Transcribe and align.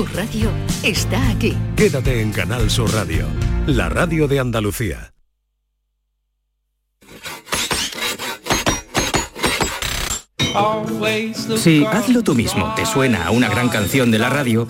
Tu 0.00 0.06
radio 0.16 0.48
está 0.82 1.28
aquí. 1.28 1.54
Quédate 1.76 2.22
en 2.22 2.32
Canal 2.32 2.70
Sur 2.70 2.90
Radio, 2.94 3.26
la 3.66 3.90
radio 3.90 4.26
de 4.28 4.40
Andalucía. 4.40 5.12
Si 11.58 11.84
hazlo 11.84 12.22
tú 12.22 12.34
mismo 12.34 12.72
te 12.74 12.86
suena 12.86 13.26
a 13.26 13.30
una 13.30 13.50
gran 13.50 13.68
canción 13.68 14.10
de 14.10 14.18
la 14.18 14.30
radio, 14.30 14.66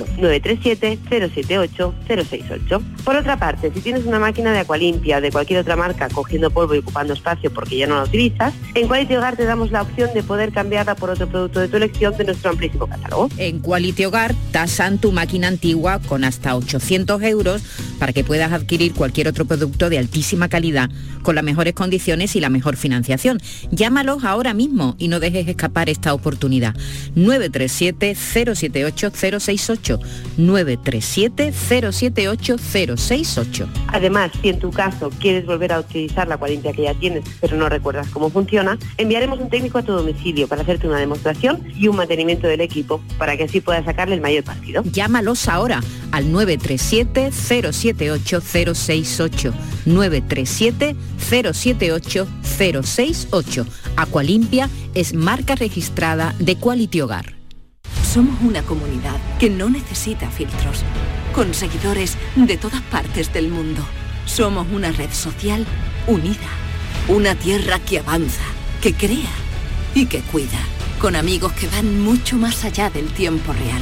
937-078-068. 0.17 2.81
Por 3.03 3.15
otra 3.15 3.37
parte, 3.37 3.71
si 3.73 3.81
tienes 3.81 4.05
una 4.05 4.19
máquina 4.19 4.51
de 4.51 4.59
Aqualimpia 4.59 5.17
o 5.17 5.21
de 5.21 5.31
cualquier 5.31 5.59
otra 5.59 5.75
marca 5.75 6.09
cogiendo 6.09 6.51
polvo 6.51 6.75
y 6.75 6.79
ocupando 6.79 7.13
espacio 7.13 7.51
porque 7.51 7.77
ya 7.77 7.87
no 7.87 7.97
la 7.97 8.03
utilizas, 8.03 8.53
en 8.75 8.87
Quality 8.87 9.15
Hogar 9.15 9.37
te 9.37 9.45
damos 9.45 9.71
la 9.71 9.81
opción 9.81 10.11
de 10.13 10.23
poder 10.23 10.51
cambiarla 10.51 10.95
por 10.95 11.09
otro 11.09 11.27
producto 11.27 11.59
de 11.59 11.67
tu 11.67 11.77
elección 11.77 12.15
de 12.17 12.25
nuestro 12.25 12.51
amplísimo 12.51 12.87
catálogo. 12.87 13.29
En 13.37 13.59
Quality 13.59 14.05
Hogar 14.05 14.35
tasan 14.51 14.99
tu 14.99 15.11
máquina 15.11 15.47
antigua 15.47 15.99
con 16.07 16.23
hasta 16.23 16.55
800 16.55 17.21
euros 17.23 17.63
para 17.99 18.13
que 18.13 18.23
puedas 18.23 18.51
adquirir 18.51 18.93
cualquier 18.93 19.27
otro 19.27 19.45
producto 19.45 19.89
de 19.89 19.97
altísima 19.97 20.49
calidad 20.49 20.89
con 21.21 21.35
las 21.35 21.43
mejores 21.43 21.73
condiciones 21.73 22.35
y 22.35 22.39
la 22.39 22.49
mejor 22.49 22.75
financiación. 22.75 23.39
Llámalos 23.71 24.23
ahora 24.23 24.53
mismo 24.53 24.95
y 24.97 25.07
no 25.07 25.19
dejes 25.19 25.47
escapar 25.47 25.89
esta 25.89 26.13
oportunidad. 26.13 26.75
937 27.15 28.15
078 28.15 29.11
068 29.11 29.99
937 30.37 31.51
078 31.51 32.57
068. 32.57 33.67
Además, 33.87 34.31
si 34.41 34.49
en 34.49 34.59
tu 34.59 34.71
caso 34.71 35.09
quieres 35.19 35.45
volver 35.45 35.73
a 35.73 35.79
utilizar 35.79 36.27
la 36.27 36.37
cuarentena 36.37 36.73
que 36.73 36.83
ya 36.83 36.93
tienes, 36.93 37.23
pero 37.39 37.57
no 37.57 37.69
recuerdas 37.69 38.07
cómo 38.09 38.29
funciona, 38.29 38.77
enviaremos 38.97 39.39
un 39.39 39.49
técnico 39.49 39.77
a 39.77 39.83
tu 39.83 39.91
domicilio 39.91 40.47
para 40.47 40.61
hacerte 40.61 40.87
una 40.87 40.99
demostración 40.99 41.61
y 41.75 41.87
un 41.87 41.95
mantenimiento 41.95 42.47
del 42.47 42.61
equipo 42.61 43.01
para 43.17 43.37
que 43.37 43.43
así 43.43 43.61
puedas 43.61 43.85
sacarle 43.85 44.15
el 44.15 44.21
mayor 44.21 44.43
partido. 44.43 44.83
Llámalos 44.83 45.47
ahora 45.47 45.81
al 46.11 46.31
937 46.31 47.31
078 47.31 48.41
068 48.41 49.53
937 49.85 50.95
078 51.17 52.27
068. 52.43 53.65
Aqualimpia 53.95 54.69
es 54.93 55.13
marca 55.13 55.55
registrada 55.55 56.35
de 56.39 56.55
Quality 56.55 57.01
Hogar. 57.01 57.35
Somos 58.11 58.35
una 58.41 58.61
comunidad 58.63 59.17
que 59.39 59.49
no 59.49 59.69
necesita 59.69 60.29
filtros, 60.29 60.83
con 61.33 61.53
seguidores 61.53 62.17
de 62.35 62.57
todas 62.57 62.81
partes 62.81 63.31
del 63.31 63.47
mundo. 63.47 63.81
Somos 64.25 64.67
una 64.71 64.91
red 64.91 65.11
social 65.11 65.65
unida, 66.07 66.49
una 67.07 67.35
tierra 67.35 67.79
que 67.79 67.99
avanza, 67.99 68.43
que 68.81 68.93
crea 68.93 69.31
y 69.95 70.07
que 70.07 70.19
cuida, 70.19 70.59
con 70.99 71.15
amigos 71.15 71.53
que 71.53 71.67
van 71.67 72.01
mucho 72.01 72.37
más 72.37 72.65
allá 72.65 72.89
del 72.89 73.07
tiempo 73.07 73.53
real. 73.53 73.81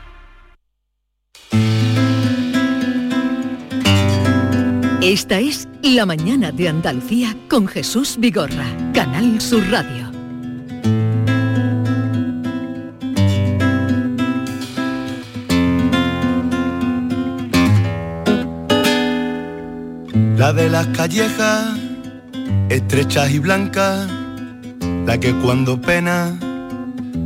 Esta 5.01 5.39
es 5.39 5.67
La 5.81 6.05
Mañana 6.05 6.51
de 6.51 6.69
Andalucía 6.69 7.35
con 7.49 7.67
Jesús 7.67 8.17
Vigorra, 8.19 8.67
Canal 8.93 9.41
Sur 9.41 9.67
Radio. 9.71 10.11
La 20.37 20.53
de 20.53 20.69
las 20.69 20.85
callejas, 20.89 21.79
estrechas 22.69 23.31
y 23.31 23.39
blancas, 23.39 24.07
la 25.07 25.19
que 25.19 25.33
cuando 25.33 25.81
pena 25.81 26.37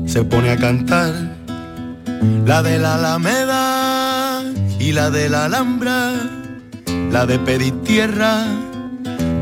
se 0.06 0.24
pone 0.24 0.52
a 0.52 0.58
cantar. 0.58 1.14
La 2.46 2.64
de 2.64 2.80
la 2.80 2.96
Alameda 2.96 4.44
y 4.80 4.94
la 4.94 5.10
de 5.10 5.28
la 5.28 5.46
Alhambra, 5.46 6.14
la 7.16 7.26
de 7.26 7.40
pedir 7.40 7.82
tierra, 7.84 8.46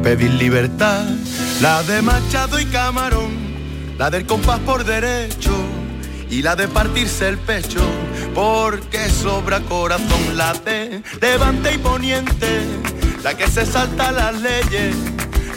pedir 0.03 0.29
libertad. 0.33 1.05
La 1.59 1.81
de 1.81 2.03
Machado 2.03 2.59
y 2.59 2.65
Camarón, 2.67 3.31
la 3.97 4.11
del 4.11 4.27
compás 4.27 4.59
por 4.59 4.83
derecho 4.85 5.55
y 6.29 6.43
la 6.43 6.55
de 6.55 6.67
partirse 6.67 7.27
el 7.27 7.39
pecho, 7.39 7.81
porque 8.35 9.09
sobra 9.09 9.59
corazón. 9.61 10.37
La 10.37 10.53
de 10.53 11.01
Levante 11.19 11.73
y 11.73 11.79
Poniente, 11.79 12.61
la 13.23 13.35
que 13.35 13.47
se 13.47 13.65
salta 13.65 14.11
las 14.11 14.39
leyes, 14.39 14.95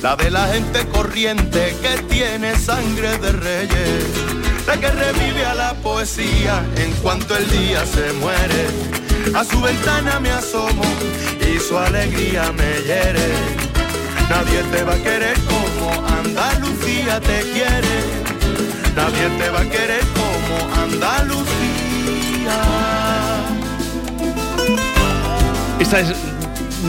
la 0.01 0.17
de 0.17 0.31
la 0.31 0.47
gente 0.47 0.87
corriente 0.87 1.77
que 1.83 2.03
tiene 2.05 2.57
sangre 2.57 3.19
de 3.19 3.33
reyes, 3.33 4.05
la 4.67 4.81
que 4.81 4.89
revive 4.89 5.45
a 5.45 5.55
la 5.55 5.75
poesía 5.75 6.65
en 6.77 6.93
cuanto 7.03 7.37
el 7.37 7.47
día 7.51 7.85
se 7.85 8.11
muere. 8.15 9.06
A 9.34 9.44
su 9.44 9.61
ventana 9.61 10.19
me 10.20 10.31
asomo 10.31 10.82
y 11.40 11.58
su 11.58 11.76
alegría 11.76 12.52
me 12.52 12.82
hiere. 12.82 13.28
Nadie 14.28 14.62
te 14.73 14.82
va 14.82 14.94
a 14.94 14.96
querer 14.96 15.37
como 15.40 15.90
Andalucía 16.06 17.20
te 17.20 17.40
quiere. 17.52 17.96
Nadie 18.94 19.28
te 19.38 19.50
va 19.50 19.61
a 19.61 19.64
querer 19.64 20.05
como 20.14 20.75
Andalucía. 20.75 21.46
Esta 25.81 26.00
es 26.00 26.08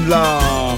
la 0.07 0.77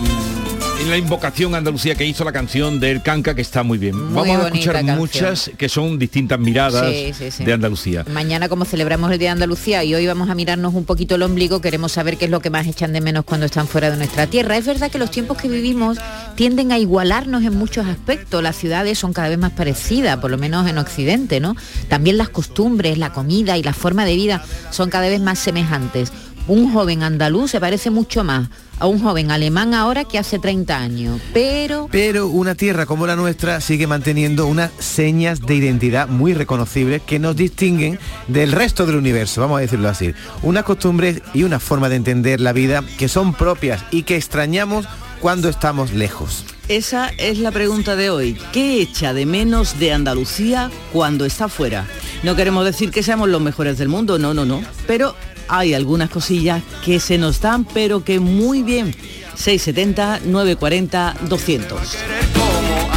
en 0.80 0.90
la 0.90 0.98
invocación 0.98 1.56
Andalucía 1.56 1.96
que 1.96 2.06
hizo 2.06 2.24
la 2.24 2.32
canción 2.32 2.80
del 2.80 3.02
Canca, 3.02 3.36
que 3.36 3.42
está 3.42 3.64
muy 3.64 3.78
bien. 3.78 4.14
Vamos 4.14 4.38
a 4.38 4.46
escuchar 4.46 4.84
muchas 4.84 5.52
que 5.58 5.68
son 5.68 6.00
distintas 6.00 6.40
miradas 6.40 6.86
de 6.92 7.54
Andalucía. 7.54 8.06
Mañana, 8.12 8.48
como 8.48 8.66
celebramos 8.66 9.12
el 9.12 9.20
Día 9.20 9.30
de 9.30 9.34
Andalucía 9.34 9.84
y 9.84 9.94
hoy 9.94 10.08
vamos 10.08 10.30
a 10.30 10.36
mirarnos 10.36 10.74
un 10.74 10.86
poquito 10.86 11.16
el 11.16 11.24
ombligo, 11.24 11.60
queremos 11.60 11.92
saber 11.92 12.18
qué 12.18 12.26
es 12.26 12.32
lo 12.32 12.40
que 12.40 12.50
más 12.50 12.66
echan 12.66 12.94
de 12.94 13.02
menos 13.02 13.26
cuando 13.26 13.46
están 13.46 13.68
fuera 13.68 13.92
de 13.92 13.98
nuestra 13.98 14.28
tierra. 14.28 14.58
Es 14.58 14.66
verdad 14.66 14.90
que 14.90 15.00
los 15.00 15.12
tiempos 15.12 15.38
que 15.38 15.50
vivimos 15.50 15.98
tienden 16.36 16.72
a 16.72 16.78
igualarnos 16.78 17.44
en 17.44 17.56
muchos 17.56 17.86
aspectos. 17.86 18.42
Las 18.42 18.56
ciudades 18.56 18.98
son 18.98 19.12
cada 19.12 19.28
vez 19.30 19.38
más 19.38 19.52
parecidas, 19.52 20.18
por 20.18 20.32
lo 20.32 20.38
menos 20.38 20.68
en 20.70 20.78
Occidente, 20.78 21.40
¿no? 21.40 21.56
También 21.90 22.18
las 22.18 22.30
costumbres, 22.30 22.98
la 22.98 23.12
comida 23.12 23.58
y 23.58 23.64
la 23.64 23.74
forma 23.74 24.06
de 24.06 24.16
vida 24.16 24.44
son 24.72 24.90
cada 24.90 25.10
vez 25.10 25.20
más 25.20 25.40
semejantes 25.40 26.14
un 26.50 26.74
joven 26.74 27.04
andaluz 27.04 27.52
se 27.52 27.60
parece 27.60 27.92
mucho 27.92 28.24
más 28.24 28.50
a 28.80 28.88
un 28.88 29.00
joven 29.00 29.30
alemán 29.30 29.74
ahora 29.74 30.06
que 30.06 30.18
hace 30.18 30.40
30 30.40 30.78
años, 30.78 31.22
pero... 31.34 31.88
Pero 31.92 32.28
una 32.28 32.56
tierra 32.56 32.86
como 32.86 33.06
la 33.06 33.16
nuestra 33.16 33.62
sigue 33.62 33.88
manteniendo 33.88 34.48
unas 34.48 34.72
señas 34.80 35.42
de 35.42 35.56
identidad 35.56 36.08
muy 36.08 36.34
reconocibles 36.34 37.02
que 37.02 37.20
nos 37.20 37.36
distinguen 37.36 38.00
del 38.28 38.52
resto 38.52 38.86
del 38.86 38.96
universo, 38.96 39.42
vamos 39.42 39.60
a 39.60 39.62
decirlo 39.62 39.90
así. 39.90 40.14
Unas 40.42 40.64
costumbres 40.64 41.22
y 41.34 41.44
una 41.44 41.60
forma 41.60 41.90
de 41.90 41.98
entender 41.98 42.40
la 42.42 42.54
vida 42.54 42.84
que 42.98 43.10
son 43.10 43.34
propias 43.34 43.84
y 43.92 44.04
que 44.04 44.16
extrañamos 44.16 44.88
cuando 45.20 45.50
estamos 45.50 45.94
lejos. 45.94 46.46
Esa 46.70 47.10
es 47.18 47.40
la 47.40 47.52
pregunta 47.52 47.96
de 47.96 48.10
hoy. 48.10 48.38
¿Qué 48.54 48.80
echa 48.80 49.14
de 49.14 49.26
menos 49.26 49.80
de 49.80 49.92
Andalucía 49.92 50.70
cuando 50.94 51.26
está 51.26 51.50
fuera? 51.50 51.88
No 52.22 52.36
queremos 52.36 52.64
decir 52.64 52.92
que 52.92 53.02
seamos 53.02 53.28
los 53.28 53.42
mejores 53.42 53.78
del 53.78 53.90
mundo, 53.90 54.20
no, 54.20 54.34
no, 54.34 54.46
no. 54.46 54.62
Pero 54.86 55.16
hay 55.50 55.74
algunas 55.74 56.10
cosillas 56.10 56.64
que 56.86 57.00
se 57.00 57.18
nos 57.18 57.42
dan, 57.42 57.66
pero 57.66 58.04
que 58.04 58.20
muy 58.20 58.64
bien. 58.64 58.96
670 59.36 60.22
940 60.26 61.16
200. 61.28 61.80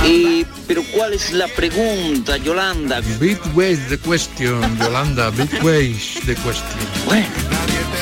Y, 0.07 0.45
pero 0.67 0.83
¿cuál 0.95 1.15
es 1.15 1.33
la 1.33 1.47
pregunta, 1.49 2.37
Yolanda? 2.37 3.01
Big 3.21 3.39
ways 3.55 3.79
the 3.89 3.99
question, 3.99 4.61
Yolanda, 4.79 5.31
big 5.31 5.65
ways 5.65 6.15
the 6.27 6.35
question. 6.35 6.79
Bueno. 7.07 7.27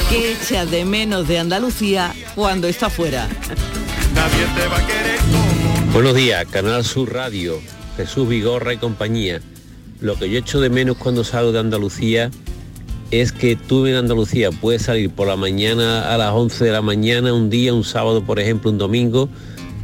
¿Qué 0.08 0.32
echa 0.32 0.67
de 0.67 0.85
menos 0.85 1.29
de 1.29 1.38
Andalucía 1.38 2.14
cuando 2.35 2.67
está 2.67 2.91
fuera? 2.91 3.29
Nadie 4.14 4.46
te 4.56 4.67
va 4.67 4.79
a 4.79 4.87
querer 4.87 5.20
Buenos 5.93 6.14
días, 6.14 6.46
Canal 6.46 6.85
Sur 6.85 7.12
Radio, 7.12 7.61
Jesús 7.96 8.29
Vigorra 8.29 8.73
y 8.73 8.79
compañía. 8.79 9.41
Lo 10.00 10.17
que 10.17 10.31
yo 10.31 10.38
echo 10.38 10.61
de 10.61 10.70
menos 10.70 10.96
cuando 10.96 11.25
salgo 11.25 11.53
de 11.53 11.58
Andalucía 11.58 12.31
es 13.10 13.32
que 13.32 13.56
tú 13.56 13.86
en 13.86 13.96
Andalucía 13.96 14.50
puedes 14.52 14.82
salir 14.82 15.10
por 15.10 15.26
la 15.26 15.36
mañana 15.36 16.12
a 16.12 16.16
las 16.16 16.32
11 16.32 16.64
de 16.64 16.70
la 16.70 16.82
mañana, 16.82 17.32
un 17.32 17.50
día, 17.50 17.74
un 17.74 17.84
sábado, 17.84 18.24
por 18.24 18.38
ejemplo, 18.38 18.70
un 18.70 18.78
domingo, 18.78 19.28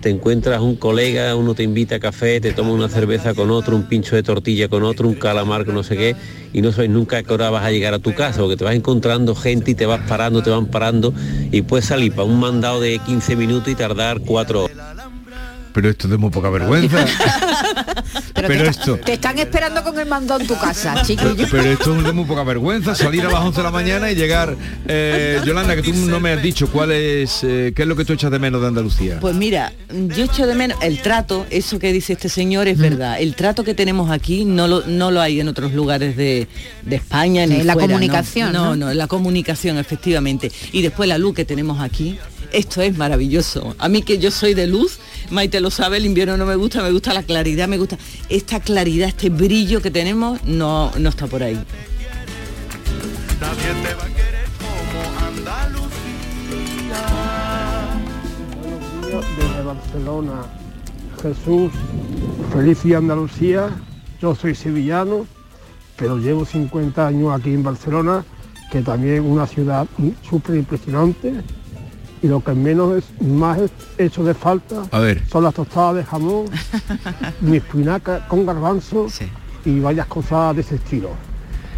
te 0.01 0.11
encuentras 0.11 0.61
un 0.61 0.77
colega, 0.77 1.35
uno 1.35 1.55
te 1.55 1.65
invita 1.65 1.97
a 1.97 1.99
café, 1.99 2.41
te 2.41 2.53
toma 2.53 2.71
una 2.71 2.89
cerveza 2.89 3.35
con 3.35 3.51
otro, 3.51 3.75
un 3.75 3.89
pincho 3.89 4.15
de 4.15 4.23
tortilla 4.23 4.69
con 4.69 4.85
otro, 4.85 5.09
un 5.09 5.15
calamar 5.15 5.65
con 5.65 5.75
no 5.75 5.83
sé 5.83 5.97
qué, 5.97 6.17
y 6.53 6.63
no 6.63 6.71
sabes 6.71 6.91
nunca 6.91 7.19
a 7.19 7.23
qué 7.25 7.33
hora 7.33 7.51
vas 7.51 7.65
a 7.65 7.73
llegar 7.73 7.95
a 7.95 7.99
tu 7.99 8.15
casa, 8.15 8.41
porque 8.41 8.57
te 8.57 8.65
vas 8.65 8.77
encontrando 8.77 9.35
gente 9.35 9.73
y 9.73 9.75
te 9.75 9.87
vas 9.87 10.01
parando, 10.09 10.43
te 10.43 10.51
van 10.51 10.67
parando, 10.67 11.13
y 11.51 11.63
puedes 11.63 11.87
salir 11.87 12.13
para 12.13 12.25
un 12.25 12.39
mandado 12.39 12.81
de 12.81 13.01
15 13.01 13.35
minutos 13.35 13.69
y 13.69 13.75
tardar 13.75 14.21
4 14.21 14.65
horas 14.65 14.96
pero 15.77 15.91
esto 15.91 16.09
de 16.09 16.17
muy 16.17 16.31
poca 16.31 16.49
vergüenza. 16.49 17.05
pero, 18.35 18.49
te, 18.49 18.67
esto... 18.67 18.97
te 18.97 19.13
están 19.13 19.39
esperando 19.39 19.85
con 19.85 19.99
el 19.99 20.07
mando 20.07 20.41
en 20.41 20.47
tu 20.47 20.59
casa, 20.59 21.03
chiquillo. 21.03 21.47
Pero, 21.51 21.65
esto 21.65 21.99
es 21.99 22.03
de 22.03 22.13
muy 22.13 22.25
poca 22.25 22.45
vergüenza, 22.45 22.95
salir 22.95 23.27
a 23.27 23.31
las 23.31 23.43
11 23.43 23.59
de 23.59 23.63
la 23.63 23.71
mañana 23.71 24.11
y 24.11 24.15
llegar... 24.15 24.57
Eh, 24.89 25.39
Yolanda, 25.45 25.77
que 25.77 25.83
tú 25.83 25.93
no 25.93 26.19
me 26.19 26.33
has 26.33 26.43
dicho 26.43 26.73
cuál 26.73 26.93
es, 26.93 27.45
eh, 27.45 27.75
qué 27.77 27.83
es 27.83 27.89
lo 27.89 27.95
que 27.95 28.07
tú 28.07 28.15
echas 28.15 28.31
de 28.31 28.39
menos 28.39 28.63
de 28.63 28.69
Andalucía. 28.69 29.21
Pues 29.21 29.37
mira, 29.37 29.71
yo 29.91 30.25
echo 30.25 30.47
de 30.47 30.55
menos 30.55 30.79
el 30.81 31.03
trato, 31.03 31.45
eso 31.51 31.79
que 31.79 31.93
dice 31.93 32.15
este 32.15 32.31
señor 32.31 32.69
es 32.69 32.79
mm. 32.79 32.81
verdad. 32.81 33.21
El 33.21 33.35
trato 33.35 33.63
que 33.63 33.75
tenemos 33.75 34.11
aquí 34.11 34.47
no 34.47 34.69
lo, 34.69 34.87
no 34.87 35.11
lo 35.11 35.21
hay 35.21 35.41
en 35.41 35.49
otros 35.49 35.75
lugares 35.75 36.17
de, 36.17 36.49
España. 36.89 37.45
Ni 37.45 37.63
la 37.65 37.75
comunicación. 37.75 38.51
No, 38.51 38.75
no, 38.75 38.87
no, 38.87 38.95
la 38.95 39.09
comunicación, 39.09 39.77
efectivamente. 39.77 40.51
Y 40.73 40.81
después 40.81 41.07
la 41.07 41.19
luz 41.19 41.35
que 41.35 41.45
tenemos 41.45 41.83
aquí, 41.83 42.19
esto 42.53 42.81
es 42.81 42.97
maravilloso. 42.97 43.77
A 43.79 43.89
mí 43.91 44.01
que 44.01 44.17
yo 44.17 44.31
soy 44.31 44.55
de 44.55 44.67
luz, 44.67 44.99
Maite 45.31 45.61
lo 45.61 45.71
sabe, 45.71 45.97
el 45.97 46.07
invierno 46.07 46.37
no 46.37 46.47
me 46.47 46.57
gusta, 46.57 46.83
me 46.83 46.91
gusta 46.93 47.13
la 47.13 47.23
claridad, 47.23 47.69
me 47.69 47.79
gusta 47.79 47.99
esta 48.29 48.61
claridad, 48.61 49.09
este 49.09 49.31
brillo 49.31 49.81
que 49.81 49.91
tenemos, 49.91 50.43
no, 50.45 50.93
no 50.99 51.09
está 51.09 51.27
por 51.27 51.43
ahí. 51.43 51.59
Desde 59.37 59.63
Barcelona, 59.63 60.43
Jesús, 61.23 61.73
feliz 62.53 62.85
y 62.85 62.95
Andalucía. 62.95 63.71
Yo 64.21 64.35
soy 64.35 64.55
sevillano, 64.55 65.27
pero 65.97 66.19
llevo 66.19 66.45
50 66.45 67.07
años 67.07 67.39
aquí 67.39 67.53
en 67.53 67.63
Barcelona, 67.63 68.25
que 68.71 68.83
también 68.83 69.17
es 69.17 69.21
una 69.21 69.47
ciudad 69.47 69.87
súper 70.29 70.57
impresionante 70.57 71.43
y 72.23 72.29
lo 72.29 72.43
que 72.43 72.53
menos 72.53 72.97
es 72.97 73.23
más 73.23 73.59
hecho 73.99 74.25
de 74.25 74.35
falta 74.35 74.83
son 75.31 75.45
las 75.45 75.55
tostadas 75.55 75.97
de 75.97 76.05
jamón, 76.05 76.47
mi 77.41 77.59
espinaca 77.59 78.27
con 78.29 78.47
garbanzo 78.47 79.07
y 79.65 79.81
varias 79.81 80.07
cosas 80.07 80.55
de 80.57 80.63
ese 80.63 80.77
estilo. 80.77 81.11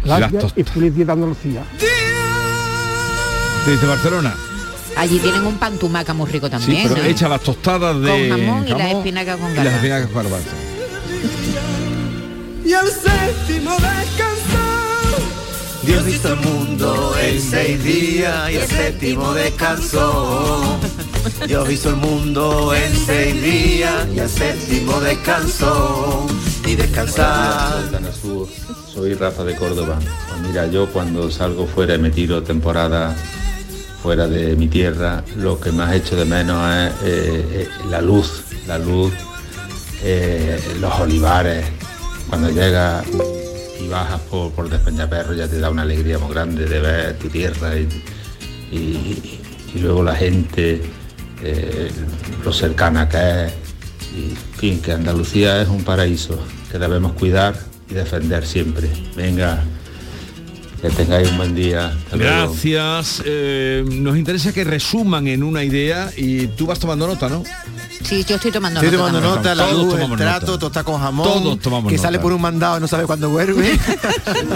Gracias 0.03 0.53
y 0.55 0.63
feliz 0.63 0.95
día 0.95 1.05
de 1.05 1.11
Andalucía. 1.11 1.63
Desde 3.65 3.87
Barcelona. 3.87 4.33
Allí 4.97 5.19
tienen 5.19 5.45
un 5.45 5.57
pan 5.57 5.77
tumaca 5.77 6.13
muy 6.13 6.29
rico 6.29 6.49
también. 6.49 6.87
Sí, 6.87 6.93
pero 6.93 7.05
echa 7.05 7.29
las 7.29 7.41
tostadas 7.41 8.01
de 8.01 8.29
con 8.29 8.39
jamón, 8.39 8.67
y 8.67 8.71
las 8.71 8.91
espinacas 8.91 9.37
con 9.37 9.55
garbanzo. 9.55 9.61
Y 9.61 9.65
las 9.65 9.73
espinacas 9.75 10.09
con 10.09 10.23
garbanzo. 10.23 10.49
Y 12.65 12.73
el 12.73 12.87
séptimo 12.87 13.71
descanso 13.71 14.38
Dios 15.83 16.07
hizo 16.07 16.33
el 16.33 16.39
mundo 16.41 17.13
en 17.21 17.41
seis 17.41 17.83
días 17.83 18.51
y 18.51 18.55
el 18.55 18.67
séptimo 18.67 19.33
descansó. 19.33 20.79
Dios 21.47 21.71
hizo 21.71 21.89
el 21.89 21.95
mundo 21.95 22.73
en 22.73 22.95
seis 22.95 23.41
días 23.41 24.07
y 24.13 24.19
el 24.19 24.29
séptimo 24.29 24.99
descansó. 24.99 26.27
Y 26.65 26.75
descansar. 26.75 27.83
Soy 28.93 29.13
Rafa 29.13 29.43
de 29.43 29.55
Córdoba. 29.55 29.97
Pues 30.27 30.41
mira, 30.41 30.67
yo 30.67 30.87
cuando 30.91 31.31
salgo 31.31 31.65
fuera 31.65 31.95
y 31.95 31.99
me 31.99 32.09
tiro 32.09 32.43
temporada 32.43 33.15
fuera 34.03 34.27
de 34.27 34.55
mi 34.55 34.67
tierra, 34.67 35.23
lo 35.37 35.59
que 35.59 35.71
más 35.71 35.93
hecho 35.93 36.15
de 36.15 36.25
menos 36.25 36.61
es 36.75 36.91
eh, 37.03 37.45
eh, 37.51 37.67
la 37.89 38.01
luz, 38.01 38.43
la 38.67 38.77
luz, 38.77 39.11
eh, 40.03 40.59
los 40.79 40.93
olivares, 40.99 41.65
cuando 42.29 42.49
llega 42.49 43.03
y 43.79 43.87
bajas 43.87 44.19
por, 44.21 44.51
por 44.51 44.69
Despeñaperro 44.69 45.33
ya 45.33 45.47
te 45.47 45.59
da 45.59 45.69
una 45.69 45.83
alegría 45.83 46.19
muy 46.19 46.31
grande 46.33 46.65
de 46.65 46.79
ver 46.79 47.17
tu 47.17 47.29
tierra 47.29 47.73
y, 47.77 49.39
luego 49.75 50.03
la 50.03 50.15
gente, 50.15 50.81
eh, 51.43 51.91
lo 52.43 52.51
cercana 52.51 53.07
que 53.07 53.45
es. 53.45 53.53
Y, 54.15 54.31
en 54.31 54.57
fin, 54.57 54.81
que 54.81 54.91
Andalucía 54.91 55.61
es 55.61 55.69
un 55.69 55.83
paraíso 55.83 56.39
que 56.71 56.79
debemos 56.79 57.13
cuidar 57.13 57.55
y 57.89 57.93
defender 57.93 58.45
siempre. 58.45 58.89
Venga, 59.15 59.63
que 60.81 60.89
tengáis 60.89 61.29
un 61.29 61.37
buen 61.37 61.55
día. 61.55 61.95
Gracias. 62.11 63.21
Eh, 63.25 63.83
nos 63.91 64.17
interesa 64.17 64.53
que 64.53 64.63
resuman 64.63 65.27
en 65.27 65.43
una 65.43 65.63
idea 65.63 66.11
y 66.15 66.47
tú 66.47 66.65
vas 66.65 66.79
tomando 66.79 67.07
nota, 67.07 67.29
¿no? 67.29 67.43
Sí, 68.03 68.23
yo 68.23 68.35
estoy 68.35 68.51
tomando 68.51 68.79
estoy 68.81 68.97
nota. 68.97 69.11
tomando 69.11 69.35
nota, 69.35 69.55
la 69.55 69.71
luz, 69.71 69.93
el 69.93 70.15
trato, 70.17 70.57
tosta 70.57 70.83
con 70.83 70.99
jamón, 70.99 71.27
Todos 71.27 71.59
tomamos 71.59 71.91
que 71.91 71.97
sale 71.97 72.17
por 72.19 72.33
un 72.33 72.41
mandado 72.41 72.77
y 72.77 72.81
no 72.81 72.87
sabe 72.87 73.05
cuándo 73.05 73.29
vuelve. 73.29 73.77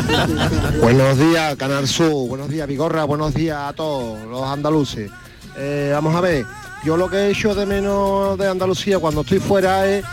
buenos 0.81 1.17
días, 1.19 1.55
Canal 1.55 1.87
Sur, 1.87 2.27
buenos 2.29 2.49
días, 2.49 2.67
Vigorra, 2.67 3.03
buenos 3.03 3.33
días 3.33 3.57
a 3.59 3.73
todos 3.73 4.19
los 4.27 4.43
andaluces. 4.43 5.11
Eh, 5.55 5.91
vamos 5.93 6.15
a 6.15 6.21
ver, 6.21 6.45
yo 6.83 6.97
lo 6.97 7.09
que 7.09 7.17
he 7.17 7.31
hecho 7.31 7.53
de 7.53 7.65
menos 7.65 8.37
de 8.37 8.47
Andalucía 8.47 8.97
cuando 8.99 9.21
estoy 9.21 9.39
fuera 9.39 9.85
es 9.87 10.03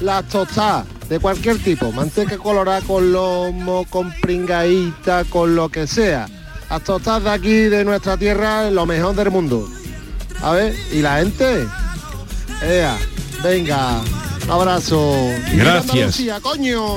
las 0.00 0.24
tostadas 0.28 0.86
de 1.08 1.18
cualquier 1.18 1.58
tipo, 1.58 1.92
manteca 1.92 2.38
colorada 2.38 2.80
con 2.80 3.12
lomo, 3.12 3.84
con 3.90 4.12
pringaíta, 4.20 5.24
con 5.24 5.54
lo 5.54 5.68
que 5.68 5.86
sea. 5.86 6.28
Las 6.70 6.82
tostadas 6.82 7.24
de 7.24 7.30
aquí, 7.30 7.54
de 7.68 7.84
nuestra 7.84 8.16
tierra, 8.16 8.70
lo 8.70 8.86
mejor 8.86 9.14
del 9.14 9.30
mundo. 9.30 9.68
A 10.42 10.52
ver, 10.52 10.74
¿y 10.92 11.00
la 11.00 11.18
gente? 11.18 11.66
Ea, 12.62 12.96
venga, 13.44 14.00
abrazo. 14.48 15.14
Gracias. 15.52 15.52
Viva 15.52 15.76
Andalucía, 15.76 16.40
coño. 16.40 16.96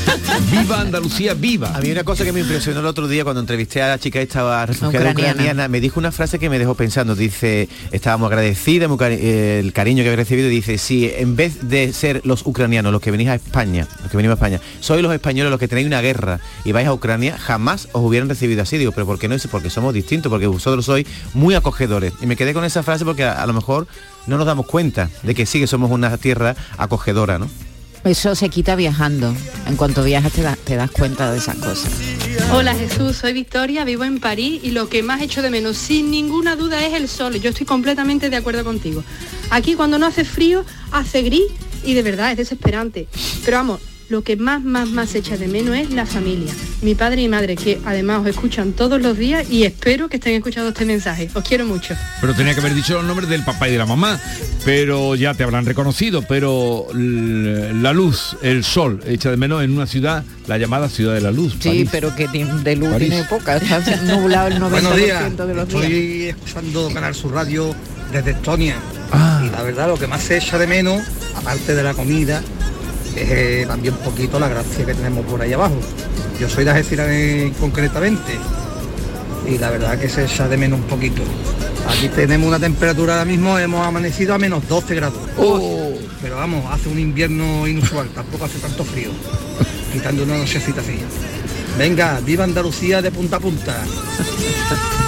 viva 0.50 0.80
Andalucía, 0.80 1.34
viva. 1.34 1.76
A 1.76 1.80
mí 1.80 1.90
una 1.90 2.04
cosa 2.04 2.24
que 2.24 2.32
me 2.32 2.40
impresionó 2.40 2.80
el 2.80 2.86
otro 2.86 3.06
día 3.06 3.22
cuando 3.22 3.40
entrevisté 3.40 3.82
a 3.82 3.88
la 3.88 3.98
chica 3.98 4.20
esta 4.20 4.64
refugiada 4.64 5.10
ucraniana. 5.12 5.68
me 5.68 5.80
dijo 5.80 6.00
una 6.00 6.10
frase 6.10 6.38
que 6.38 6.48
me 6.48 6.58
dejó 6.58 6.74
pensando. 6.74 7.14
Dice, 7.14 7.68
estábamos 7.92 8.28
agradecidos, 8.28 8.90
el 9.00 9.72
cariño 9.74 10.02
que 10.02 10.08
había 10.08 10.16
recibido. 10.16 10.48
Dice, 10.48 10.78
si 10.78 11.10
en 11.14 11.36
vez 11.36 11.68
de 11.68 11.92
ser 11.92 12.22
los 12.24 12.46
ucranianos 12.46 12.90
los 12.90 13.02
que 13.02 13.10
venís 13.10 13.28
a 13.28 13.34
España, 13.34 13.86
los 14.00 14.10
que 14.10 14.16
venimos 14.16 14.32
a 14.32 14.38
España, 14.38 14.60
sois 14.80 15.02
los 15.02 15.12
españoles 15.12 15.50
los 15.50 15.60
que 15.60 15.68
tenéis 15.68 15.86
una 15.86 16.00
guerra 16.00 16.40
y 16.64 16.72
vais 16.72 16.88
a 16.88 16.94
Ucrania, 16.94 17.36
jamás 17.38 17.88
os 17.92 18.02
hubieran 18.02 18.28
recibido 18.28 18.62
así. 18.62 18.78
Digo, 18.78 18.92
pero 18.92 19.04
¿por 19.04 19.18
qué 19.18 19.28
no? 19.28 19.34
Porque 19.50 19.68
somos 19.68 19.92
distintos, 19.92 20.30
porque 20.30 20.46
vosotros 20.46 20.86
sois 20.86 21.06
muy 21.34 21.54
acogedores. 21.54 22.14
Y 22.22 22.26
me 22.26 22.36
quedé 22.36 22.54
con 22.54 22.64
esa 22.64 22.82
frase 22.82 23.04
porque 23.04 23.24
a 23.24 23.44
lo 23.46 23.52
mejor 23.52 23.86
no 24.26 24.38
nos 24.38 24.46
damos 24.46 24.66
cuenta 24.66 25.10
de 25.22 25.34
que 25.34 25.46
sí 25.46 25.60
que 25.60 25.66
somos 25.66 25.90
una 25.90 26.16
tierra 26.18 26.56
acogedora, 26.78 27.38
¿no? 27.38 27.48
Eso 28.04 28.34
se 28.34 28.50
quita 28.50 28.76
viajando. 28.76 29.34
En 29.66 29.76
cuanto 29.76 30.02
viajas 30.02 30.32
te, 30.32 30.42
te 30.64 30.76
das 30.76 30.90
cuenta 30.90 31.32
de 31.32 31.38
esas 31.38 31.56
cosas. 31.56 31.90
Hola 32.52 32.74
Jesús, 32.74 33.16
soy 33.16 33.32
Victoria, 33.32 33.84
vivo 33.84 34.04
en 34.04 34.20
París 34.20 34.60
y 34.62 34.72
lo 34.72 34.90
que 34.90 35.02
más 35.02 35.22
echo 35.22 35.40
de 35.40 35.48
menos, 35.48 35.78
sin 35.78 36.10
ninguna 36.10 36.54
duda, 36.54 36.84
es 36.84 36.92
el 36.92 37.08
sol. 37.08 37.40
Yo 37.40 37.50
estoy 37.50 37.64
completamente 37.64 38.28
de 38.28 38.36
acuerdo 38.36 38.62
contigo. 38.62 39.02
Aquí 39.50 39.74
cuando 39.74 39.98
no 39.98 40.06
hace 40.06 40.24
frío, 40.24 40.66
hace 40.92 41.22
gris 41.22 41.44
y 41.82 41.94
de 41.94 42.02
verdad 42.02 42.30
es 42.30 42.36
desesperante. 42.36 43.08
Pero 43.44 43.56
vamos, 43.56 43.80
lo 44.08 44.22
que 44.22 44.36
más, 44.36 44.62
más, 44.62 44.88
más 44.90 45.14
echa 45.14 45.36
de 45.36 45.48
menos 45.48 45.76
es 45.76 45.90
la 45.90 46.06
familia. 46.06 46.52
Mi 46.82 46.94
padre 46.94 47.22
y 47.22 47.28
madre, 47.28 47.56
que 47.56 47.80
además 47.84 48.20
os 48.22 48.26
escuchan 48.28 48.72
todos 48.72 49.00
los 49.00 49.16
días 49.16 49.50
y 49.50 49.64
espero 49.64 50.08
que 50.08 50.16
estén 50.16 50.34
escuchando 50.34 50.68
este 50.70 50.84
mensaje. 50.84 51.30
Os 51.34 51.42
quiero 51.44 51.64
mucho. 51.64 51.94
Pero 52.20 52.34
tenía 52.34 52.54
que 52.54 52.60
haber 52.60 52.74
dicho 52.74 52.94
los 52.94 53.04
nombres 53.04 53.28
del 53.28 53.42
papá 53.44 53.68
y 53.68 53.72
de 53.72 53.78
la 53.78 53.86
mamá, 53.86 54.20
pero 54.64 55.14
ya 55.14 55.34
te 55.34 55.42
habrán 55.42 55.64
reconocido, 55.64 56.22
pero 56.28 56.86
la 56.94 57.92
luz, 57.92 58.36
el 58.42 58.62
sol, 58.64 59.00
echa 59.06 59.30
de 59.30 59.36
menos 59.36 59.62
en 59.62 59.72
una 59.72 59.86
ciudad, 59.86 60.22
la 60.46 60.58
llamada 60.58 60.88
ciudad 60.88 61.14
de 61.14 61.20
la 61.20 61.30
luz. 61.30 61.56
Sí, 61.60 61.88
pero 61.90 62.14
que 62.14 62.28
de 62.28 62.76
luz 62.76 62.96
tiene 62.98 63.24
poca, 63.24 63.56
está 63.58 63.80
nublado 64.02 64.48
el 64.48 64.60
90% 64.60 64.70
Buenos 64.70 64.96
días. 64.96 65.36
de 65.36 65.54
los 65.54 65.68
Estoy 65.68 65.86
días. 65.92 66.36
escuchando 66.36 66.90
Canal 66.92 67.14
Sur 67.14 67.32
Radio 67.32 67.74
desde 68.12 68.32
Estonia. 68.32 68.76
Ah. 69.12 69.42
Y 69.44 69.50
la 69.50 69.62
verdad 69.62 69.88
lo 69.88 69.98
que 69.98 70.06
más 70.06 70.22
se 70.22 70.36
echa 70.36 70.58
de 70.58 70.66
menos, 70.66 71.02
aparte 71.34 71.74
de 71.74 71.82
la 71.82 71.94
comida, 71.94 72.42
eh, 73.16 73.64
también 73.66 73.94
un 73.94 74.00
poquito 74.00 74.38
la 74.38 74.48
gracia 74.48 74.84
que 74.84 74.94
tenemos 74.94 75.24
por 75.26 75.40
ahí 75.40 75.52
abajo. 75.52 75.76
Yo 76.40 76.48
soy 76.48 76.64
de 76.64 76.70
Algeciras 76.70 77.08
concretamente 77.60 78.38
y 79.48 79.58
la 79.58 79.70
verdad 79.70 79.98
que 79.98 80.08
se 80.08 80.24
echa 80.24 80.48
de 80.48 80.56
menos 80.56 80.80
un 80.80 80.86
poquito. 80.86 81.22
Aquí 81.88 82.08
tenemos 82.08 82.48
una 82.48 82.58
temperatura 82.58 83.14
ahora 83.14 83.24
mismo, 83.24 83.58
hemos 83.58 83.86
amanecido 83.86 84.34
a 84.34 84.38
menos 84.38 84.66
12 84.68 84.94
grados. 84.94 85.18
Pero 86.22 86.36
vamos, 86.36 86.64
hace 86.72 86.88
un 86.88 86.98
invierno 86.98 87.66
inusual, 87.66 88.08
tampoco 88.08 88.46
hace 88.46 88.58
tanto 88.58 88.84
frío, 88.84 89.10
quitando 89.92 90.22
una 90.22 90.38
nochecita 90.38 90.80
así. 90.80 90.98
Venga, 91.78 92.20
viva 92.24 92.44
Andalucía 92.44 93.02
de 93.02 93.10
punta 93.10 93.36
a 93.36 93.40
punta. 93.40 93.84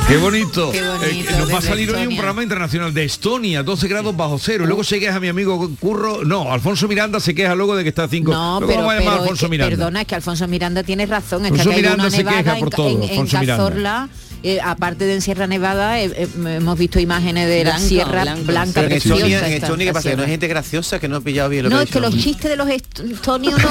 Qué 0.09 0.17
bonito. 0.19 0.71
Qué 0.71 0.81
bonito, 0.87 1.05
Eh, 1.05 1.37
nos 1.39 1.53
va 1.53 1.59
a 1.59 1.63
salir 1.63 1.91
hoy 1.91 2.07
un 2.07 2.15
programa 2.15 2.43
internacional 2.43 2.95
de 2.95 3.05
Estonia, 3.05 3.65
12 3.65 3.89
grados 3.89 4.17
bajo 4.17 4.39
cero. 4.39 4.65
Luego 4.65 4.85
se 4.85 5.01
queja 5.01 5.19
mi 5.19 5.27
amigo 5.27 5.69
Curro. 5.81 6.25
No, 6.25 6.53
Alfonso 6.53 6.87
Miranda 6.87 7.19
se 7.19 7.35
queja 7.35 7.57
luego 7.57 7.75
de 7.75 7.83
que 7.83 7.89
está 7.89 8.05
a 8.05 8.09
5. 8.09 8.31
No, 8.33 8.61
Luego 8.61 8.67
pero, 8.69 8.79
vamos 8.87 8.95
a 8.95 8.99
llamar 9.01 9.09
a 9.09 9.11
pero 9.11 9.17
es 9.17 9.23
Alfonso 9.31 9.47
que- 9.47 9.51
Miranda. 9.51 9.77
perdona, 9.77 10.01
es 10.03 10.07
que 10.07 10.15
Alfonso 10.15 10.49
Miranda 10.49 10.83
tiene 10.85 11.07
razón, 11.07 11.45
es 11.47 11.51
Alfonso 11.51 11.71
que 11.71 11.77
Miranda 11.77 12.05
una 12.05 12.11
se 12.11 12.25
queja 12.25 12.53
en, 12.55 12.59
por 12.61 12.71
todo, 12.71 12.89
en- 12.89 13.03
en 13.03 13.11
Alfonso 13.11 13.41
Miranda. 13.41 14.09
Eh, 14.43 14.61
aparte 14.63 15.05
de 15.07 15.15
en 15.15 15.23
Sierra 15.23 15.47
Nevada, 15.49 15.99
eh, 16.01 16.13
eh, 16.15 16.29
hemos 16.35 16.79
visto 16.79 17.01
imágenes 17.01 17.49
de 17.49 17.65
la 17.65 17.71
Blanco, 17.73 17.89
Sierra 17.89 18.23
blanco. 18.23 18.45
blanca 18.45 18.73
Pero 18.75 18.85
en 18.87 18.91
preciosa 18.91 19.15
Estonia, 19.17 19.39
en 19.39 19.45
esta- 19.55 19.67
Estonia, 19.67 19.85
¿qué 19.87 19.87
la 19.87 19.93
pasa? 19.95 20.11
Que 20.11 20.17
no 20.17 20.23
hay 20.23 20.29
gente 20.29 20.47
graciosa 20.49 20.99
que 21.01 21.09
no 21.09 21.17
ha 21.17 21.21
pillado 21.21 21.49
bien 21.49 21.65
lo 21.65 21.71
No, 21.71 21.79
que 21.79 21.85
es 21.85 21.91
que 21.91 21.99
dicho. 22.01 22.11
los 22.11 22.23
chistes 22.23 22.51
de 22.51 22.57
los 22.57 22.69
estonios 22.69 23.61
no 23.61 23.69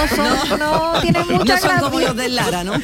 son, 0.50 0.50
no, 0.60 0.94
tienen 1.02 1.22
mucha 1.30 1.56
No 1.56 1.62
son 1.62 1.70
gracia. 1.70 1.80
como 1.82 2.00
los 2.02 2.16
del 2.16 2.36
Lara, 2.36 2.64
¿no? 2.64 2.74
Yo 2.78 2.84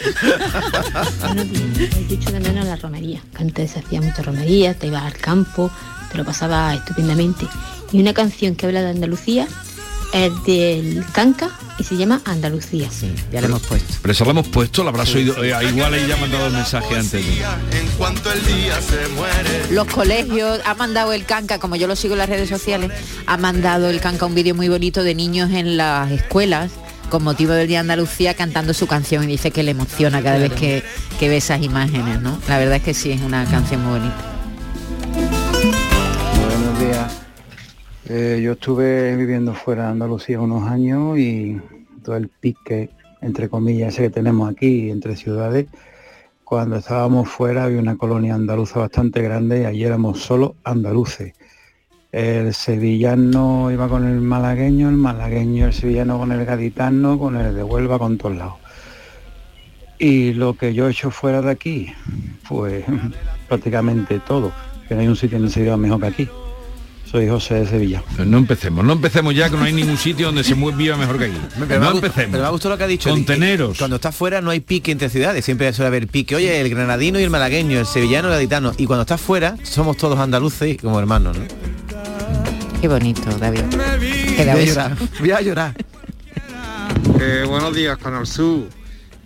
echo 2.15 2.31
de 2.31 2.39
menos 2.39 2.65
la 2.65 2.75
romería, 2.77 3.21
que 3.35 3.43
antes 3.43 3.71
se 3.71 3.79
hacía 3.79 4.01
mucha 4.01 4.21
romería, 4.21 4.73
te 4.73 4.87
ibas 4.87 5.03
al 5.03 5.13
campo, 5.17 5.71
te 6.11 6.17
lo 6.17 6.23
pasaba 6.25 6.73
estupendamente. 6.75 7.45
Y 7.91 7.99
una 7.99 8.13
canción 8.13 8.55
que 8.55 8.67
habla 8.67 8.81
de 8.81 8.89
Andalucía 8.91 9.47
es 10.13 10.43
del 10.43 11.05
Canca 11.13 11.49
y 11.79 11.83
se 11.83 11.97
llama 11.97 12.21
Andalucía. 12.25 12.89
ya 13.31 13.41
la 13.41 13.47
hemos 13.47 13.61
puesto. 13.61 13.93
Pero 14.01 14.11
eso 14.11 14.25
lo 14.25 14.31
hemos 14.31 14.47
puesto, 14.47 14.83
lo 14.83 14.89
habrás 14.89 15.13
oído. 15.15 15.43
eh, 15.43 15.53
igual 15.69 16.07
ya 16.07 16.15
ha 16.15 16.17
mandado 16.17 16.47
el 16.47 16.53
mensaje 16.53 16.95
antes. 16.95 17.25
En 17.25 17.87
cuanto 17.97 18.31
el 18.31 18.45
día 18.45 18.79
se 18.81 19.07
muere. 19.09 19.71
Los 19.71 19.87
colegios, 19.87 20.59
ha 20.65 20.73
mandado 20.75 21.13
el 21.13 21.25
canca, 21.25 21.59
como 21.59 21.75
yo 21.75 21.87
lo 21.87 21.95
sigo 21.95 22.13
en 22.13 22.19
las 22.19 22.29
redes 22.29 22.49
sociales, 22.49 22.91
ha 23.25 23.37
mandado 23.37 23.89
el 23.89 23.99
canca 23.99 24.25
un 24.25 24.35
vídeo 24.35 24.55
muy 24.55 24.69
bonito 24.69 25.03
de 25.03 25.15
niños 25.15 25.51
en 25.51 25.77
las 25.77 26.11
escuelas 26.11 26.71
con 27.09 27.23
motivo 27.23 27.51
del 27.51 27.67
Día 27.67 27.79
de 27.79 27.81
Andalucía 27.81 28.35
cantando 28.35 28.73
su 28.73 28.87
canción 28.87 29.25
y 29.25 29.27
dice 29.27 29.51
que 29.51 29.63
le 29.63 29.71
emociona 29.71 30.23
cada 30.23 30.37
vez 30.37 30.53
que, 30.53 30.81
que 31.19 31.27
ve 31.27 31.37
esas 31.37 31.61
imágenes, 31.61 32.21
¿no? 32.21 32.39
La 32.47 32.57
verdad 32.57 32.77
es 32.77 32.83
que 32.83 32.93
sí, 32.93 33.11
es 33.11 33.21
una 33.21 33.43
canción 33.45 33.83
muy 33.83 33.99
bonita. 33.99 34.40
Eh, 38.09 38.41
yo 38.43 38.53
estuve 38.53 39.15
viviendo 39.15 39.53
fuera 39.53 39.83
de 39.83 39.89
Andalucía 39.91 40.39
unos 40.39 40.67
años 40.67 41.17
y 41.17 41.61
todo 42.03 42.15
el 42.15 42.29
pique, 42.29 42.89
entre 43.21 43.47
comillas, 43.47 43.93
ese 43.93 44.03
que 44.03 44.09
tenemos 44.09 44.49
aquí 44.49 44.89
entre 44.89 45.15
ciudades, 45.15 45.67
cuando 46.43 46.77
estábamos 46.77 47.29
fuera 47.29 47.63
había 47.63 47.79
una 47.79 47.95
colonia 47.95 48.35
andaluza 48.35 48.79
bastante 48.79 49.21
grande 49.21 49.61
y 49.61 49.65
allí 49.65 49.83
éramos 49.83 50.19
solo 50.19 50.55
andaluces. 50.63 51.33
El 52.11 52.53
sevillano 52.53 53.71
iba 53.71 53.87
con 53.87 54.05
el 54.05 54.19
malagueño, 54.19 54.89
el 54.89 54.97
malagueño, 54.97 55.67
el 55.67 55.73
sevillano 55.73 56.17
con 56.17 56.33
el 56.33 56.43
gaditano, 56.43 57.17
con 57.17 57.37
el 57.37 57.55
de 57.55 57.63
Huelva, 57.63 57.99
con 57.99 58.17
todos 58.17 58.35
lados. 58.35 58.55
Y 59.97 60.33
lo 60.33 60.55
que 60.55 60.73
yo 60.73 60.87
he 60.87 60.91
hecho 60.91 61.09
fuera 61.11 61.41
de 61.41 61.51
aquí, 61.51 61.93
pues 62.49 62.83
prácticamente 63.47 64.19
todo, 64.19 64.51
que 64.89 64.95
no 64.95 65.01
hay 65.01 65.07
un 65.07 65.15
sitio 65.15 65.37
en 65.37 65.49
Sevilla 65.49 65.77
mejor 65.77 66.01
que 66.01 66.07
aquí. 66.07 66.29
Soy 67.11 67.27
José 67.27 67.55
de 67.55 67.67
Sevilla. 67.67 68.01
Pero 68.15 68.23
no 68.29 68.37
empecemos, 68.37 68.85
no 68.85 68.93
empecemos 68.93 69.35
ya 69.35 69.49
que 69.49 69.57
no 69.57 69.63
hay 69.63 69.73
ningún 69.73 69.97
sitio 69.97 70.27
donde 70.27 70.45
se 70.45 70.53
viva 70.53 70.95
mejor 70.95 71.17
que 71.17 71.25
aquí. 71.25 71.37
Pero 71.55 71.65
me, 71.67 71.77
no 71.79 71.85
ha 71.87 71.91
gu- 71.91 71.95
empecemos. 71.95 72.31
pero 72.31 72.41
me 72.43 72.47
ha 72.47 72.51
gustado 72.51 72.69
lo 72.73 72.77
que 72.77 72.83
ha 72.85 72.87
dicho. 72.87 73.09
Conteneros. 73.09 73.77
Cuando 73.77 73.97
estás 73.97 74.15
fuera 74.15 74.39
no 74.39 74.49
hay 74.49 74.61
pique 74.61 74.91
entre 74.93 75.09
ciudades, 75.09 75.43
siempre 75.43 75.73
suele 75.73 75.87
haber 75.87 76.07
pique. 76.07 76.35
Oye, 76.37 76.61
el 76.61 76.69
granadino 76.69 77.19
y 77.19 77.23
el 77.23 77.29
malagueño, 77.29 77.79
el 77.79 77.85
sevillano 77.85 78.29
y 78.29 78.31
el 78.31 78.35
gaditano. 78.37 78.71
Y 78.77 78.85
cuando 78.85 79.01
estás 79.01 79.19
fuera, 79.19 79.57
somos 79.63 79.97
todos 79.97 80.17
andaluces 80.19 80.73
y 80.75 80.77
como 80.77 80.97
hermanos, 80.99 81.37
¿no? 81.37 81.43
Qué 82.79 82.87
bonito, 82.87 83.29
David. 83.37 83.61
Voy 84.37 84.47
a 84.49 84.63
llorar, 84.63 84.97
voy 85.19 85.31
a 85.31 85.41
llorar. 85.41 85.73
Eh, 87.19 87.43
buenos 87.47 87.75
días, 87.75 87.97
Canal 87.97 88.25
Sur. 88.25 88.67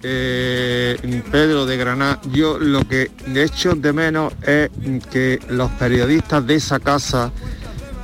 Eh, 0.03 1.21
Pedro 1.31 1.65
de 1.65 1.77
Granada. 1.77 2.19
Yo 2.31 2.59
lo 2.59 2.87
que 2.87 3.09
de 3.27 3.43
hecho 3.43 3.73
de 3.75 3.93
menos 3.93 4.33
es 4.45 4.69
que 5.11 5.39
los 5.49 5.71
periodistas 5.71 6.45
de 6.45 6.55
esa 6.55 6.79
casa 6.79 7.31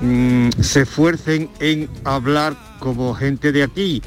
mm, 0.02 0.50
se 0.62 0.82
esfuercen 0.82 1.50
en 1.60 1.90
hablar 2.04 2.56
como 2.80 3.14
gente 3.14 3.52
de 3.52 3.64
aquí. 3.64 4.02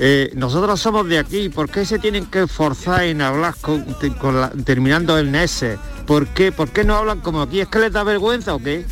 Eh, 0.00 0.30
nosotros 0.34 0.78
somos 0.80 1.08
de 1.08 1.18
aquí, 1.18 1.48
¿por 1.48 1.70
qué 1.70 1.84
se 1.84 1.98
tienen 1.98 2.26
que 2.26 2.42
esforzar 2.42 3.04
en 3.04 3.20
hablar 3.22 3.54
con, 3.60 3.84
te- 3.98 4.14
con 4.14 4.40
la- 4.40 4.50
terminando 4.50 5.18
el 5.18 5.30
NESE? 5.32 5.78
¿Por 6.06 6.28
qué? 6.28 6.52
¿Por 6.52 6.70
qué 6.70 6.84
no 6.84 6.94
hablan 6.94 7.20
como 7.20 7.40
aquí? 7.42 7.60
¿Es 7.60 7.68
que 7.68 7.78
les 7.80 7.92
da 7.92 8.04
vergüenza 8.04 8.54
o 8.54 8.58
qué? 8.58 8.84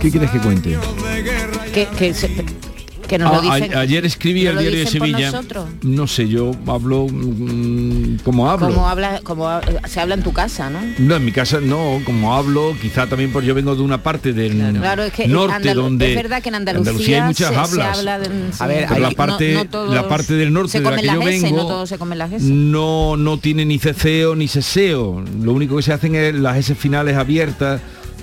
¿Qué 0.00 0.10
quieres 0.10 0.30
que 0.30 0.38
cuente? 0.38 0.78
Que, 1.72 1.86
que, 1.88 2.14
se- 2.14 2.44
que 3.06 3.18
nos 3.18 3.30
Ah, 3.32 3.36
lo 3.36 3.42
dicen. 3.42 3.74
a- 3.74 3.80
ayer 3.80 4.04
escribí 4.04 4.44
¿Nos 4.44 4.50
al 4.54 4.58
diario 4.58 4.78
de 4.78 4.84
dicen 4.84 5.00
Sevilla. 5.02 5.30
nosotros? 5.30 5.66
No 5.82 6.06
sé, 6.06 6.28
yo 6.28 6.52
hablo 6.66 7.06
mm, 7.10 8.18
como 8.24 8.50
hablo. 8.50 8.68
Como 8.68 8.88
habla, 8.88 9.20
como 9.22 9.48
se 9.88 10.00
habla 10.00 10.14
en 10.14 10.22
tu 10.22 10.32
casa, 10.32 10.70
¿no? 10.70 10.80
No, 10.98 11.16
en 11.16 11.24
mi 11.24 11.32
casa 11.32 11.60
no, 11.60 12.00
como 12.04 12.34
hablo, 12.34 12.74
quizá 12.80 13.06
también 13.06 13.32
por 13.32 13.42
yo 13.44 13.54
vengo 13.54 13.74
de 13.74 13.82
una 13.82 14.02
parte 14.02 14.32
del 14.32 14.56
Claro, 14.80 15.04
es 15.04 15.12
que 15.12 15.28
norte 15.28 15.70
Andalu- 15.70 15.74
donde 15.74 16.10
es 16.10 16.16
verdad 16.16 16.42
que 16.42 16.48
en 16.48 16.54
Andalucía, 16.56 17.22
hay 17.22 17.28
muchas 17.28 17.48
se, 17.48 17.54
se 17.54 17.60
hablas. 17.60 17.98
habla 17.98 18.18
de, 18.18 18.26
sí, 18.26 18.58
Pero 18.66 18.98
la 18.98 19.10
parte, 19.12 19.52
no- 19.54 19.64
no 19.64 19.70
todos 19.70 19.94
la 19.94 20.08
parte 20.08 20.34
del 20.34 20.52
norte 20.52 20.80
de 20.80 20.84
la 20.90 20.96
que 20.96 21.06
yo 21.06 21.22
S, 21.22 21.42
vengo 21.42 21.56
no 21.56 21.66
todos 21.66 21.88
se 21.88 21.98
comen 21.98 22.18
las 22.18 22.32
S. 22.32 22.44
no 22.46 23.16
no 23.16 23.38
tiene 23.38 23.64
ni 23.64 23.78
ceceo 23.78 24.34
ni 24.36 24.48
seseo. 24.48 25.22
Lo 25.42 25.52
único 25.52 25.76
que 25.76 25.82
se 25.82 25.92
hacen 25.92 26.14
es 26.14 26.34
las 26.34 26.56
S 26.56 26.74
finales 26.74 27.16
abiertas 27.16 27.80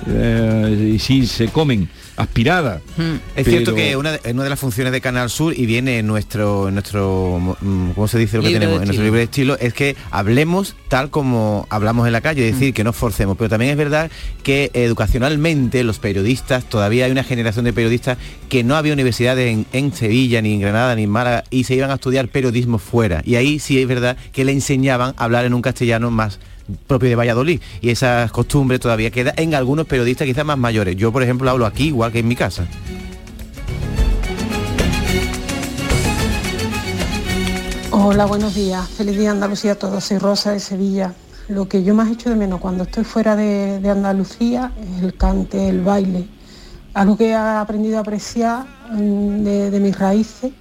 eh, 0.07 0.91
y 0.95 0.99
sí 0.99 1.25
se 1.27 1.47
comen 1.47 1.89
aspiradas. 2.15 2.81
Es 3.35 3.47
cierto 3.47 3.73
que 3.75 3.95
una 3.95 4.13
de, 4.13 4.31
una 4.31 4.43
de 4.43 4.49
las 4.49 4.59
funciones 4.59 4.93
de 4.93 5.01
Canal 5.01 5.29
Sur 5.29 5.57
y 5.57 5.65
viene 5.65 5.99
en 5.99 6.07
nuestro, 6.07 6.67
en 6.67 6.75
nuestro 6.75 7.57
mm, 7.61 7.91
¿cómo 7.91 8.07
se 8.07 8.19
dice 8.19 8.37
lo 8.37 8.43
que 8.43 8.51
tenemos? 8.51 8.79
En 8.79 8.85
nuestro 8.85 9.03
libre 9.03 9.19
de 9.19 9.25
estilo 9.25 9.57
es 9.59 9.73
que 9.73 9.95
hablemos 10.11 10.75
tal 10.87 11.09
como 11.09 11.67
hablamos 11.69 12.05
en 12.07 12.13
la 12.13 12.21
calle, 12.21 12.47
es 12.47 12.55
decir, 12.55 12.73
que 12.73 12.83
no 12.83 12.93
forcemos. 12.93 13.37
Pero 13.37 13.49
también 13.49 13.71
es 13.71 13.77
verdad 13.77 14.11
que 14.43 14.69
educacionalmente 14.73 15.83
los 15.83 15.99
periodistas, 15.99 16.65
todavía 16.65 17.05
hay 17.05 17.11
una 17.11 17.23
generación 17.23 17.65
de 17.65 17.73
periodistas 17.73 18.17
que 18.49 18.63
no 18.63 18.75
había 18.75 18.93
universidades 18.93 19.51
en, 19.51 19.65
en 19.73 19.93
Sevilla, 19.93 20.41
ni 20.41 20.53
en 20.53 20.61
Granada, 20.61 20.95
ni 20.95 21.03
en 21.03 21.09
Málaga, 21.09 21.43
y 21.49 21.63
se 21.63 21.75
iban 21.75 21.91
a 21.91 21.95
estudiar 21.95 22.27
periodismo 22.27 22.77
fuera. 22.77 23.21
Y 23.25 23.35
ahí 23.35 23.59
sí 23.59 23.81
es 23.81 23.87
verdad 23.87 24.17
que 24.31 24.45
le 24.45 24.51
enseñaban 24.51 25.15
a 25.17 25.23
hablar 25.23 25.45
en 25.45 25.53
un 25.53 25.61
castellano 25.61 26.11
más 26.11 26.39
propio 26.87 27.09
de 27.09 27.15
Valladolid 27.15 27.61
y 27.81 27.89
esa 27.89 28.29
costumbre 28.31 28.79
todavía 28.79 29.11
queda 29.11 29.33
en 29.37 29.55
algunos 29.55 29.85
periodistas 29.85 30.25
quizás 30.27 30.45
más 30.45 30.57
mayores. 30.57 30.95
Yo, 30.95 31.11
por 31.11 31.23
ejemplo, 31.23 31.49
hablo 31.49 31.65
aquí 31.65 31.87
igual 31.87 32.11
que 32.11 32.19
en 32.19 32.27
mi 32.27 32.35
casa. 32.35 32.65
Hola, 37.91 38.25
buenos 38.25 38.55
días. 38.55 38.89
Feliz 38.89 39.17
día 39.17 39.31
Andalucía 39.31 39.73
a 39.73 39.75
todos. 39.75 40.03
Soy 40.03 40.17
Rosa 40.17 40.51
de 40.51 40.59
Sevilla. 40.59 41.13
Lo 41.47 41.67
que 41.67 41.83
yo 41.83 41.93
más 41.93 42.09
echo 42.09 42.29
de 42.29 42.35
menos 42.35 42.59
cuando 42.59 42.83
estoy 42.83 43.03
fuera 43.03 43.35
de, 43.35 43.81
Andalucía 43.89 44.71
es 44.97 45.03
el 45.03 45.15
cante, 45.15 45.69
el 45.69 45.81
baile. 45.81 46.27
Algo 46.93 47.17
que 47.17 47.29
he 47.29 47.35
aprendido 47.35 47.97
a 47.97 48.01
apreciar 48.01 48.65
mm, 48.91 49.43
de, 49.43 49.79
mis 49.79 49.97
raíces 49.97 50.51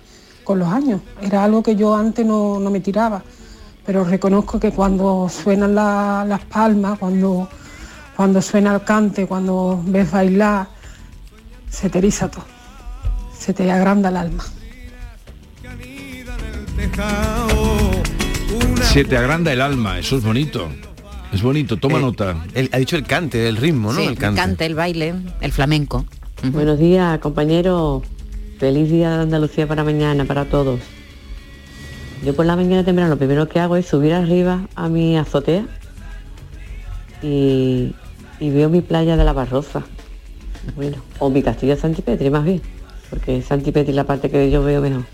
con 0.45 0.59
los 0.59 0.69
años. 0.69 1.01
Era 1.21 1.45
algo 1.45 1.63
que 1.63 1.77
yo 1.77 1.95
antes 1.95 2.27
no 2.27 2.59
me 2.59 2.81
tiraba. 2.81 3.23
Pero 3.85 4.05
reconozco 4.05 4.61
que 4.61 4.71
cuando 4.71 5.29
suenan 5.29 5.75
la- 5.75 6.25
las 6.27 6.41
palmas, 6.45 6.99
cuando, 6.99 7.49
cuando 8.17 8.41
suena 8.41 8.75
el 8.75 8.83
cante, 8.85 9.27
cuando 9.27 9.83
ves 9.85 10.11
bailar, 10.11 10.69
se 11.69 11.91
te 11.91 11.99
eriza 11.99 12.29
todo, 12.31 12.45
se 13.37 13.53
te 13.53 13.71
agranda 13.71 14.09
el 14.11 14.17
alma. 14.17 14.45
Se 18.93 19.05
te 19.05 19.17
agranda 19.17 19.53
el 19.53 19.61
alma, 19.61 19.99
eso 19.99 20.17
es 20.19 20.23
bonito. 20.25 20.69
Es 21.33 21.41
bonito, 21.43 21.79
toma 21.79 21.99
Eh, 21.99 22.03
nota. 22.03 22.45
él 22.55 22.69
ha 22.73 22.77
dicho 22.79 22.95
el 22.97 23.05
cante, 23.05 23.49
el 23.49 23.57
ritmo, 23.57 23.93
¿no? 23.93 24.01
Sí, 24.01 24.07
el 24.07 24.19
cante. 24.19 24.41
cante, 24.41 24.67
el 24.67 24.75
baile, 24.75 25.15
el 25.41 25.51
flamenco. 25.53 26.05
Buenos 26.45 26.79
días, 26.79 27.19
compañeros. 27.21 28.03
Feliz 28.59 28.91
día 28.91 29.17
de 29.17 29.23
Andalucía 29.23 29.67
para 29.67 29.83
mañana, 29.83 30.25
para 30.27 30.45
todos. 30.45 30.79
Yo 32.25 32.35
por 32.35 32.47
la 32.47 32.55
mañana 32.55 32.85
temprano 32.85 33.11
lo 33.11 33.19
primero 33.19 33.49
que 33.49 33.59
hago 33.59 33.77
es 33.77 33.87
subir 33.87 34.15
arriba 34.15 34.69
a 34.77 34.89
mi 34.89 35.17
azotea 35.17 35.67
y, 37.21 37.95
y 38.39 38.51
veo 38.51 38.69
mi 38.69 38.81
playa 38.81 39.17
de 39.17 39.25
la 39.25 39.33
Barroza. 39.33 39.83
Bueno, 40.77 40.99
o 41.19 41.31
mi 41.31 41.43
castillo 41.43 41.75
de 41.75 41.81
Santipetri 41.81 42.31
más 42.31 42.45
bien, 42.45 42.63
porque 43.11 43.43
Santipetri 43.43 43.91
es 43.91 43.97
la 43.97 44.05
parte 44.05 44.31
que 44.31 44.53
yo 44.53 44.63
veo 44.63 44.81
mejor. 44.81 45.05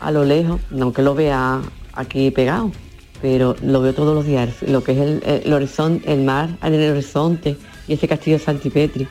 A 0.00 0.10
lo 0.10 0.24
lejos, 0.24 0.60
no 0.70 0.94
que 0.94 1.02
lo 1.02 1.14
vea 1.14 1.60
aquí 1.92 2.30
pegado, 2.30 2.72
pero 3.20 3.54
lo 3.62 3.82
veo 3.82 3.92
todos 3.92 4.14
los 4.14 4.24
días, 4.24 4.62
lo 4.62 4.82
que 4.82 4.92
es 4.92 5.44
el, 5.44 5.52
horizonte, 5.52 6.10
el 6.10 6.22
mar 6.22 6.48
en 6.62 6.72
el 6.72 6.90
horizonte 6.90 7.58
y 7.86 7.92
ese 7.92 8.08
castillo 8.08 8.38
de 8.38 8.44
Santipetri. 8.44 9.06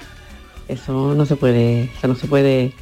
Eso 0.68 1.14
no 1.14 1.28
se 1.28 1.36
puede, 1.36 1.92
eso 1.96 2.08
no 2.08 2.16
se 2.16 2.26
puede. 2.26 2.74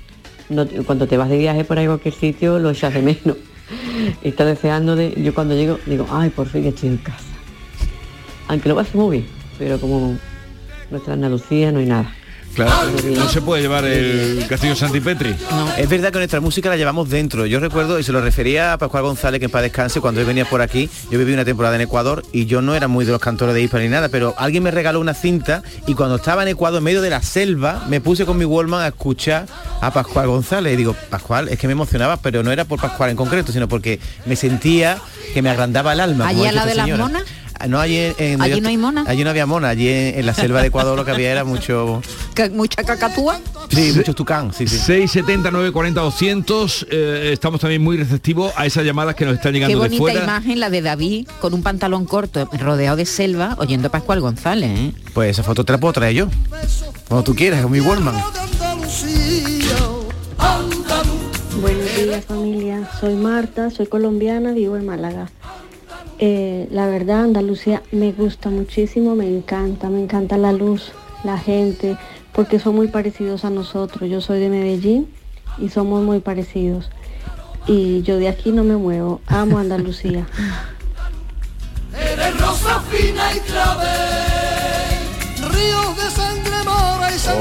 cuando 0.85 1.05
te 1.05 1.17
vas 1.17 1.27
de 1.27 1.37
viaje 1.37 1.65
por 1.65 1.77
ahí 1.77 1.87
cualquier 1.87 2.13
sitio 2.13 2.59
lo 2.59 2.69
echas 2.69 2.93
de 2.93 3.01
menos. 3.01 3.35
Y 4.23 4.29
estás 4.29 4.47
deseando 4.47 4.95
de. 4.95 5.13
Yo 5.21 5.33
cuando 5.33 5.55
llego 5.55 5.79
digo, 5.85 6.07
ay 6.11 6.29
por 6.29 6.47
fin 6.47 6.65
estoy 6.65 6.89
en 6.89 6.97
casa. 6.97 7.23
Aunque 8.47 8.69
lo 8.69 8.75
pase 8.75 8.97
muy 8.97 9.17
bien, 9.17 9.29
pero 9.57 9.79
como 9.79 10.17
nuestra 10.91 11.13
Andalucía 11.13 11.71
no 11.71 11.79
hay 11.79 11.85
nada. 11.85 12.13
Claro, 12.55 12.89
no 13.03 13.27
se 13.29 13.41
puede 13.41 13.61
llevar 13.61 13.83
el 13.83 14.45
Castillo 14.47 14.75
Santipetri. 14.77 15.35
Es 15.77 15.89
verdad 15.89 16.11
que 16.11 16.19
nuestra 16.19 16.39
música 16.39 16.69
la 16.69 16.77
llevamos 16.77 17.09
dentro. 17.09 17.45
Yo 17.45 17.59
recuerdo, 17.59 17.99
y 17.99 18.03
se 18.03 18.13
lo 18.13 18.21
refería 18.21 18.71
a 18.71 18.77
Pascual 18.77 19.03
González, 19.03 19.39
que 19.39 19.45
en 19.45 19.51
paz 19.51 19.61
descanse, 19.61 19.99
cuando 19.99 20.21
él 20.21 20.27
venía 20.27 20.45
por 20.45 20.61
aquí, 20.61 20.89
yo 21.11 21.19
viví 21.19 21.33
una 21.33 21.43
temporada 21.43 21.75
en 21.75 21.81
Ecuador 21.81 22.23
y 22.31 22.45
yo 22.45 22.61
no 22.61 22.73
era 22.73 22.87
muy 22.87 23.03
de 23.03 23.11
los 23.11 23.19
cantores 23.19 23.53
de 23.53 23.61
ISPA 23.61 23.79
ni 23.79 23.89
nada, 23.89 24.07
pero 24.07 24.33
alguien 24.37 24.63
me 24.63 24.71
regaló 24.71 25.01
una 25.01 25.13
cinta 25.13 25.63
y 25.85 25.95
cuando 25.95 26.15
estaba 26.15 26.43
en 26.43 26.47
Ecuador, 26.49 26.77
en 26.77 26.85
medio 26.85 27.01
de 27.01 27.09
la 27.09 27.21
selva, 27.21 27.83
me 27.89 27.99
puse 27.99 28.25
con 28.25 28.37
mi 28.37 28.45
Wallman 28.45 28.83
a 28.83 28.87
escuchar 28.87 29.47
a 29.81 29.91
Pascual 29.91 30.27
González. 30.27 30.73
Y 30.73 30.77
digo, 30.77 30.95
Pascual, 31.09 31.49
es 31.49 31.59
que 31.59 31.67
me 31.67 31.73
emocionaba, 31.73 32.17
pero 32.17 32.41
no 32.41 32.51
era 32.51 32.63
por 32.63 32.79
Pascual 32.79 33.09
en 33.09 33.17
concreto, 33.17 33.51
sino 33.51 33.67
porque 33.67 33.99
me 34.25 34.37
sentía 34.37 34.97
que 35.33 35.41
me 35.41 35.49
agrandaba 35.49 35.91
el 35.91 35.99
alma. 35.99 36.27
¿Allí 36.27 36.39
dicho 36.39 36.53
lado 36.53 36.67
de 36.67 36.71
esta 36.71 36.77
las 36.77 36.85
señora. 36.85 37.03
monas? 37.03 37.23
Ah, 37.57 37.67
No, 37.67 37.79
allí, 37.79 37.97
en- 38.17 38.41
¿Allí 38.41 38.55
yo- 38.55 38.61
no 38.61 38.67
hay 38.69 38.77
mona? 38.77 39.03
Allí 39.07 39.23
no 39.23 39.29
había 39.29 39.45
mona, 39.45 39.69
allí 39.69 39.87
en, 39.87 40.19
en 40.19 40.25
la 40.25 40.33
selva 40.33 40.61
de 40.61 40.67
Ecuador 40.67 40.97
lo 40.97 41.05
que 41.05 41.11
había 41.11 41.31
era 41.31 41.43
mucho... 41.43 42.01
Que- 42.33 42.49
Mucha 42.49 42.83
cacatúa. 42.83 43.39
Sí, 43.69 43.93
muchos 43.95 44.13
tucán, 44.15 44.53
sí, 44.53 44.67
sí. 44.67 44.77
670 44.77 45.51
940 45.51 46.01
200 46.01 46.87
eh, 46.91 47.29
estamos 47.33 47.59
también 47.61 47.81
muy 47.81 47.97
receptivos 47.97 48.51
a 48.57 48.65
esas 48.65 48.83
llamadas 48.85 49.15
que 49.15 49.25
nos 49.25 49.35
están 49.35 49.53
Qué 49.53 49.59
llegando 49.59 49.75
de 49.79 49.87
bonita 49.87 49.97
fuera. 49.99 50.23
imagen 50.23 50.59
la 50.59 50.69
de 50.69 50.81
David 50.81 51.27
con 51.39 51.53
un 51.53 51.63
pantalón 51.63 52.05
corto 52.05 52.47
rodeado 52.59 52.97
de 52.97 53.05
selva 53.05 53.55
oyendo 53.57 53.87
a 53.87 53.91
Pascual 53.91 54.19
González. 54.19 54.77
¿eh? 54.77 54.91
Pues 55.13 55.31
esa 55.31 55.43
foto 55.43 55.63
te 55.63 55.71
la 55.71 55.79
puedo 55.79 55.93
traer 55.93 56.13
yo. 56.15 56.27
Cuando 57.07 57.23
tú 57.23 57.35
quieras, 57.35 57.61
con 57.61 57.71
mi 57.71 57.79
Wallman. 57.79 58.15
Buenos 61.61 61.95
días 61.95 62.25
familia, 62.25 62.89
soy 62.99 63.15
Marta, 63.15 63.69
soy 63.71 63.87
colombiana, 63.87 64.51
vivo 64.51 64.75
en 64.77 64.85
Málaga. 64.85 65.29
Eh, 66.19 66.67
la 66.71 66.87
verdad 66.87 67.23
Andalucía 67.23 67.83
me 67.91 68.11
gusta 68.11 68.49
muchísimo, 68.49 69.15
me 69.15 69.27
encanta, 69.27 69.89
me 69.89 70.01
encanta 70.01 70.37
la 70.37 70.53
luz, 70.53 70.91
la 71.23 71.37
gente, 71.37 71.97
porque 72.31 72.59
son 72.59 72.75
muy 72.75 72.87
parecidos 72.87 73.43
a 73.45 73.49
nosotros. 73.49 74.09
Yo 74.09 74.21
soy 74.21 74.39
de 74.39 74.49
Medellín 74.49 75.07
y 75.57 75.69
somos 75.69 76.03
muy 76.03 76.19
parecidos. 76.19 76.89
Y 77.67 78.01
yo 78.03 78.17
de 78.17 78.29
aquí 78.29 78.51
no 78.51 78.63
me 78.63 78.77
muevo, 78.77 79.21
amo 79.27 79.57
Andalucía. 79.57 80.27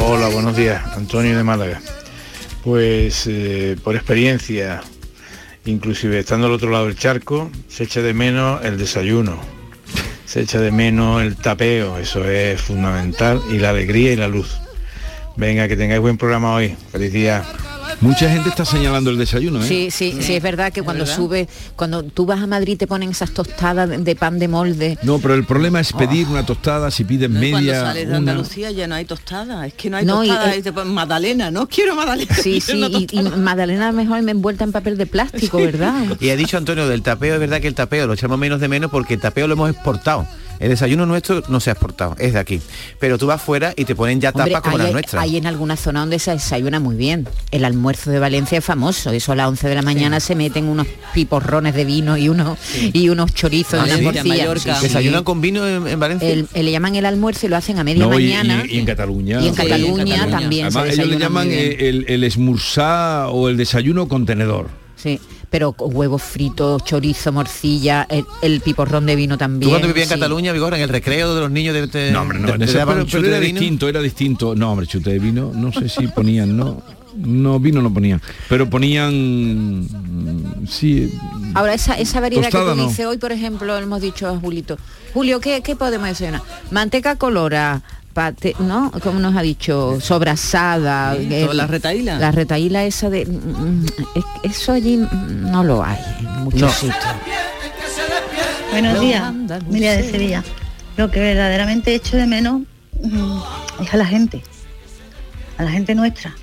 Hola, 0.01 0.29
buenos 0.29 0.57
días. 0.57 0.83
Antonio 0.97 1.37
de 1.37 1.45
Málaga. 1.45 1.81
Pues 2.63 3.27
eh, 3.27 3.77
por 3.83 3.97
experiencia, 3.97 4.81
inclusive 5.67 6.19
estando 6.19 6.47
al 6.47 6.53
otro 6.53 6.71
lado 6.71 6.87
del 6.87 6.97
charco, 6.97 7.51
se 7.69 7.85
echa 7.85 8.03
de 8.03 8.15
menos 8.15 8.65
el 8.65 8.79
desayuno, 8.79 9.39
se 10.25 10.41
echa 10.43 10.61
de 10.61 10.71
menos 10.71 11.23
el 11.23 11.37
tapeo, 11.37 11.99
eso 11.99 12.25
es 12.25 12.61
fundamental, 12.61 13.41
y 13.51 13.59
la 13.59 13.71
alegría 13.71 14.13
y 14.13 14.17
la 14.17 14.29
luz. 14.29 14.59
Venga, 15.37 15.67
que 15.67 15.77
tengáis 15.77 16.01
buen 16.01 16.17
programa 16.17 16.55
hoy. 16.55 16.77
Feliz 16.93 17.13
día. 17.13 17.45
Mucha 18.01 18.29
gente 18.29 18.49
está 18.49 18.65
señalando 18.65 19.11
el 19.11 19.19
desayuno, 19.19 19.63
¿eh? 19.63 19.69
Sí, 19.69 19.91
sí, 19.91 20.17
sí, 20.21 20.35
es 20.35 20.43
verdad 20.43 20.73
que 20.73 20.83
cuando 20.83 21.07
sube, 21.07 21.49
cuando 21.77 22.03
tú 22.03 22.27
vas 22.27 22.43
a 22.43 22.47
Madrid 22.47 22.77
te 22.77 22.87
ponen 22.87 23.11
esas 23.11 23.31
tostadas 23.33 24.05
de, 24.05 24.17
pan 24.17 24.39
de 24.39 24.49
molde. 24.49 24.99
No, 25.03 25.19
pero 25.19 25.35
el 25.35 25.45
problema 25.45 25.81
es 25.81 25.93
pedir 25.93 26.27
una 26.29 26.45
tostada, 26.45 26.91
si 26.91 27.05
pides 27.05 27.29
Cuando 27.29 27.41
media, 27.41 27.81
sales 27.81 28.05
de 28.05 28.09
una... 28.09 28.17
Andalucía 28.19 28.71
ya 28.71 28.87
no 28.87 28.95
hay 28.95 29.05
tostada, 29.05 29.67
es 29.67 29.75
que 29.75 29.91
no 29.91 29.97
hay 29.97 30.05
No, 30.05 30.25
y- 30.25 30.29
tostada, 30.29 30.55
eh, 30.55 30.59
y 30.59 30.63
te 30.63 30.73
ponen 30.73 30.93
magdalena, 30.95 31.51
no 31.51 31.69
quiero 31.69 31.95
magdalena. 31.95 32.35
Sí, 32.35 32.61
sí, 32.63 33.07
y. 33.11 33.23
Magdalena 33.23 33.93
mejor 33.93 34.23
me 34.23 34.33
envuelta 34.33 34.65
en 34.65 34.73
papel 34.73 34.97
de 34.97 35.07
plástico, 35.07 35.59
¿verdad? 35.59 36.05
Y 36.21 36.31
ha 36.31 36.37
dicho 36.37 36.57
Antonio 36.57 36.89
del 36.89 37.03
tapeo, 37.03 37.35
es 37.35 37.41
verdad 37.41 37.61
que 37.61 37.69
el 37.69 37.75
tapeo 37.75 38.07
lo 38.07 38.15
echamos 38.15 38.39
menos 38.39 38.61
de 38.61 38.69
menos 38.69 38.91
porque 38.91 39.15
el 39.15 39.21
tapeo 39.21 39.47
lo 39.47 39.55
hemos 39.55 39.71
exportado. 39.71 40.27
El 40.61 40.69
desayuno 40.71 41.05
nuestro 41.05 41.43
no 41.49 41.61
se 41.61 41.71
ha 41.71 41.73
exportado, 41.73 42.15
es 42.19 42.33
de 42.33 42.39
aquí. 42.39 42.61
Pero 43.01 43.19
tú 43.19 43.27
vas 43.27 43.43
fuera 43.43 43.73
y 43.77 43.85
te 43.85 43.95
ponen 43.95 44.21
ya 44.21 44.31
Hombre, 44.31 44.53
tapas 44.53 44.63
como 44.63 44.77
hay, 44.77 44.83
las 44.85 44.93
nuestras. 44.93 45.23
hay 45.23 45.37
en 45.37 45.47
alguna 45.47 45.77
zona 45.77 46.01
donde 46.01 46.19
se 46.19 46.31
desayuna 46.31 46.81
muy 46.81 46.97
bien. 46.97 47.29
El 47.51 47.65
almuerzo 47.65 48.11
de 48.11 48.19
Valencia 48.19 48.59
es 48.59 48.65
famoso. 48.65 49.11
Eso 49.11 49.33
a 49.33 49.37
las 49.37 49.49
11 49.49 49.69
de 49.69 49.75
la 49.75 49.83
mañana 49.83 50.21
se 50.21 50.35
meten 50.35 50.65
unos 50.67 50.87
piporrones 51.13 51.75
de 51.75 51.85
vino 51.85 52.17
y 52.17 52.29
unos 52.29 52.59
y 52.93 53.09
unos 53.09 53.35
chorizos 53.35 53.75
en 53.75 53.79
las 53.81 53.89
Valencia, 53.99 54.23
morcillas. 54.23 54.39
Mallorca. 54.49 54.81
¿Desayunan 54.81 55.25
con 55.25 55.41
vino 55.41 55.67
en, 55.67 55.87
en 55.89 56.01
Valencia? 56.01 56.29
El- 56.29 56.49
el- 56.55 56.65
le 56.67 56.71
llaman 56.73 56.95
el 56.97 57.07
almuerzo 57.07 57.47
y 57.47 57.49
lo 57.51 57.57
hacen 57.57 57.79
a 57.79 57.85
media 57.85 58.05
No, 58.07 58.19
y, 58.19 58.25
mañana. 58.25 58.63
y- 58.67 58.77
y 58.77 58.79
en 58.79 58.87
Cataluña. 58.87 59.41
Y 59.41 59.49
en 59.49 59.55
Cataluña 59.55 60.29
también 60.31 60.71
se 60.73 60.79
Además, 60.79 60.95
ellos 60.99 61.09
le 61.09 61.19
llaman 61.19 61.49
eh, 61.51 61.89
el, 61.89 62.05
el 62.09 62.25
esmursá 62.25 63.29
o 63.29 63.49
el 63.49 63.57
desayuno 63.57 64.09
contenedor. 64.09 64.69
Sí, 64.97 65.21
pero 65.55 65.71
con 65.73 65.95
huevos 65.95 66.21
fritos, 66.21 66.83
chorizo, 66.83 67.31
morcilla, 67.31 68.09
el, 68.11 68.25
el 68.43 68.61
piporrón 68.61 69.07
de 69.07 69.15
vino 69.15 69.39
también. 69.39 69.61
¿Tú 69.61 69.69
cuando 69.69 69.87
vivías 69.87 70.09
en 70.11 70.15
sí. 70.17 70.21
Cataluña, 70.21 70.51
Vigor, 70.53 70.75
en 70.75 70.81
el 70.81 70.89
recreo 70.89 71.33
de 71.33 71.43
los 71.43 71.51
niños 71.53 71.73
de, 71.75 71.87
de- 71.87 72.11
No, 72.11 72.23
hombre, 72.23 72.41
no, 72.41 72.59
de- 72.59 72.67
daban 72.73 73.07
pero, 73.09 73.25
era 73.25 73.37
de 73.37 73.41
vino? 73.47 73.61
distinto, 73.61 73.89
era 73.89 74.01
distinto. 74.01 74.57
No, 74.57 74.73
hombre, 74.73 74.89
chute 74.89 75.11
de 75.11 75.21
vino, 75.21 75.53
no 75.55 75.71
sé 75.73 75.89
si 75.89 76.09
ponían, 76.09 76.57
no. 76.57 76.83
No, 77.17 77.61
vino 77.61 77.81
no 77.81 77.95
ponían. 77.95 78.21
Pero 78.49 78.69
ponían 78.69 79.87
sí. 80.69 81.17
Ahora, 81.55 81.75
esa, 81.75 81.95
esa 81.95 82.19
variedad 82.19 82.43
Tostada 82.51 82.65
que 82.65 82.71
tú 82.73 82.77
no. 82.83 82.89
dices 82.89 83.07
hoy, 83.07 83.19
por 83.19 83.31
ejemplo, 83.31 83.79
hemos 83.79 84.01
dicho 84.01 84.27
a 84.29 84.37
Julito, 84.37 84.77
Julio, 85.13 85.39
¿qué, 85.39 85.61
qué 85.63 85.77
podemos 85.77 86.09
desayunar? 86.09 86.43
Manteca 86.73 87.15
colora, 87.15 87.83
pate, 88.15 88.55
¿no? 88.61 88.91
Como 89.03 89.19
nos 89.21 89.37
ha 89.37 89.43
dicho, 89.43 90.01
sobrasada. 90.01 91.15
Sí, 91.17 91.29
eh, 91.31 91.43
toda 91.43 91.55
la 91.55 91.67
retaíla. 91.67 92.19
La 92.19 92.31
retaíla 92.31 92.85
esa 92.85 93.11
de... 93.11 93.27
mm, 93.27 93.31
mm, 93.83 93.87
es- 94.15 94.53
eso 94.53 94.73
allí 94.73 94.97
mm, 94.97 95.51
no 95.51 95.63
lo 95.65 95.85
hay 95.85 95.99
en 96.21 96.45
muchos 96.45 96.61
No. 96.63 96.71
sitios. 96.71 97.05
Buenos 98.71 99.01
días, 99.01 99.33
Emilia 99.69 99.93
de 99.97 100.11
Sevilla. 100.11 100.43
Lo 100.97 101.11
que 101.11 101.21
verdaderamente 101.21 101.95
echo 101.95 102.17
de 102.17 102.27
menos 102.27 102.63
mm, 103.03 103.39
es 103.83 103.93
a 103.93 103.97
la 103.97 104.07
gente, 104.07 104.43
a 105.59 105.63
la 105.65 105.71
gente 105.71 105.95
nuestra, 105.95 106.35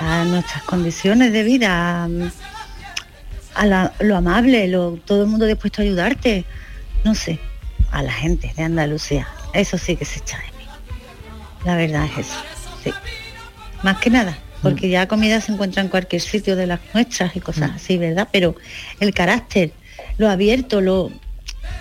a 0.00 0.24
nuestras 0.24 0.62
condiciones 0.64 1.32
de 1.32 1.42
vida, 1.42 2.04
a, 2.04 2.08
a 3.54 3.66
la- 3.66 3.92
lo 4.00 4.16
amable, 4.16 4.68
lo, 4.68 4.98
todo 5.06 5.22
el 5.22 5.28
mundo 5.28 5.46
dispuesto 5.46 5.82
a 5.82 5.84
ayudarte, 5.84 6.44
no 7.04 7.14
sé, 7.14 7.38
a 7.90 8.02
la 8.02 8.12
gente 8.12 8.52
de 8.56 8.62
Andalucía. 8.64 9.26
Eso 9.54 9.76
sí 9.78 9.96
que 9.96 10.04
se 10.06 10.18
echa. 10.20 10.38
La 11.64 11.76
verdad 11.76 12.06
es 12.06 12.26
eso, 12.26 12.34
sí. 12.82 12.90
Más 13.82 13.98
que 13.98 14.10
nada, 14.10 14.36
porque 14.62 14.88
ya 14.88 15.06
comida 15.08 15.40
se 15.40 15.52
encuentra 15.52 15.82
en 15.82 15.88
cualquier 15.88 16.22
sitio 16.22 16.56
de 16.56 16.66
las 16.66 16.80
nuestras 16.94 17.34
y 17.36 17.40
cosas 17.40 17.70
así, 17.76 17.98
¿verdad? 17.98 18.28
Pero 18.32 18.54
el 19.00 19.12
carácter, 19.14 19.72
lo 20.18 20.28
abierto, 20.28 20.80
lo, 20.80 21.10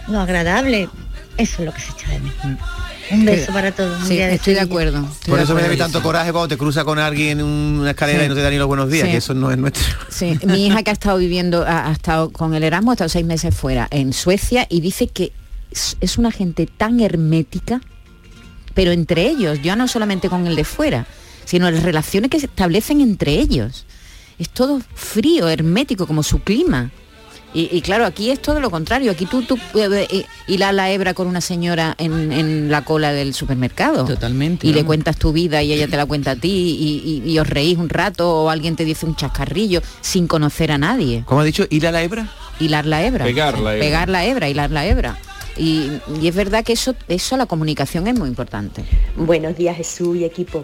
lo 0.07 0.19
agradable, 0.19 0.89
eso 1.37 1.59
es 1.61 1.65
lo 1.65 1.73
que 1.73 1.79
se 1.81 1.91
echa 1.91 2.09
de 2.11 2.19
mí. 2.19 2.31
Un 3.11 3.25
beso 3.25 3.51
para 3.51 3.71
todos. 3.71 4.07
Sí, 4.07 4.19
estoy 4.19 4.53
de 4.53 4.61
acuerdo. 4.61 5.05
Por 5.27 5.39
eso 5.39 5.53
me 5.53 5.61
da 5.63 5.75
tanto 5.75 6.01
coraje 6.01 6.31
cuando 6.31 6.47
te 6.47 6.57
cruza 6.57 6.85
con 6.85 6.97
alguien 6.97 7.39
en 7.39 7.45
una 7.45 7.89
escalera 7.89 8.19
Sí. 8.19 8.25
y 8.25 8.29
no 8.29 8.35
te 8.35 8.41
da 8.41 8.49
ni 8.49 8.57
los 8.57 8.67
buenos 8.67 8.89
días, 8.89 9.05
Sí. 9.05 9.11
que 9.11 9.17
eso 9.17 9.33
no 9.33 9.51
es 9.51 9.57
nuestro. 9.57 9.83
Sí, 10.09 10.39
mi 10.45 10.67
hija 10.67 10.81
que 10.83 10.91
ha 10.91 10.93
estado 10.93 11.17
viviendo, 11.17 11.65
ha, 11.67 11.89
ha 11.89 11.91
estado 11.91 12.29
con 12.31 12.53
el 12.53 12.63
Erasmus, 12.63 12.91
ha 12.91 12.93
estado 12.93 13.09
seis 13.09 13.25
meses 13.25 13.53
fuera 13.53 13.87
en 13.91 14.13
Suecia 14.13 14.65
y 14.69 14.79
dice 14.81 15.07
que 15.07 15.33
es, 15.71 15.97
es 15.99 16.17
una 16.17 16.31
gente 16.31 16.67
tan 16.67 16.99
hermética, 17.01 17.81
pero 18.73 18.91
entre 18.91 19.27
ellos, 19.27 19.61
ya 19.61 19.75
no 19.75 19.87
solamente 19.87 20.29
con 20.29 20.47
el 20.47 20.55
de 20.55 20.63
fuera, 20.63 21.05
sino 21.45 21.69
las 21.69 21.83
relaciones 21.83 22.29
que 22.29 22.39
se 22.39 22.45
establecen 22.45 23.01
entre 23.01 23.33
ellos. 23.33 23.85
Es 24.39 24.49
todo 24.49 24.81
frío, 24.95 25.49
hermético, 25.49 26.07
como 26.07 26.23
su 26.23 26.39
clima. 26.39 26.91
Y, 27.53 27.81
claro, 27.81 28.05
aquí 28.05 28.31
es 28.31 28.41
todo 28.41 28.61
lo 28.61 28.71
contrario. 28.71 29.11
Aquí 29.11 29.25
tú, 29.25 29.41
tú 29.41 29.57
puedes 29.73 30.07
hilar 30.47 30.73
la 30.73 30.89
hebra 30.89 31.13
con 31.13 31.27
una 31.27 31.41
señora 31.41 31.95
en, 31.97 32.71
la 32.71 32.85
cola 32.85 33.11
del 33.11 33.33
supermercado. 33.33 34.05
Totalmente. 34.05 34.65
Y 34.65 34.73
le 34.73 34.85
cuentas 34.85 35.17
tu 35.17 35.33
vida 35.33 35.61
y 35.61 35.73
ella 35.73 35.87
te 35.89 35.97
la 35.97 36.05
cuenta 36.05 36.31
a 36.31 36.35
ti 36.37 37.21
y, 37.25 37.39
os 37.39 37.47
reís 37.47 37.77
un 37.77 37.89
rato 37.89 38.43
o 38.43 38.49
alguien 38.49 38.77
te 38.77 38.85
dice 38.85 39.05
un 39.05 39.17
chascarrillo 39.17 39.81
sin 39.99 40.27
conocer 40.27 40.71
a 40.71 40.77
nadie. 40.77 41.23
¿Cómo 41.25 41.41
ha 41.41 41.43
dicho? 41.43 41.65
¿Hilar 41.69 41.91
la 41.91 42.01
hebra? 42.03 42.29
Hilar 42.59 42.85
la 42.85 43.03
hebra. 43.03 43.25
Pegar 43.25 43.59
la 43.59 43.73
hebra. 43.73 43.85
Pegar 43.85 44.09
la 44.09 44.25
hebra, 44.25 44.49
hilar 44.49 44.71
la 44.71 44.85
hebra. 44.85 45.17
Y, 45.57 45.91
es 46.23 46.35
verdad 46.35 46.63
que 46.63 46.73
eso, 46.73 46.95
eso, 47.07 47.37
la 47.37 47.45
comunicación 47.45 48.07
es 48.07 48.17
muy 48.17 48.29
importante. 48.29 48.83
Buenos 49.15 49.55
días 49.57 49.77
Jesús 49.77 50.17
y 50.17 50.23
equipo. 50.23 50.63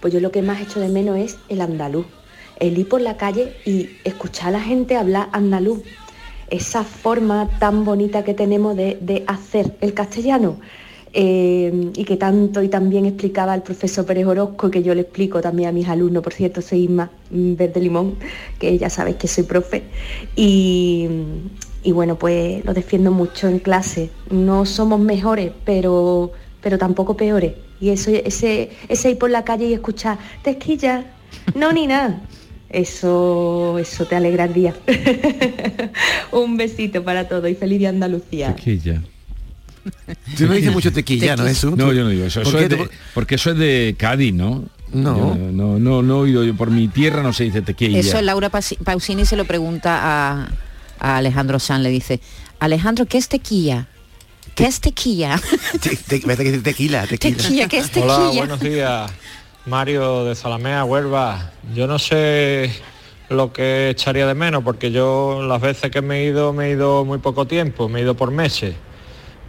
Pues 0.00 0.12
yo 0.12 0.20
lo 0.20 0.30
que 0.30 0.42
más 0.42 0.60
echo 0.60 0.80
de 0.80 0.88
menos 0.88 1.18
es 1.18 1.36
el 1.48 1.60
andaluz. 1.60 2.06
El 2.60 2.78
ir 2.78 2.88
por 2.88 3.00
la 3.00 3.16
calle 3.16 3.54
y 3.64 3.90
escuchar 4.04 4.48
a 4.48 4.50
la 4.52 4.60
gente 4.60 4.96
hablar 4.96 5.28
andaluz 5.32 5.80
esa 6.50 6.82
forma 6.82 7.48
tan 7.58 7.84
bonita 7.84 8.24
que 8.24 8.34
tenemos 8.34 8.76
de, 8.76 9.24
hacer 9.26 9.76
el 9.80 9.94
castellano. 9.94 10.58
Eh, 11.14 11.90
y 11.96 12.04
que 12.04 12.18
tanto 12.18 12.62
y 12.62 12.68
también 12.68 13.06
explicaba 13.06 13.54
el 13.54 13.62
profesor 13.62 14.04
Pérez 14.04 14.26
Orozco, 14.26 14.70
que 14.70 14.82
yo 14.82 14.94
le 14.94 15.00
explico 15.02 15.40
también 15.40 15.70
a 15.70 15.72
mis 15.72 15.88
alumnos, 15.88 16.22
por 16.22 16.34
cierto, 16.34 16.60
soy 16.60 16.80
Isma 16.80 17.10
Verde 17.30 17.80
Limón, 17.80 18.16
que 18.58 18.76
ya 18.76 18.90
sabéis 18.90 19.16
que 19.16 19.26
soy 19.26 19.44
profe, 19.44 19.84
y, 20.36 21.08
bueno, 21.86 22.16
pues 22.16 22.64
lo 22.64 22.74
defiendo 22.74 23.10
mucho 23.10 23.48
en 23.48 23.58
clase. 23.58 24.10
No 24.30 24.66
somos 24.66 25.00
mejores, 25.00 25.52
pero, 25.64 26.32
pero 26.60 26.78
tampoco 26.78 27.16
peores. 27.16 27.54
Y 27.80 27.90
eso, 27.90 28.10
ese, 28.10 28.70
ese 28.88 29.10
ir 29.10 29.18
por 29.18 29.30
la 29.30 29.44
calle 29.44 29.66
y 29.66 29.74
escuchar, 29.74 30.18
te 30.42 30.58
no 31.54 31.72
ni 31.72 31.86
nada 31.86 32.20
eso, 32.70 33.78
eso 33.78 34.04
te 34.04 34.16
alegra 34.16 34.44
el 34.44 34.52
día. 34.52 34.74
Un 36.32 36.56
besito 36.56 37.02
para 37.02 37.28
todos 37.28 37.48
y 37.50 37.54
feliz 37.54 37.78
día 37.78 37.88
Andalucía. 37.88 38.54
Tequilla. 38.54 39.02
Tú 40.36 40.46
no 40.46 40.52
dices 40.52 40.72
mucho 40.72 40.92
tequilla, 40.92 41.34
¿no? 41.34 41.46
Eso? 41.46 41.74
No, 41.74 41.92
yo 41.92 42.04
no 42.04 42.10
digo 42.10 42.24
eso. 42.26 42.42
eso 42.42 42.58
es 42.58 42.68
de, 42.68 42.90
porque 43.14 43.36
eso 43.36 43.52
es 43.52 43.58
de 43.58 43.94
Cádiz, 43.96 44.34
¿no? 44.34 44.66
No. 44.92 45.34
no, 45.34 45.78
no, 45.78 46.02
no, 46.02 46.16
he 46.16 46.20
oído 46.20 46.44
yo. 46.44 46.54
Por 46.54 46.70
mi 46.70 46.88
tierra 46.88 47.22
no 47.22 47.32
se 47.32 47.44
dice 47.44 47.62
tequilla. 47.62 47.98
Eso 47.98 48.20
Laura 48.20 48.50
Pausini 48.50 49.24
se 49.24 49.36
lo 49.36 49.46
pregunta 49.46 50.00
a, 50.02 50.48
Alejandro 51.00 51.58
San, 51.58 51.82
le 51.82 51.90
dice, 51.90 52.20
Alejandro, 52.60 53.06
¿qué 53.06 53.18
es 53.18 53.28
tequilla? 53.28 53.86
¿Qué 54.54 54.64
es 54.64 54.80
tequilla? 54.80 55.40
tequila, 56.08 56.36
tequila. 56.36 57.06
Tequilla, 57.06 57.68
¿qué 57.68 57.78
es 57.78 57.90
tequilla? 57.90 58.18
Hola, 58.18 58.30
buenos 58.36 58.60
días. 58.60 59.10
Mario 59.66 60.24
de 60.24 60.34
Salamea, 60.34 60.84
Huelva. 60.84 61.52
Yo 61.74 61.86
no 61.86 61.98
sé 61.98 62.72
lo 63.28 63.52
que 63.52 63.90
echaría 63.90 64.26
de 64.26 64.34
menos, 64.34 64.64
porque 64.64 64.90
yo 64.90 65.42
las 65.46 65.60
veces 65.60 65.90
que 65.90 66.02
me 66.02 66.20
he 66.20 66.24
ido, 66.24 66.52
me 66.52 66.66
he 66.66 66.70
ido 66.70 67.04
muy 67.04 67.18
poco 67.18 67.46
tiempo, 67.46 67.88
me 67.88 68.00
he 68.00 68.02
ido 68.02 68.16
por 68.16 68.30
meses. 68.30 68.74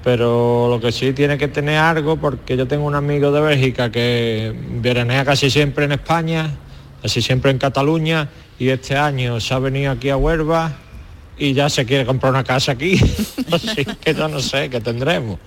Pero 0.03 0.67
lo 0.69 0.79
que 0.79 0.91
sí 0.91 1.13
tiene 1.13 1.37
que 1.37 1.47
tener 1.47 1.77
algo, 1.77 2.17
porque 2.17 2.55
yo 2.55 2.67
tengo 2.67 2.85
un 2.85 2.95
amigo 2.95 3.31
de 3.31 3.41
Bélgica 3.41 3.91
que 3.91 4.53
veranea 4.81 5.25
casi 5.25 5.49
siempre 5.49 5.85
en 5.85 5.93
España, 5.93 6.51
casi 7.01 7.21
siempre 7.21 7.51
en 7.51 7.57
Cataluña, 7.57 8.29
y 8.59 8.69
este 8.69 8.95
año 8.95 9.39
se 9.39 9.53
ha 9.53 9.59
venido 9.59 9.91
aquí 9.91 10.09
a 10.09 10.17
Huelva 10.17 10.77
y 11.39 11.53
ya 11.53 11.69
se 11.69 11.85
quiere 11.85 12.05
comprar 12.05 12.33
una 12.33 12.43
casa 12.43 12.73
aquí. 12.73 12.99
Así 13.51 13.85
que 13.85 14.13
yo 14.13 14.27
no 14.27 14.39
sé 14.39 14.69
qué 14.69 14.81
tendremos. 14.81 15.39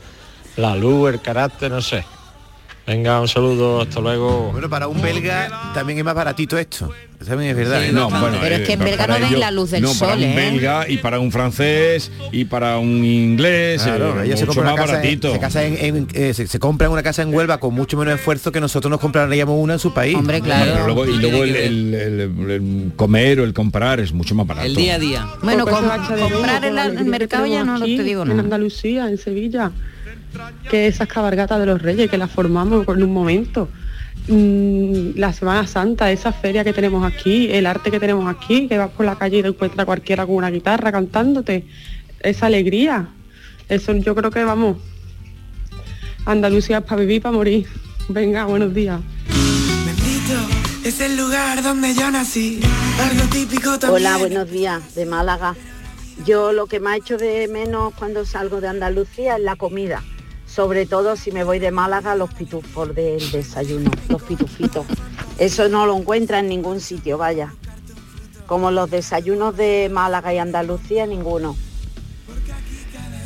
La 0.56 0.74
luz, 0.74 1.12
el 1.12 1.20
carácter, 1.20 1.70
no 1.70 1.80
sé. 1.80 2.04
Venga, 2.86 3.20
un 3.20 3.28
saludo, 3.28 3.82
hasta 3.82 4.00
luego. 4.00 4.50
Bueno, 4.50 4.68
para 4.68 4.88
un 4.88 5.00
belga 5.00 5.72
también 5.72 6.00
es 6.00 6.04
más 6.04 6.14
baratito 6.14 6.58
esto. 6.58 6.90
Eso 7.20 7.30
también 7.30 7.52
es 7.52 7.56
verdad. 7.56 7.80
no, 7.92 8.10
bueno, 8.10 8.38
pero 8.40 8.56
es 8.56 8.62
que 8.62 8.72
en 8.72 8.82
eh, 8.82 8.84
belga 8.84 9.06
no 9.06 9.20
ven 9.20 9.38
la 9.38 9.52
luz 9.52 9.70
del 9.70 9.82
no, 9.82 9.94
sol. 9.94 10.08
Para 10.08 10.18
un 10.18 10.24
¿eh? 10.24 10.34
belga 10.34 10.88
y 10.88 10.96
para 10.96 11.20
un 11.20 11.30
francés 11.30 12.10
y 12.32 12.44
para 12.44 12.78
un 12.78 13.04
inglés. 13.04 13.84
Claro, 13.84 14.20
eh, 14.20 14.36
se 14.36 14.46
compra 14.46 14.74
más 14.74 14.88
baratito. 14.88 15.32
se, 15.32 16.58
compra 16.58 16.90
una 16.90 17.04
casa 17.04 17.22
en 17.22 17.32
Huelva 17.32 17.58
con 17.58 17.72
mucho 17.72 17.96
menos 17.96 18.14
esfuerzo 18.14 18.50
que 18.50 18.60
nosotros 18.60 18.90
nos 18.90 18.98
compraríamos 18.98 19.54
una 19.56 19.74
en 19.74 19.78
su 19.78 19.94
país. 19.94 20.16
Hombre, 20.16 20.40
claro. 20.40 21.06
y 21.06 21.18
luego 21.18 21.44
el, 21.44 22.92
comer 22.96 23.40
o 23.40 23.44
el 23.44 23.54
comprar 23.54 24.00
es 24.00 24.12
mucho 24.12 24.34
más 24.34 24.44
barato. 24.44 24.66
El 24.66 24.74
día 24.74 24.96
a 24.96 24.98
día. 24.98 25.28
Bueno, 25.40 25.64
comprar 25.66 26.64
en 26.64 26.98
el 26.98 27.04
mercado 27.04 27.46
ya 27.46 27.62
no 27.62 27.78
te 27.78 28.02
digo 28.02 28.24
nada. 28.24 28.34
En 28.34 28.40
Andalucía, 28.40 29.08
en 29.08 29.18
Sevilla 29.18 29.70
que 30.70 30.86
esas 30.86 31.08
cabargatas 31.08 31.60
de 31.60 31.66
los 31.66 31.80
reyes, 31.80 32.10
que 32.10 32.18
las 32.18 32.30
formamos 32.30 32.86
en 32.88 33.02
un 33.02 33.12
momento. 33.12 33.68
Mm, 34.28 35.18
la 35.18 35.32
Semana 35.32 35.66
Santa, 35.66 36.12
esa 36.12 36.32
feria 36.32 36.62
que 36.64 36.72
tenemos 36.72 37.04
aquí, 37.04 37.50
el 37.50 37.66
arte 37.66 37.90
que 37.90 37.98
tenemos 37.98 38.32
aquí, 38.32 38.68
que 38.68 38.78
vas 38.78 38.90
por 38.90 39.04
la 39.04 39.16
calle 39.16 39.38
y 39.38 39.42
te 39.42 39.48
encuentras 39.48 39.84
cualquiera 39.84 40.26
con 40.26 40.36
una 40.36 40.50
guitarra 40.50 40.92
cantándote, 40.92 41.66
esa 42.20 42.46
alegría. 42.46 43.08
Eso 43.68 43.92
yo 43.94 44.14
creo 44.14 44.30
que 44.30 44.44
vamos. 44.44 44.76
Andalucía 46.24 46.78
es 46.78 46.84
para 46.84 47.00
vivir, 47.00 47.20
para 47.20 47.34
morir. 47.34 47.66
Venga, 48.08 48.44
buenos 48.44 48.72
días. 48.72 49.00
es 50.84 51.00
el 51.00 51.16
lugar 51.16 51.62
donde 51.62 51.94
yo 51.94 52.10
nací, 52.10 52.60
algo 53.00 53.24
típico 53.24 53.76
Hola, 53.88 54.18
buenos 54.18 54.50
días, 54.50 54.94
de 54.94 55.04
Málaga. 55.04 55.56
Yo 56.24 56.52
lo 56.52 56.66
que 56.66 56.78
me 56.78 56.90
ha 56.90 56.96
hecho 56.96 57.16
de 57.16 57.48
menos 57.48 57.94
cuando 57.94 58.24
salgo 58.24 58.60
de 58.60 58.68
Andalucía 58.68 59.36
es 59.36 59.42
la 59.42 59.56
comida 59.56 60.02
sobre 60.54 60.84
todo 60.84 61.16
si 61.16 61.32
me 61.32 61.44
voy 61.44 61.58
de 61.58 61.70
Málaga, 61.70 62.14
los 62.14 62.32
pitufos 62.34 62.94
del 62.94 63.30
desayuno, 63.30 63.90
los 64.08 64.22
pitufitos. 64.22 64.84
Eso 65.38 65.68
no 65.70 65.86
lo 65.86 65.96
encuentra 65.96 66.40
en 66.40 66.48
ningún 66.48 66.80
sitio, 66.80 67.16
vaya. 67.16 67.54
Como 68.46 68.70
los 68.70 68.90
desayunos 68.90 69.56
de 69.56 69.88
Málaga 69.90 70.34
y 70.34 70.38
Andalucía, 70.38 71.06
ninguno. 71.06 71.56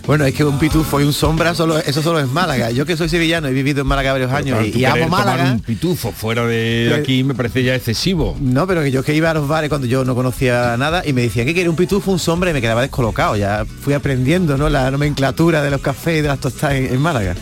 Bueno, 0.07 0.25
es 0.25 0.35
que 0.35 0.45
un 0.45 0.57
pitufo 0.57 1.01
y 1.01 1.05
un 1.05 1.13
sombra, 1.13 1.53
solo, 1.53 1.79
eso 1.79 2.01
solo 2.01 2.21
es 2.21 2.29
Málaga. 2.29 2.71
Yo 2.71 2.87
que 2.87 2.97
soy 2.97 3.09
sevillano, 3.09 3.49
he 3.49 3.53
vivido 3.53 3.81
en 3.81 3.89
Málaga 3.89 4.13
varios 4.13 4.31
años 4.31 4.65
y, 4.65 4.85
amo 4.85 5.09
Málaga. 5.09 5.51
Un 5.51 5.61
pitufo 5.61 6.13
fuera 6.13 6.47
de 6.47 6.95
aquí 6.97 7.25
me 7.25 7.35
parece 7.35 7.65
ya 7.65 7.75
excesivo. 7.75 8.37
No, 8.39 8.69
pero 8.69 8.85
que 8.85 8.93
yo 8.93 9.03
que 9.03 9.15
iba 9.15 9.33
a 9.33 9.35
los 9.35 9.49
bares 9.49 9.69
cuando 9.69 9.89
yo 9.89 10.05
no 10.05 10.15
conocía 10.15 10.77
nada 10.77 11.03
y 11.05 11.13
me 11.13 11.23
decían 11.23 11.45
que 11.45 11.55
quería 11.55 11.71
un 11.71 11.77
pitufo, 11.77 12.13
un 12.13 12.21
sombra 12.21 12.51
y 12.51 12.53
me 12.53 12.61
quedaba 12.61 12.83
descolocado. 12.83 13.35
Ya 13.35 13.65
fui 13.65 13.95
aprendiendo 13.95 14.57
¿no? 14.57 14.69
la 14.69 14.89
nomenclatura 14.93 15.61
de 15.61 15.73
los 15.73 15.81
cafés 15.81 16.21
y 16.21 16.23
de 16.23 16.29
las 16.29 16.39
tostadas 16.39 16.77
en, 16.77 17.01
Málaga. 17.01 17.35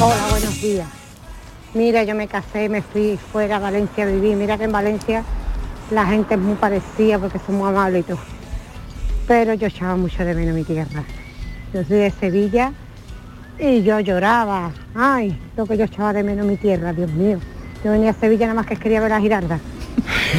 Hola, 0.00 0.26
buenos 0.30 0.62
días. 0.62 0.86
Mira, 1.74 2.04
yo 2.04 2.14
me 2.14 2.28
casé, 2.28 2.68
me 2.68 2.82
fui 2.82 3.18
fuera 3.32 3.56
a 3.56 3.58
Valencia 3.58 4.04
a 4.04 4.06
vivir. 4.06 4.36
Mira 4.36 4.56
que 4.56 4.64
en 4.64 4.72
Valencia 4.72 5.24
la 5.90 6.06
gente 6.06 6.34
es 6.34 6.40
muy 6.40 6.54
parecida 6.54 7.18
porque 7.18 7.40
somos 7.44 7.68
amables 7.68 8.02
y 8.02 8.04
todo 8.04 8.35
pero 9.26 9.54
yo 9.54 9.66
echaba 9.66 9.96
mucho 9.96 10.24
de 10.24 10.34
menos 10.34 10.54
mi 10.54 10.64
tierra. 10.64 11.02
Yo 11.72 11.84
soy 11.84 11.98
de 11.98 12.10
Sevilla 12.10 12.72
y 13.58 13.82
yo 13.82 14.00
lloraba. 14.00 14.70
Ay, 14.94 15.38
lo 15.56 15.66
que 15.66 15.76
yo 15.76 15.84
echaba 15.84 16.12
de 16.12 16.22
menos 16.22 16.46
mi 16.46 16.56
tierra, 16.56 16.92
Dios 16.92 17.10
mío. 17.12 17.38
Yo 17.84 17.90
venía 17.90 18.10
a 18.10 18.14
Sevilla 18.14 18.46
nada 18.46 18.54
más 18.54 18.66
que 18.66 18.76
quería 18.76 19.00
ver 19.00 19.12
a 19.12 19.20
Girarda. 19.20 19.58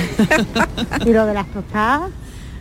y 1.05 1.13
lo 1.13 1.25
de 1.25 1.33
las 1.33 1.47
tostadas, 1.47 2.11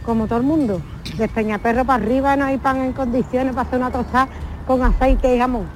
como 0.05 0.27
todo 0.27 0.39
el 0.39 0.45
mundo. 0.45 0.83
De 1.17 1.29
Peñaperro 1.29 1.85
para 1.85 2.03
arriba 2.03 2.37
no 2.37 2.45
hay 2.45 2.59
pan 2.59 2.79
en 2.79 2.93
condiciones 2.93 3.55
para 3.55 3.69
hacer 3.69 3.79
una 3.79 3.91
tostada 3.91 4.29
con 4.67 4.83
aceite 4.83 5.35
y 5.35 5.39
jamón. 5.39 5.67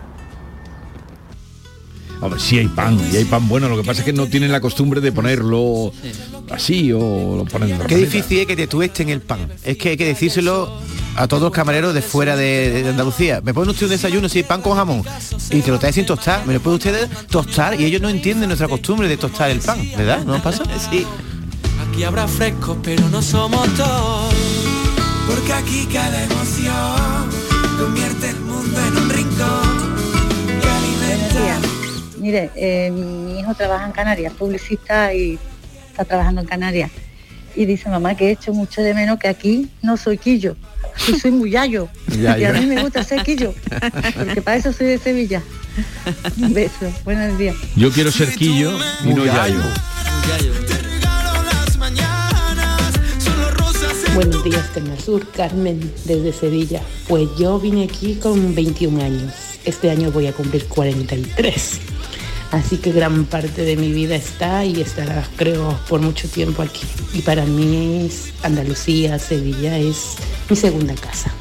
A 2.23 2.29
ver, 2.29 2.41
sí 2.41 2.59
hay 2.59 2.69
pan, 2.69 2.99
y 3.13 3.17
hay 3.17 3.25
pan 3.25 3.49
bueno, 3.49 3.69
lo 3.69 3.77
que 3.77 3.85
pasa 3.85 4.01
es 4.01 4.05
que 4.05 4.13
no 4.13 4.27
tienen 4.27 4.53
la 4.53 4.61
costumbre 4.61 5.01
de 5.01 5.11
ponerlo 5.11 5.93
así 6.51 6.93
o 6.93 7.37
lo 7.37 7.45
ponen 7.47 7.79
de 7.79 7.87
Qué 7.87 7.97
difícil 7.97 8.41
es 8.41 8.47
que 8.47 8.57
te 8.57 8.67
tuesten 8.67 9.09
el 9.09 9.21
pan. 9.21 9.49
Es 9.65 9.79
que 9.79 9.91
hay 9.91 9.97
que 9.97 10.05
decírselo 10.05 10.71
a 11.17 11.27
todos 11.29 11.43
los 11.43 11.53
camareros 11.53 11.95
de 11.95 12.03
fuera 12.03 12.37
de, 12.37 12.85
Andalucía. 12.89 13.41
¿Me 13.43 13.55
pone 13.55 13.71
usted 13.71 13.87
un 13.87 13.91
desayuno, 13.91 14.29
sí, 14.29 14.43
pan 14.43 14.61
con 14.61 14.77
jamón? 14.77 15.03
Y 15.51 15.61
te 15.63 15.71
lo 15.71 15.79
trae 15.79 15.93
sin 15.93 16.05
tostar. 16.05 16.47
¿Me 16.47 16.55
lo 16.55 16.61
puede 16.61 16.77
usted 16.77 17.09
tostar? 17.31 17.81
Y 17.81 17.85
ellos 17.85 18.03
no 18.03 18.09
entienden 18.09 18.49
nuestra 18.49 18.69
costumbre 18.69 19.09
de 19.09 19.17
tostar 19.17 19.51
el 19.51 19.61
pan, 19.61 19.79
¿verdad? 19.97 20.25
¿No 20.25 20.43
pasa? 20.43 20.65
Sí. 20.91 21.07
Aquí 21.89 22.05
habrá 22.05 22.27
fresco, 22.27 22.79
pero 22.83 23.09
no 23.09 23.23
somos 23.23 23.69
todos. 23.75 24.35
Porque 25.27 25.53
aquí 25.53 25.87
cada 25.93 26.25
emoción 26.25 27.31
convierte 27.79 28.31
el 28.31 28.41
mundo 28.41 28.81
en 28.81 29.00
Mire, 32.21 32.51
eh, 32.55 32.91
mi 32.91 33.41
hijo 33.41 33.55
trabaja 33.55 33.87
en 33.87 33.93
Canarias, 33.93 34.33
publicista 34.35 35.15
y 35.15 35.39
está 35.91 36.05
trabajando 36.05 36.43
en 36.43 36.47
Canarias. 36.47 36.91
Y 37.57 37.65
dice, 37.65 37.89
mamá, 37.89 38.15
que 38.15 38.29
he 38.29 38.31
hecho 38.33 38.53
mucho 38.53 38.83
de 38.83 38.93
menos 38.95 39.19
que 39.19 39.27
aquí 39.29 39.71
no 39.83 39.97
soy 39.97 40.19
quillo, 40.19 40.55
aquí 40.95 41.19
soy 41.19 41.31
muy 41.31 41.51
yayo. 41.51 41.89
Y 42.13 42.27
a 42.27 42.53
mí 42.53 42.67
me 42.67 42.83
gusta 42.83 43.03
ser 43.03 43.23
quillo, 43.23 43.55
porque 44.15 44.43
para 44.43 44.59
eso 44.59 44.73
soy 44.73 44.87
de 44.87 44.99
Sevilla. 44.99 45.43
Un 46.39 46.53
beso, 46.53 46.93
buenos 47.05 47.39
días. 47.39 47.57
Yo 47.75 47.91
quiero 47.91 48.11
ser 48.13 48.29
quillo 48.35 48.79
y 49.05 49.15
no 49.15 49.25
yayo. 49.25 49.61
Buenos 54.15 54.45
días, 54.45 54.67
Sur, 55.03 55.27
Carmen, 55.31 55.81
desde 56.05 56.33
Sevilla. 56.35 56.83
Pues 57.09 57.29
yo 57.39 57.59
vine 57.59 57.85
aquí 57.85 58.17
con 58.17 58.55
21 58.55 59.03
años. 59.03 59.33
Este 59.65 59.91
año 59.91 60.11
voy 60.11 60.27
a 60.27 60.33
cumplir 60.33 60.67
43. 60.67 61.81
Así 62.51 62.79
que 62.79 62.91
gran 62.91 63.27
parte 63.27 63.63
de 63.63 63.77
mi 63.77 63.93
vida 63.93 64.17
está 64.17 64.65
y 64.65 64.81
estará, 64.81 65.25
creo, 65.37 65.79
por 65.89 66.01
mucho 66.01 66.29
tiempo 66.29 66.63
aquí. 66.63 66.85
Y 67.13 67.23
para 67.23 67.45
mí 67.45 68.11
Andalucía, 68.43 69.19
Sevilla 69.21 69.79
es 69.79 70.17
mi 70.49 70.57
segunda 70.57 70.95
casa. 70.95 71.33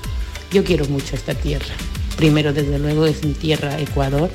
Yo 0.52 0.64
quiero 0.64 0.86
mucho 0.86 1.16
esta 1.16 1.34
tierra. 1.34 1.74
Primero, 2.16 2.54
desde 2.54 2.78
luego, 2.78 3.08
es 3.08 3.24
mi 3.24 3.34
tierra, 3.34 3.80
Ecuador. 3.80 4.30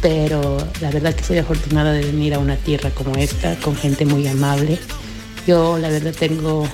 Pero 0.00 0.58
la 0.80 0.90
verdad 0.90 1.14
que 1.14 1.24
soy 1.24 1.38
afortunada 1.38 1.92
de 1.92 2.04
venir 2.04 2.34
a 2.34 2.38
una 2.38 2.56
tierra 2.56 2.90
como 2.90 3.16
esta, 3.16 3.56
con 3.56 3.74
gente 3.74 4.06
muy 4.06 4.28
amable. 4.28 4.78
Yo, 5.46 5.78
la 5.78 5.88
verdad, 5.88 6.14
tengo 6.16 6.68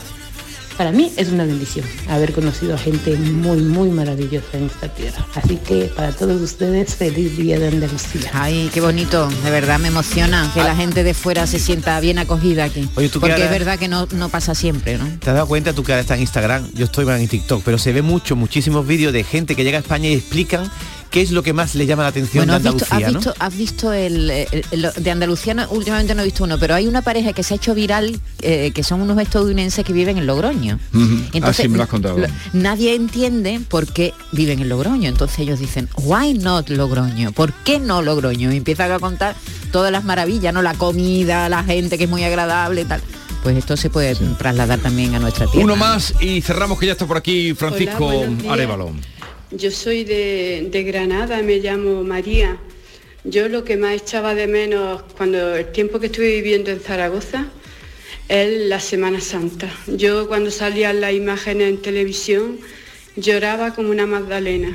para 0.80 0.92
mí 0.92 1.12
es 1.18 1.28
una 1.28 1.44
bendición 1.44 1.84
haber 2.08 2.32
conocido 2.32 2.74
a 2.74 2.78
gente 2.78 3.14
muy, 3.14 3.58
muy 3.58 3.90
maravillosa 3.90 4.46
en 4.54 4.64
esta 4.64 4.88
tierra. 4.88 5.26
Así 5.34 5.56
que 5.56 5.92
para 5.94 6.10
todos 6.10 6.40
ustedes, 6.40 6.94
feliz 6.94 7.36
día 7.36 7.58
de 7.58 7.68
Andalucía. 7.68 8.30
Ay, 8.32 8.70
qué 8.72 8.80
bonito, 8.80 9.28
de 9.44 9.50
verdad 9.50 9.78
me 9.78 9.88
emociona 9.88 10.50
que 10.54 10.62
la 10.62 10.74
gente 10.74 11.04
de 11.04 11.12
fuera 11.12 11.46
se 11.46 11.58
sienta 11.58 12.00
bien 12.00 12.18
acogida 12.18 12.64
aquí. 12.64 12.88
Oye, 12.94 13.10
¿tú 13.10 13.20
Porque 13.20 13.44
es 13.44 13.50
verdad 13.50 13.78
que 13.78 13.88
no, 13.88 14.08
no 14.12 14.30
pasa 14.30 14.54
siempre, 14.54 14.96
¿no? 14.96 15.04
¿Te 15.18 15.28
has 15.28 15.34
dado 15.36 15.48
cuenta 15.48 15.74
tú 15.74 15.84
que 15.84 15.92
ahora 15.92 16.00
está 16.00 16.14
en 16.14 16.22
Instagram? 16.22 16.70
Yo 16.72 16.86
estoy 16.86 17.06
en 17.06 17.28
TikTok, 17.28 17.62
pero 17.62 17.76
se 17.76 17.92
ve 17.92 18.00
mucho, 18.00 18.34
muchísimos 18.34 18.86
vídeos 18.86 19.12
de 19.12 19.22
gente 19.22 19.54
que 19.54 19.64
llega 19.64 19.76
a 19.76 19.82
España 19.82 20.08
y 20.08 20.14
explican 20.14 20.70
qué 21.10 21.20
es 21.22 21.30
lo 21.32 21.42
que 21.42 21.52
más 21.52 21.74
le 21.74 21.86
llama 21.86 22.02
la 22.04 22.08
atención 22.10 22.46
Bueno, 22.46 22.58
de 22.60 22.68
has 22.68 22.74
visto, 22.74 22.86
Andalucía, 22.94 23.06
has 23.08 23.12
¿no? 23.12 23.18
visto, 23.18 23.34
has 23.38 23.56
visto 23.56 23.92
el, 23.92 24.30
el- 24.30 24.64
el- 24.70 24.92
de 25.02 25.10
Andalucía 25.10 25.54
no- 25.54 25.68
últimamente 25.70 26.14
no 26.14 26.22
he 26.22 26.24
visto 26.24 26.44
uno, 26.44 26.58
pero 26.58 26.74
hay 26.74 26.86
una 26.86 27.02
pareja 27.02 27.32
que 27.32 27.42
se 27.42 27.54
ha 27.54 27.56
hecho 27.56 27.74
viral, 27.74 28.20
eh, 28.42 28.70
que 28.74 28.82
son 28.84 29.00
unos 29.00 29.18
estadounidenses 29.18 29.84
que 29.84 29.92
viven 29.92 30.18
en 30.18 30.26
Logroño. 30.26 30.78
Así 31.42 31.68
me 31.68 31.76
lo 31.76 31.82
has 31.84 31.88
contado. 31.88 32.18
lo- 32.18 32.26
nadie 32.52 32.94
entiende 32.94 33.60
por 33.68 33.86
qué 33.92 34.14
viven 34.32 34.60
en 34.60 34.68
Logroño. 34.68 35.08
Entonces 35.08 35.38
ellos 35.40 35.58
dicen, 35.58 35.88
why 35.96 36.34
not 36.34 36.68
Logroño? 36.70 37.32
¿Por 37.32 37.52
qué 37.52 37.78
no 37.80 38.02
Logroño? 38.02 38.52
Y 38.52 38.56
empiezan 38.56 38.92
a 38.92 38.98
contar 38.98 39.34
todas 39.72 39.90
las 39.92 40.04
maravillas, 40.04 40.54
¿no? 40.54 40.62
La 40.62 40.74
comida, 40.74 41.48
la 41.48 41.64
gente 41.64 41.98
que 41.98 42.04
es 42.04 42.10
muy 42.10 42.22
agradable 42.24 42.82
y 42.82 42.84
tal. 42.84 43.00
Pues 43.42 43.56
esto 43.56 43.76
se 43.76 43.88
puede 43.88 44.14
trasladar 44.36 44.80
también 44.80 45.14
a 45.14 45.18
nuestra 45.18 45.46
tierra. 45.46 45.64
Uno 45.64 45.74
más 45.74 46.14
y 46.20 46.42
cerramos 46.42 46.78
que 46.78 46.86
ya 46.86 46.92
está 46.92 47.06
por 47.06 47.16
aquí 47.16 47.54
Francisco 47.54 48.04
Hola, 48.06 48.16
buenos 48.18 48.38
días. 48.42 48.52
Arevalo. 48.52 48.92
Yo 49.52 49.72
soy 49.72 50.04
de, 50.04 50.68
de 50.70 50.84
Granada, 50.84 51.42
me 51.42 51.58
llamo 51.58 52.04
María. 52.04 52.56
Yo 53.24 53.48
lo 53.48 53.64
que 53.64 53.76
más 53.76 54.00
echaba 54.00 54.36
de 54.36 54.46
menos 54.46 55.02
cuando 55.16 55.56
el 55.56 55.72
tiempo 55.72 55.98
que 55.98 56.06
estuve 56.06 56.36
viviendo 56.36 56.70
en 56.70 56.78
Zaragoza 56.78 57.48
es 58.28 58.68
la 58.68 58.78
Semana 58.78 59.20
Santa. 59.20 59.68
Yo 59.88 60.28
cuando 60.28 60.52
salían 60.52 61.00
las 61.00 61.14
imágenes 61.14 61.68
en 61.68 61.82
televisión 61.82 62.60
lloraba 63.16 63.74
como 63.74 63.90
una 63.90 64.06
Magdalena. 64.06 64.72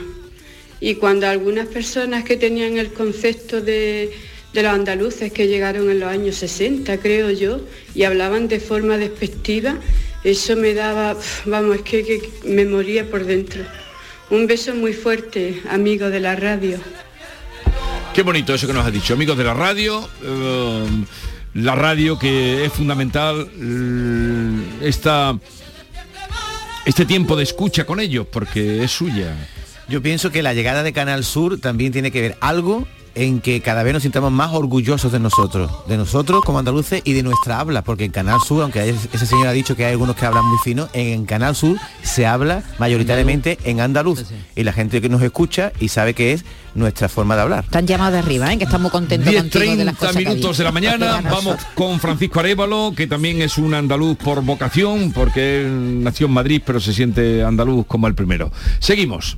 Y 0.81 0.95
cuando 0.95 1.25
algunas 1.25 1.67
personas 1.67 2.25
que 2.25 2.35
tenían 2.35 2.77
el 2.77 2.91
concepto 2.91 3.61
de, 3.61 4.11
de 4.51 4.61
los 4.61 4.73
andaluces 4.73 5.31
que 5.31 5.47
llegaron 5.47 5.89
en 5.89 6.01
los 6.01 6.09
años 6.09 6.35
60, 6.35 6.97
creo 6.99 7.31
yo, 7.31 7.61
y 7.95 8.03
hablaban 8.03 8.49
de 8.49 8.59
forma 8.59 8.97
despectiva, 8.97 9.79
eso 10.25 10.57
me 10.57 10.73
daba, 10.73 11.15
vamos, 11.45 11.77
es 11.77 11.81
que, 11.83 12.03
que 12.03 12.29
me 12.43 12.65
moría 12.65 13.09
por 13.09 13.25
dentro. 13.25 13.63
Un 14.29 14.47
beso 14.47 14.73
muy 14.73 14.93
fuerte, 14.93 15.61
amigo 15.69 16.09
de 16.09 16.19
la 16.19 16.35
radio. 16.35 16.79
Qué 18.13 18.23
bonito 18.23 18.53
eso 18.53 18.65
que 18.65 18.73
nos 18.73 18.85
has 18.85 18.93
dicho, 18.93 19.13
amigos 19.13 19.37
de 19.37 19.43
la 19.43 19.53
radio. 19.53 20.09
eh, 20.23 20.85
la 21.55 21.73
radio 21.73 22.19
que 22.19 22.65
es 22.65 22.73
fundamental 22.73 23.49
eh, 23.57 24.87
esta, 24.87 25.39
este 26.85 27.05
tiempo 27.05 27.35
de 27.37 27.43
escucha 27.43 27.85
con 27.85 27.99
ellos, 27.99 28.27
porque 28.29 28.83
es 28.83 28.91
suya. 28.91 29.33
Yo 29.87 30.01
pienso 30.01 30.31
que 30.31 30.43
la 30.43 30.53
llegada 30.53 30.83
de 30.83 30.91
Canal 30.91 31.23
Sur 31.23 31.59
también 31.59 31.93
tiene 31.93 32.11
que 32.11 32.21
ver 32.21 32.37
algo 32.41 32.87
en 33.15 33.39
que 33.39 33.61
cada 33.61 33.83
vez 33.83 33.93
nos 33.93 34.03
sintamos 34.03 34.31
más 34.31 34.51
orgullosos 34.53 35.11
de 35.11 35.19
nosotros, 35.19 35.71
de 35.87 35.97
nosotros 35.97 36.41
como 36.43 36.59
andaluces 36.59 37.01
y 37.05 37.13
de 37.13 37.23
nuestra 37.23 37.59
habla, 37.59 37.83
porque 37.83 38.05
en 38.05 38.11
Canal 38.11 38.39
Sur, 38.41 38.63
aunque 38.63 38.89
ese 38.89 39.25
señor 39.25 39.47
ha 39.47 39.51
dicho 39.53 39.75
que 39.75 39.85
hay 39.85 39.93
algunos 39.93 40.15
que 40.15 40.25
hablan 40.25 40.45
muy 40.45 40.57
fino, 40.63 40.89
en 40.93 41.25
Canal 41.25 41.55
Sur 41.55 41.77
se 42.03 42.25
habla 42.25 42.63
mayoritariamente 42.77 43.57
en 43.63 43.79
andaluz 43.79 44.25
y 44.55 44.63
la 44.63 44.73
gente 44.73 45.01
que 45.01 45.09
nos 45.09 45.21
escucha 45.21 45.71
y 45.79 45.87
sabe 45.87 46.13
que 46.13 46.33
es 46.33 46.45
nuestra 46.75 47.07
forma 47.07 47.35
de 47.35 47.41
hablar. 47.41 47.63
Están 47.63 47.87
llamados 47.87 48.13
de 48.13 48.19
arriba, 48.19 48.51
¿eh? 48.51 48.57
que 48.57 48.65
están 48.65 48.81
muy 48.81 48.91
contentos 48.91 49.29
10, 49.29 49.43
contigo 49.43 49.75
de 49.77 49.85
las 49.85 49.97
30 49.97 49.99
cosas 49.99 50.15
minutos 50.15 50.57
de 50.57 50.63
la 50.63 50.71
mañana, 50.71 51.21
vamos 51.21 51.57
con 51.73 51.99
Francisco 51.99 52.41
Arevalo, 52.41 52.93
que 52.95 53.07
también 53.07 53.41
es 53.41 53.57
un 53.57 53.73
andaluz 53.73 54.17
por 54.17 54.43
vocación, 54.43 55.13
porque 55.13 55.61
él 55.61 56.03
nació 56.03 56.27
en 56.27 56.33
Madrid, 56.33 56.61
pero 56.65 56.79
se 56.79 56.93
siente 56.93 57.43
andaluz 57.43 57.85
como 57.87 58.07
el 58.07 58.15
primero. 58.15 58.51
Seguimos. 58.79 59.37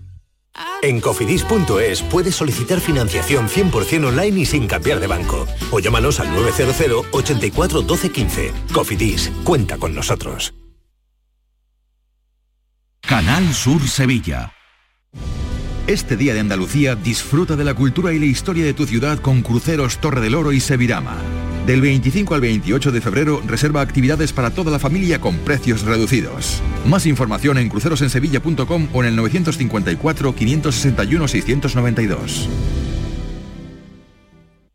En 0.81 0.99
cofidis.es 0.99 2.01
puedes 2.03 2.35
solicitar 2.35 2.79
financiación 2.79 3.47
100% 3.47 4.07
online 4.07 4.39
y 4.39 4.45
sin 4.45 4.67
cambiar 4.67 4.99
de 4.99 5.07
banco. 5.07 5.47
O 5.71 5.79
llámanos 5.79 6.19
al 6.19 6.33
900 6.33 7.05
84 7.11 7.81
12 7.81 8.09
15. 8.11 8.53
Cofidis, 8.73 9.31
cuenta 9.43 9.77
con 9.77 9.93
nosotros. 9.93 10.53
Canal 13.01 13.53
Sur 13.53 13.87
Sevilla. 13.87 14.53
Este 15.87 16.15
día 16.15 16.33
de 16.33 16.39
Andalucía 16.39 16.95
disfruta 16.95 17.55
de 17.55 17.65
la 17.65 17.73
cultura 17.73 18.13
y 18.13 18.19
la 18.19 18.25
historia 18.25 18.63
de 18.63 18.73
tu 18.73 18.85
ciudad 18.85 19.19
con 19.19 19.41
Cruceros 19.41 19.97
Torre 19.97 20.21
del 20.21 20.35
Oro 20.35 20.53
y 20.53 20.59
Sevirama. 20.59 21.17
Del 21.65 21.79
25 21.81 22.33
al 22.33 22.41
28 22.41 22.91
de 22.91 23.01
febrero 23.01 23.41
reserva 23.45 23.81
actividades 23.81 24.33
para 24.33 24.49
toda 24.49 24.71
la 24.71 24.79
familia 24.79 25.21
con 25.21 25.37
precios 25.37 25.83
reducidos. 25.83 26.61
Más 26.87 27.05
información 27.05 27.57
en 27.59 27.69
crucerosensevilla.com 27.69 28.87
o 28.93 29.03
en 29.03 29.09
el 29.09 29.15
954 29.15 30.35
561 30.35 31.27
692. 31.27 32.49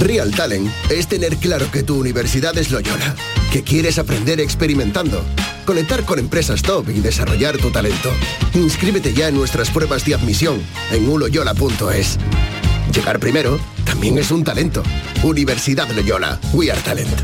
Real 0.00 0.30
Talent 0.30 0.66
es 0.90 1.08
tener 1.08 1.36
claro 1.36 1.70
que 1.70 1.82
tu 1.82 2.00
universidad 2.00 2.56
es 2.56 2.70
Loyola, 2.70 3.14
que 3.52 3.62
quieres 3.62 3.98
aprender 3.98 4.40
experimentando, 4.40 5.22
conectar 5.66 6.04
con 6.06 6.18
empresas 6.18 6.62
top 6.62 6.88
y 6.88 7.00
desarrollar 7.00 7.58
tu 7.58 7.70
talento. 7.70 8.10
Inscríbete 8.54 9.12
ya 9.12 9.28
en 9.28 9.34
nuestras 9.34 9.70
pruebas 9.70 10.06
de 10.06 10.14
admisión 10.14 10.62
en 10.90 11.06
uloyola.es. 11.06 12.18
Llegar 12.94 13.20
primero 13.20 13.60
también 13.84 14.16
es 14.16 14.30
un 14.30 14.42
talento. 14.42 14.82
Universidad 15.22 15.90
Loyola, 15.90 16.40
We 16.54 16.72
Are 16.72 16.80
Talent. 16.80 17.20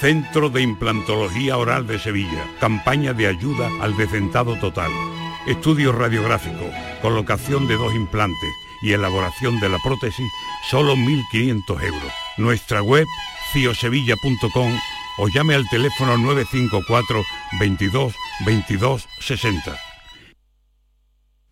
Centro 0.00 0.48
de 0.48 0.62
Implantología 0.62 1.58
Oral 1.58 1.86
de 1.86 1.98
Sevilla. 1.98 2.46
Campaña 2.60 3.12
de 3.12 3.26
ayuda 3.26 3.68
al 3.82 3.94
decentado 3.94 4.58
total. 4.58 4.90
Estudio 5.46 5.92
radiográfico, 5.92 6.64
colocación 7.02 7.68
de 7.68 7.76
dos 7.76 7.94
implantes 7.94 8.50
y 8.84 8.92
elaboración 8.92 9.58
de 9.58 9.70
la 9.70 9.78
prótesis, 9.78 10.30
solo 10.70 10.94
1.500 10.94 11.82
euros. 11.82 12.12
Nuestra 12.36 12.82
web, 12.82 13.06
ciosevilla.com 13.52 14.78
o 15.18 15.28
llame 15.28 15.54
al 15.54 15.68
teléfono 15.68 16.18
954 16.18 17.24
22 17.58 18.14
22 18.44 19.08
60. 19.20 19.78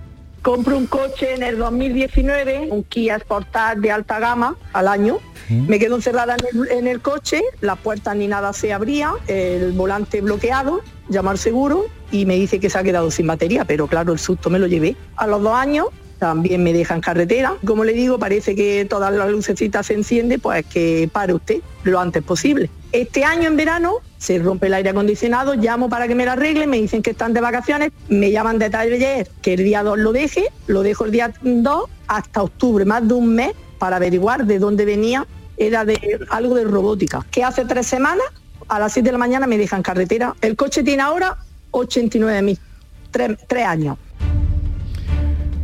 Compro 0.47 0.77
un 0.77 0.87
coche 0.87 1.35
en 1.35 1.43
el 1.43 1.59
2019, 1.59 2.69
un 2.71 2.85
Kia 2.85 3.19
Sportage 3.19 3.81
de 3.81 3.91
alta 3.91 4.21
gama 4.21 4.55
al 4.73 4.87
año. 4.87 5.19
Me 5.49 5.81
quedo 5.81 5.97
encerrada 5.97 6.37
en 6.37 6.61
el, 6.61 6.71
en 6.71 6.87
el 6.87 7.01
coche, 7.01 7.43
las 7.61 7.77
puertas 7.81 8.15
ni 8.15 8.29
nada 8.29 8.53
se 8.53 8.73
abría, 8.73 9.15
el 9.27 9.73
volante 9.73 10.21
bloqueado, 10.21 10.83
llamar 11.09 11.37
seguro 11.37 11.87
y 12.13 12.27
me 12.27 12.37
dice 12.37 12.61
que 12.61 12.71
se 12.71 12.79
ha 12.79 12.85
quedado 12.85 13.11
sin 13.11 13.27
batería, 13.27 13.65
pero 13.65 13.89
claro, 13.89 14.13
el 14.13 14.21
susto 14.21 14.49
me 14.49 14.61
lo 14.61 14.69
llevé. 14.69 14.95
A 15.17 15.27
los 15.27 15.43
dos 15.43 15.53
años 15.53 15.87
también 16.21 16.63
me 16.63 16.73
deja 16.73 16.95
en 16.95 17.01
carretera. 17.01 17.57
Como 17.67 17.83
le 17.83 17.93
digo, 17.93 18.21
parece 18.21 18.55
que 18.55 18.85
todas 18.85 19.13
las 19.13 19.29
lucecitas 19.29 19.87
se 19.87 19.95
encienden, 19.95 20.41
pues 20.41 20.65
que 20.65 21.11
pare 21.13 21.35
usted 21.35 21.57
lo 21.83 21.99
antes 21.99 22.23
posible. 22.23 22.71
Este 22.97 23.25
año 23.25 23.47
en 23.47 23.59
verano 23.59 23.97
se 24.17 24.39
rompe 24.39 24.69
el 24.69 24.75
aire 24.75 24.89
acondicionado, 24.89 25.53
llamo 25.53 25.91
para 25.91 26.09
que 26.09 26.15
me 26.15 26.25
lo 26.25 26.31
arreglen, 26.31 26.71
me 26.71 26.81
dicen 26.81 27.03
que 27.03 27.11
están 27.11 27.35
de 27.35 27.43
vacaciones, 27.43 27.93
me 28.09 28.31
llaman 28.31 28.59
de 28.59 28.71
taller 28.71 29.29
que 29.43 29.53
el 29.53 29.65
día 29.65 29.83
2 29.83 29.99
lo 29.99 30.13
deje, 30.13 30.47
lo 30.67 30.83
dejo 30.83 31.05
el 31.05 31.11
día 31.11 31.35
2 31.43 31.91
hasta 32.09 32.43
octubre, 32.43 32.87
más 32.87 33.07
de 33.07 33.13
un 33.13 33.35
mes 33.35 33.53
para 33.79 33.97
averiguar 33.97 34.47
de 34.47 34.59
dónde 34.59 34.87
venía, 34.87 35.27
era 35.59 35.85
de 35.85 36.21
algo 36.31 36.55
de 36.55 36.65
robótica. 36.65 37.27
Que 37.31 37.45
hace 37.45 37.67
tres 37.67 37.87
semanas, 37.87 38.25
a 38.67 38.79
las 38.79 38.95
7 38.95 39.05
de 39.05 39.13
la 39.13 39.19
mañana 39.19 39.47
me 39.47 39.59
dejan 39.59 39.83
carretera. 39.83 40.35
El 40.41 40.57
coche 40.57 40.83
tiene 40.83 41.03
ahora 41.03 41.37
89 41.73 42.41
mil, 42.41 42.59
tres, 43.11 43.37
tres 43.47 43.67
años. 43.67 43.99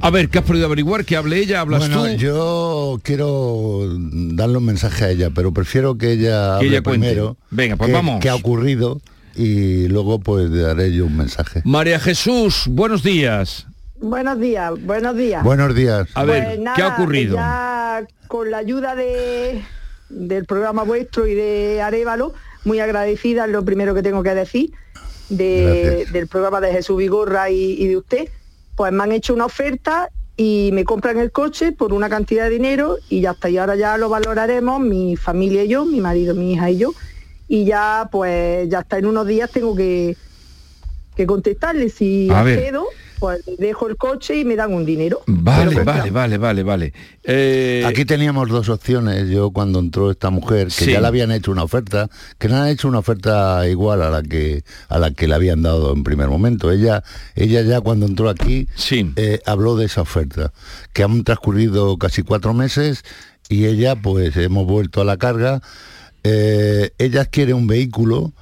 A 0.04 0.10
ver, 0.10 0.28
¿qué 0.28 0.38
has 0.38 0.44
podido 0.44 0.66
averiguar? 0.66 1.04
Que 1.04 1.16
hable 1.16 1.38
ella, 1.38 1.60
hablas 1.60 1.88
Bueno, 1.88 2.02
tú. 2.12 2.16
yo 2.16 3.00
quiero 3.04 3.86
darle 4.34 4.58
un 4.58 4.64
mensaje 4.64 5.04
a 5.04 5.10
ella, 5.10 5.30
pero 5.32 5.52
prefiero 5.52 5.96
que 5.96 6.12
ella 6.12 6.58
Que 6.58 6.66
hable 6.66 6.68
ella 6.68 6.82
primero. 6.82 7.36
Venga, 7.50 7.76
pues 7.76 7.86
qué- 7.88 7.92
vamos. 7.94 8.20
qué 8.20 8.28
ha 8.28 8.34
ocurrido 8.34 9.00
y 9.36 9.86
luego 9.86 10.18
pues 10.18 10.50
daré 10.52 10.92
yo 10.92 11.06
un 11.06 11.16
mensaje. 11.16 11.62
María 11.64 12.00
Jesús, 12.00 12.64
buenos 12.68 13.04
días. 13.04 13.66
Buenos 14.00 14.40
días, 14.40 14.72
buenos 14.84 15.16
días. 15.16 15.44
Buenos 15.44 15.72
días. 15.74 16.08
A 16.14 16.24
ver, 16.24 16.56
Pues 16.56 16.70
¿qué 16.74 16.82
ha 16.82 16.88
ocurrido? 16.88 17.36
Ya 17.36 18.04
con 18.26 18.50
la 18.50 18.58
ayuda 18.58 18.96
de, 18.96 19.62
del 20.08 20.44
programa 20.46 20.82
vuestro 20.82 21.28
y 21.28 21.34
de 21.34 21.80
Arevalo, 21.80 22.34
muy 22.64 22.80
agradecida, 22.80 23.44
es 23.44 23.52
lo 23.52 23.64
primero 23.64 23.94
que 23.94 24.02
tengo 24.02 24.24
que 24.24 24.34
decir, 24.34 24.72
de- 25.28 26.06
del 26.12 26.26
programa 26.26 26.60
de 26.60 26.72
Jesús 26.72 26.96
Vigorra 26.98 27.50
y, 27.50 27.74
y 27.80 27.86
de 27.86 27.96
usted, 27.96 28.28
pues 28.76 28.92
me 28.92 29.02
han 29.02 29.12
hecho 29.12 29.34
una 29.34 29.46
oferta 29.46 30.10
y 30.36 30.70
me 30.72 30.84
compran 30.84 31.18
el 31.18 31.30
coche 31.30 31.72
por 31.72 31.92
una 31.92 32.08
cantidad 32.08 32.44
de 32.44 32.50
dinero 32.50 32.96
y 33.08 33.20
ya 33.20 33.32
está, 33.32 33.50
y 33.50 33.58
ahora 33.58 33.76
ya 33.76 33.96
lo 33.98 34.08
valoraremos, 34.08 34.80
mi 34.80 35.16
familia 35.16 35.64
y 35.64 35.68
yo, 35.68 35.84
mi 35.84 36.00
marido, 36.00 36.34
mi 36.34 36.52
hija 36.52 36.70
y 36.70 36.78
yo, 36.78 36.92
y 37.48 37.64
ya 37.64 38.08
pues 38.10 38.68
ya 38.68 38.80
está, 38.80 38.98
en 38.98 39.06
unos 39.06 39.26
días 39.26 39.50
tengo 39.50 39.76
que, 39.76 40.16
que 41.14 41.26
contestarle 41.26 41.90
si 41.90 42.30
A 42.30 42.42
ver. 42.42 42.72
Pues 43.22 43.40
dejo 43.56 43.86
el 43.88 43.96
coche 43.96 44.40
y 44.40 44.44
me 44.44 44.56
dan 44.56 44.74
un 44.74 44.84
dinero. 44.84 45.20
Vale, 45.28 45.70
Pero- 45.70 45.84
vale, 45.84 46.10
vale, 46.10 46.38
vale, 46.38 46.62
vale. 46.64 46.92
Eh, 47.22 47.84
Aquí 47.86 48.04
teníamos 48.04 48.48
dos 48.48 48.68
opciones. 48.68 49.30
Yo 49.30 49.52
cuando 49.52 49.78
entró 49.78 50.10
esta 50.10 50.30
mujer, 50.30 50.66
que 50.76 50.86
Sí. 50.86 50.90
ya 50.90 51.00
le 51.00 51.06
habían 51.06 51.30
hecho 51.30 51.52
una 51.52 51.62
oferta, 51.62 52.10
que 52.38 52.48
le 52.48 52.56
han 52.56 52.66
hecho 52.66 52.88
una 52.88 52.98
oferta 52.98 53.68
igual 53.68 54.02
a 54.02 54.10
la 54.10 54.24
que 54.24 54.64
a 54.88 54.98
la 54.98 55.12
que 55.12 55.28
le 55.28 55.36
habían 55.36 55.62
dado 55.62 55.92
en 55.94 56.02
primer 56.02 56.26
momento. 56.26 56.72
Ella, 56.72 57.04
ella 57.36 57.62
ya 57.62 57.80
cuando 57.80 58.06
entró 58.06 58.28
aquí 58.28 58.66
eh, 59.14 59.38
habló 59.46 59.76
de 59.76 59.84
esa 59.84 60.00
oferta, 60.00 60.52
que 60.92 61.04
han 61.04 61.22
transcurrido 61.22 61.96
casi 61.98 62.22
cuatro 62.24 62.54
meses 62.54 63.04
y 63.48 63.66
ella, 63.66 63.94
pues 63.94 64.36
hemos 64.36 64.66
vuelto 64.66 65.00
a 65.00 65.04
la 65.04 65.16
carga. 65.16 65.62
Eh, 66.24 66.90
ella 66.98 67.24
quiere 67.26 67.54
un 67.54 67.68
vehículo. 67.68 68.32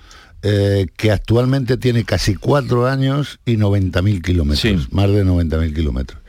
Eh, 0.42 0.86
que 0.96 1.10
actualmente 1.10 1.76
tiene 1.76 2.04
casi 2.04 2.34
cuatro 2.34 2.86
años 2.86 3.40
y 3.44 3.56
90.000 3.56 4.22
kilómetros, 4.22 4.92
más 4.92 5.08
de 5.10 5.24
90.000 5.24 5.74
kilómetros. 5.74 6.20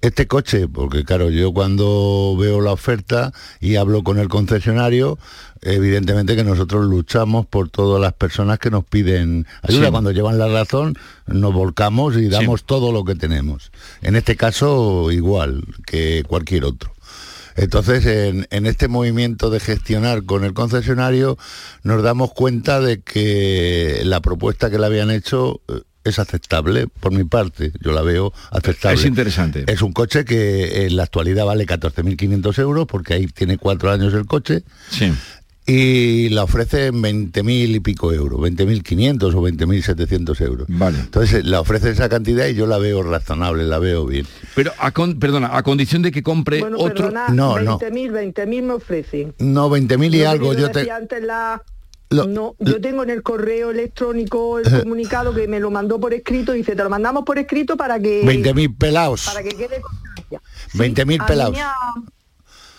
Este 0.00 0.28
coche, 0.28 0.68
porque 0.68 1.02
claro, 1.02 1.28
yo 1.28 1.52
cuando 1.52 2.36
veo 2.38 2.60
la 2.60 2.70
oferta 2.70 3.32
y 3.60 3.74
hablo 3.74 4.04
con 4.04 4.18
el 4.18 4.28
concesionario, 4.28 5.18
evidentemente 5.60 6.36
que 6.36 6.44
nosotros 6.44 6.86
luchamos 6.86 7.46
por 7.46 7.68
todas 7.68 8.00
las 8.00 8.12
personas 8.12 8.60
que 8.60 8.70
nos 8.70 8.84
piden 8.84 9.46
ayuda. 9.62 9.86
Sí. 9.86 9.90
Cuando 9.90 10.12
llevan 10.12 10.38
la 10.38 10.46
razón, 10.46 10.94
nos 11.26 11.52
volcamos 11.52 12.16
y 12.16 12.28
damos 12.28 12.62
todo 12.62 12.92
lo 12.92 13.04
que 13.04 13.16
tenemos. 13.16 13.72
En 14.00 14.14
este 14.14 14.36
caso, 14.36 15.10
igual 15.10 15.64
que 15.84 16.22
cualquier 16.28 16.64
otro. 16.64 16.92
Entonces, 17.58 18.06
en, 18.06 18.46
en 18.50 18.66
este 18.66 18.88
movimiento 18.88 19.50
de 19.50 19.60
gestionar 19.60 20.24
con 20.24 20.44
el 20.44 20.54
concesionario, 20.54 21.36
nos 21.82 22.02
damos 22.02 22.32
cuenta 22.32 22.80
de 22.80 23.00
que 23.00 24.02
la 24.04 24.20
propuesta 24.20 24.70
que 24.70 24.78
le 24.78 24.86
habían 24.86 25.10
hecho 25.10 25.60
eh, 25.68 25.80
es 26.04 26.18
aceptable 26.18 26.86
por 26.86 27.12
mi 27.12 27.24
parte. 27.24 27.72
Yo 27.80 27.92
la 27.92 28.02
veo 28.02 28.32
aceptable. 28.50 28.98
Es 28.98 29.04
interesante. 29.04 29.64
Es 29.66 29.82
un 29.82 29.92
coche 29.92 30.24
que 30.24 30.86
en 30.86 30.96
la 30.96 31.04
actualidad 31.04 31.44
vale 31.44 31.66
14.500 31.66 32.58
euros 32.60 32.86
porque 32.86 33.14
ahí 33.14 33.26
tiene 33.26 33.58
cuatro 33.58 33.90
años 33.90 34.14
el 34.14 34.26
coche. 34.26 34.62
Sí. 34.90 35.12
Y 35.70 36.30
la 36.30 36.44
ofrecen 36.44 37.02
20.000 37.02 37.74
y 37.76 37.80
pico 37.80 38.10
euros, 38.12 38.40
20.500 38.40 39.34
o 39.34 39.42
20.700 39.42 40.40
euros. 40.40 40.66
Vale. 40.70 40.98
Entonces 40.98 41.44
la 41.44 41.60
ofrece 41.60 41.90
esa 41.90 42.08
cantidad 42.08 42.46
y 42.46 42.54
yo 42.54 42.66
la 42.66 42.78
veo 42.78 43.02
razonable, 43.02 43.64
la 43.64 43.78
veo 43.78 44.06
bien. 44.06 44.26
Pero, 44.54 44.72
a 44.78 44.90
con- 44.92 45.18
perdona, 45.18 45.56
a 45.56 45.62
condición 45.62 46.00
de 46.00 46.10
que 46.10 46.22
compre 46.22 46.60
Bueno, 46.60 46.78
otro... 46.78 47.06
perdona, 47.10 47.28
No, 47.28 47.60
no. 47.60 47.78
20.000, 47.78 48.32
20.000 48.34 48.62
me 48.62 48.72
ofrecen. 48.72 49.34
No, 49.38 49.68
20.000 49.68 50.14
y 50.14 50.22
algo, 50.24 50.54
yo 50.54 50.70
te... 50.70 50.78
decía 50.80 50.96
antes 50.96 51.22
la... 51.22 51.62
Lo- 52.10 52.26
no, 52.26 52.54
yo 52.58 52.80
tengo 52.80 53.02
en 53.02 53.10
el 53.10 53.22
correo 53.22 53.70
electrónico 53.70 54.58
el 54.58 54.80
comunicado 54.80 55.34
que 55.34 55.46
me 55.46 55.60
lo 55.60 55.70
mandó 55.70 56.00
por 56.00 56.14
escrito, 56.14 56.52
dice, 56.52 56.74
te 56.74 56.82
lo 56.82 56.88
mandamos 56.88 57.24
por 57.26 57.38
escrito 57.38 57.76
para 57.76 58.00
que... 58.00 58.24
20.000 58.24 58.78
pelados. 58.78 59.26
Para 59.26 59.42
que 59.42 59.50
quede 59.50 59.82
constancia. 59.82 60.40
20.000 60.72 61.02
A 61.02 61.04
mí 61.04 61.18
pelados. 61.28 61.54
me 61.54 61.60
ha 61.60 61.74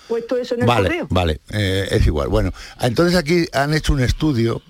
puesto 0.09 0.35
eso 0.35 0.55
en 0.55 0.61
el 0.61 0.67
Vale, 0.67 0.87
correo. 0.89 1.07
vale, 1.09 1.39
eh, 1.51 1.87
es 1.91 2.05
igual. 2.05 2.27
Bueno, 2.27 2.51
entonces 2.81 3.15
aquí 3.15 3.45
han 3.53 3.73
hecho 3.73 3.93
un 3.93 4.01
estudio 4.01 4.61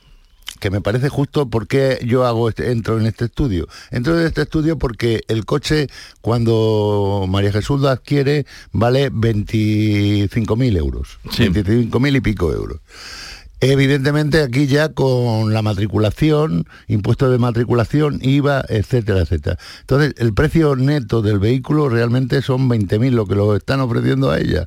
que 0.60 0.70
me 0.70 0.82
parece 0.82 1.08
justo 1.08 1.50
porque 1.50 2.00
yo 2.06 2.26
hago 2.26 2.50
este, 2.50 2.72
entro 2.72 3.00
en 3.00 3.06
este 3.06 3.26
estudio. 3.26 3.68
Entro 3.92 4.20
en 4.20 4.26
este 4.28 4.42
estudio 4.42 4.78
porque 4.78 5.22
el 5.30 5.46
coche 5.46 5.88
cuando 6.22 7.26
María 7.30 7.52
Jesús 7.54 7.80
lo 7.80 7.88
adquiere 7.88 8.46
vale 8.74 9.10
25.000 9.12 10.78
euros. 10.78 11.18
25.000 11.24 12.18
y 12.18 12.22
pico 12.22 12.52
euros. 12.52 12.80
Evidentemente 13.62 14.42
aquí 14.42 14.68
ya 14.68 14.90
con 14.90 15.54
la 15.54 15.62
matriculación, 15.62 16.66
impuestos 16.88 17.30
de 17.32 17.38
matriculación, 17.40 18.20
IVA, 18.22 18.64
etcétera, 18.70 19.22
etcétera. 19.22 19.58
Entonces 19.82 20.14
el 20.18 20.34
precio 20.34 20.76
neto 20.78 21.22
del 21.22 21.40
vehículo 21.40 21.90
realmente 21.90 22.42
son 22.42 22.70
20.000 22.70 23.12
lo 23.12 23.26
que 23.26 23.36
lo 23.36 23.56
están 23.56 23.82
ofreciendo 23.82 24.32
a 24.32 24.40
ella. 24.40 24.66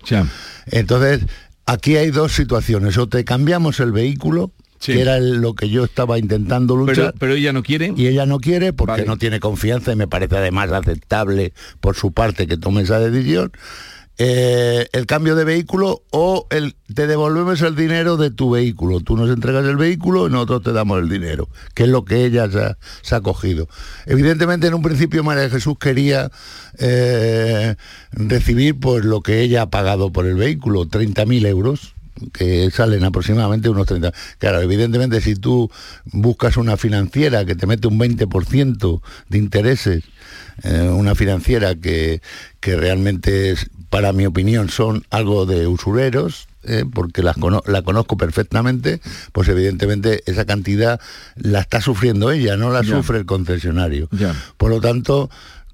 Entonces 0.67 1.21
aquí 1.65 1.97
hay 1.97 2.11
dos 2.11 2.33
situaciones. 2.33 2.99
O 2.99 3.09
te 3.09 3.25
cambiamos 3.25 3.81
el 3.81 3.93
vehículo, 3.93 4.53
Sí. 4.79 4.95
que 4.95 5.01
era 5.01 5.21
lo 5.21 5.55
que 5.55 5.69
yo 5.71 5.85
estaba 5.85 6.19
intentando 6.19 6.75
luchar. 6.75 6.95
Pero, 6.97 7.13
pero 7.19 7.35
ella 7.35 7.53
no 7.53 7.63
quiere. 7.63 7.95
Y 7.97 8.09
ella 8.09 8.27
no 8.27 8.41
quiere 8.41 8.73
porque 8.73 8.91
Vale. 8.93 9.05
no 9.07 9.17
tiene 9.17 9.39
confianza 9.39 9.93
y 9.93 9.97
me 9.97 10.09
parece 10.09 10.37
además 10.37 10.73
aceptable 10.73 11.53
por 11.81 11.95
su 11.95 12.11
parte 12.11 12.49
que 12.49 12.57
tome 12.57 12.83
esa 12.83 12.99
decisión. 12.99 13.53
Eh, 14.19 14.89
el 14.93 15.07
cambio 15.07 15.35
de 15.35 15.45
vehículo 15.45 16.03
o 16.11 16.47
el 16.51 16.77
te 16.95 17.07
devolvemos 17.07 17.63
el 17.63 17.75
dinero 17.75 18.17
de 18.17 18.31
tu 18.31 18.51
vehículo. 18.51 19.01
Tú 19.01 19.17
nos 19.17 19.31
entregas 19.31 19.65
el 19.65 19.77
vehículo 19.77 20.29
y 20.29 20.31
nosotros 20.31 20.63
te 20.63 20.73
damos 20.73 21.01
el 21.01 21.09
dinero, 21.09 21.49
que 21.75 21.85
es 21.85 21.89
lo 21.89 22.05
que 22.05 22.27
ella 22.27 22.51
se 22.51 22.61
ha, 22.61 22.79
se 23.01 23.15
ha 23.15 23.21
cogido. 23.21 23.69
Evidentemente 24.07 24.67
en 24.67 24.75
un 24.75 24.83
principio 24.83 25.25
María 25.25 25.49
Jesús 25.49 25.77
quería 25.79 26.31
eh, 26.79 27.75
recibir 28.13 28.79
pues 28.79 29.05
lo 29.05 29.23
que 29.23 29.41
ella 29.41 29.63
ha 29.63 29.71
pagado 29.71 30.13
por 30.13 30.27
el 30.27 30.35
vehículo, 30.35 30.85
30.000 30.85 31.47
euros 31.47 31.95
que 32.33 32.71
salen 32.71 33.05
aproximadamente 33.05 33.69
unos 33.69 33.87
30. 33.87 34.13
Claro, 34.39 34.61
evidentemente 34.61 35.21
si 35.21 35.35
tú 35.35 35.71
buscas 36.05 36.57
una 36.57 36.77
financiera 36.77 37.45
que 37.45 37.55
te 37.55 37.67
mete 37.67 37.89
un 37.89 37.99
20% 37.99 39.01
de 39.29 39.39
intereses, 39.39 40.05
eh, 40.63 40.83
una 40.83 41.15
financiera 41.15 41.75
que, 41.75 42.21
que 42.61 42.77
realmente, 42.77 43.51
es, 43.53 43.71
para 43.93 44.15
mi 44.15 44.25
opinión, 44.25 44.71
son 44.71 45.05
algo 45.11 45.45
de 45.45 45.67
usureros, 45.67 46.49
eh, 46.65 46.87
porque 46.91 47.23
las 47.23 47.37
cono- 47.37 47.63
la 47.67 47.83
conozco 47.83 48.17
perfectamente, 48.17 49.03
pues 49.33 49.49
evidentemente 49.49 50.23
esa 50.25 50.47
cantidad 50.47 50.99
la 51.37 51.61
está 51.61 51.83
sufriendo 51.83 52.31
ella, 52.33 52.57
no 52.57 52.71
la 52.73 52.81
Ya. 52.83 52.97
sufre 52.97 53.19
el 53.19 53.27
concesionario. 53.27 54.09
Ya. 54.11 54.35
Por 54.57 54.71
lo 54.71 54.81
tanto, 54.81 55.29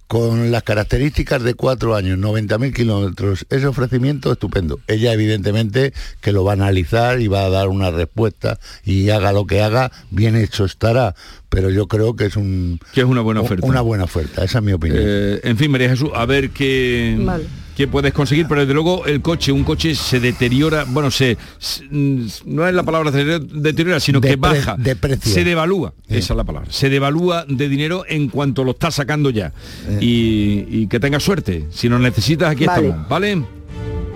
con 0.09 0.51
las 0.51 0.65
características 0.65 1.45
de 1.45 1.55
cuatro 1.55 1.95
años, 1.95 2.19
90.000 2.19 2.73
kilómetros, 2.75 3.47
ese 3.51 3.69
ofrecimiento 3.69 4.33
estupendo. 4.33 4.81
Ella 4.89 5.13
evidentemente 5.13 5.93
que 6.21 6.33
lo 6.33 6.43
va 6.43 6.53
a 6.53 6.55
analizar 6.55 7.21
y 7.21 7.29
va 7.29 7.45
a 7.45 7.51
dar 7.51 7.69
una 7.69 7.93
respuesta 7.93 8.59
y 8.85 9.11
haga 9.11 9.31
lo 9.33 9.47
que 9.47 9.63
haga, 9.63 9.93
bien 10.11 10.35
hecho 10.35 10.65
estará. 10.65 11.15
Pero 11.51 11.71
yo 11.71 11.87
creo 11.87 12.17
que 12.17 12.25
es 12.27 12.35
un 12.37 12.81
Que 12.95 13.03
es 13.03 13.07
una 13.07 13.21
buena 13.21 13.43
oferta. 13.43 13.65
Una 13.65 13.81
buena 13.83 14.05
oferta, 14.05 14.43
esa 14.43 14.59
es 14.59 14.65
mi 14.65 14.73
opinión. 14.73 15.05
Eh, 15.07 15.41
en 15.45 15.57
fin, 15.57 15.71
María 15.71 15.91
Jesús, 15.91 16.11
a 16.17 16.27
ver 16.27 16.51
qué, 16.51 17.17
Vale. 17.21 17.45
Qué 17.79 17.87
puedes 17.89 18.13
conseguir, 18.13 18.47
pero 18.49 18.61
desde 18.63 18.75
luego 18.75 19.07
el 19.07 19.23
coche, 19.23 19.53
un 19.53 19.63
coche 19.65 19.95
se 19.95 20.19
deteriora, 20.19 20.85
bueno, 20.89 21.11
se, 21.13 21.39
se- 21.59 21.85
mm, 21.89 22.27
no 22.47 22.67
es 22.67 22.75
la 22.75 22.83
palabra 22.83 23.11
deteriora, 23.13 23.45
deteriora, 23.51 24.01
sino 24.01 24.21
que 24.21 24.37
pre- 24.37 24.37
baja, 24.37 24.77
de 24.77 24.97
precio. 24.97 25.33
se 25.33 25.45
devalúa, 25.45 25.95
esa 26.09 26.33
es 26.35 26.37
la 26.37 26.43
palabra, 26.45 26.71
se 26.73 26.91
devalúa 26.91 27.45
de 27.49 27.69
dinero 27.69 28.05
en 28.09 28.29
cuanto 28.29 28.65
lo 28.65 28.73
está 28.73 28.91
sacando 28.91 29.31
ya. 29.31 29.53
Y, 30.01 30.67
y 30.69 30.87
que 30.89 30.99
tengas 30.99 31.23
suerte, 31.23 31.67
si 31.71 31.89
nos 31.89 32.01
necesitas 32.01 32.51
aquí 32.51 32.67
Vale. 32.67 32.89
estamos, 32.89 33.09
¿vale? 33.09 33.45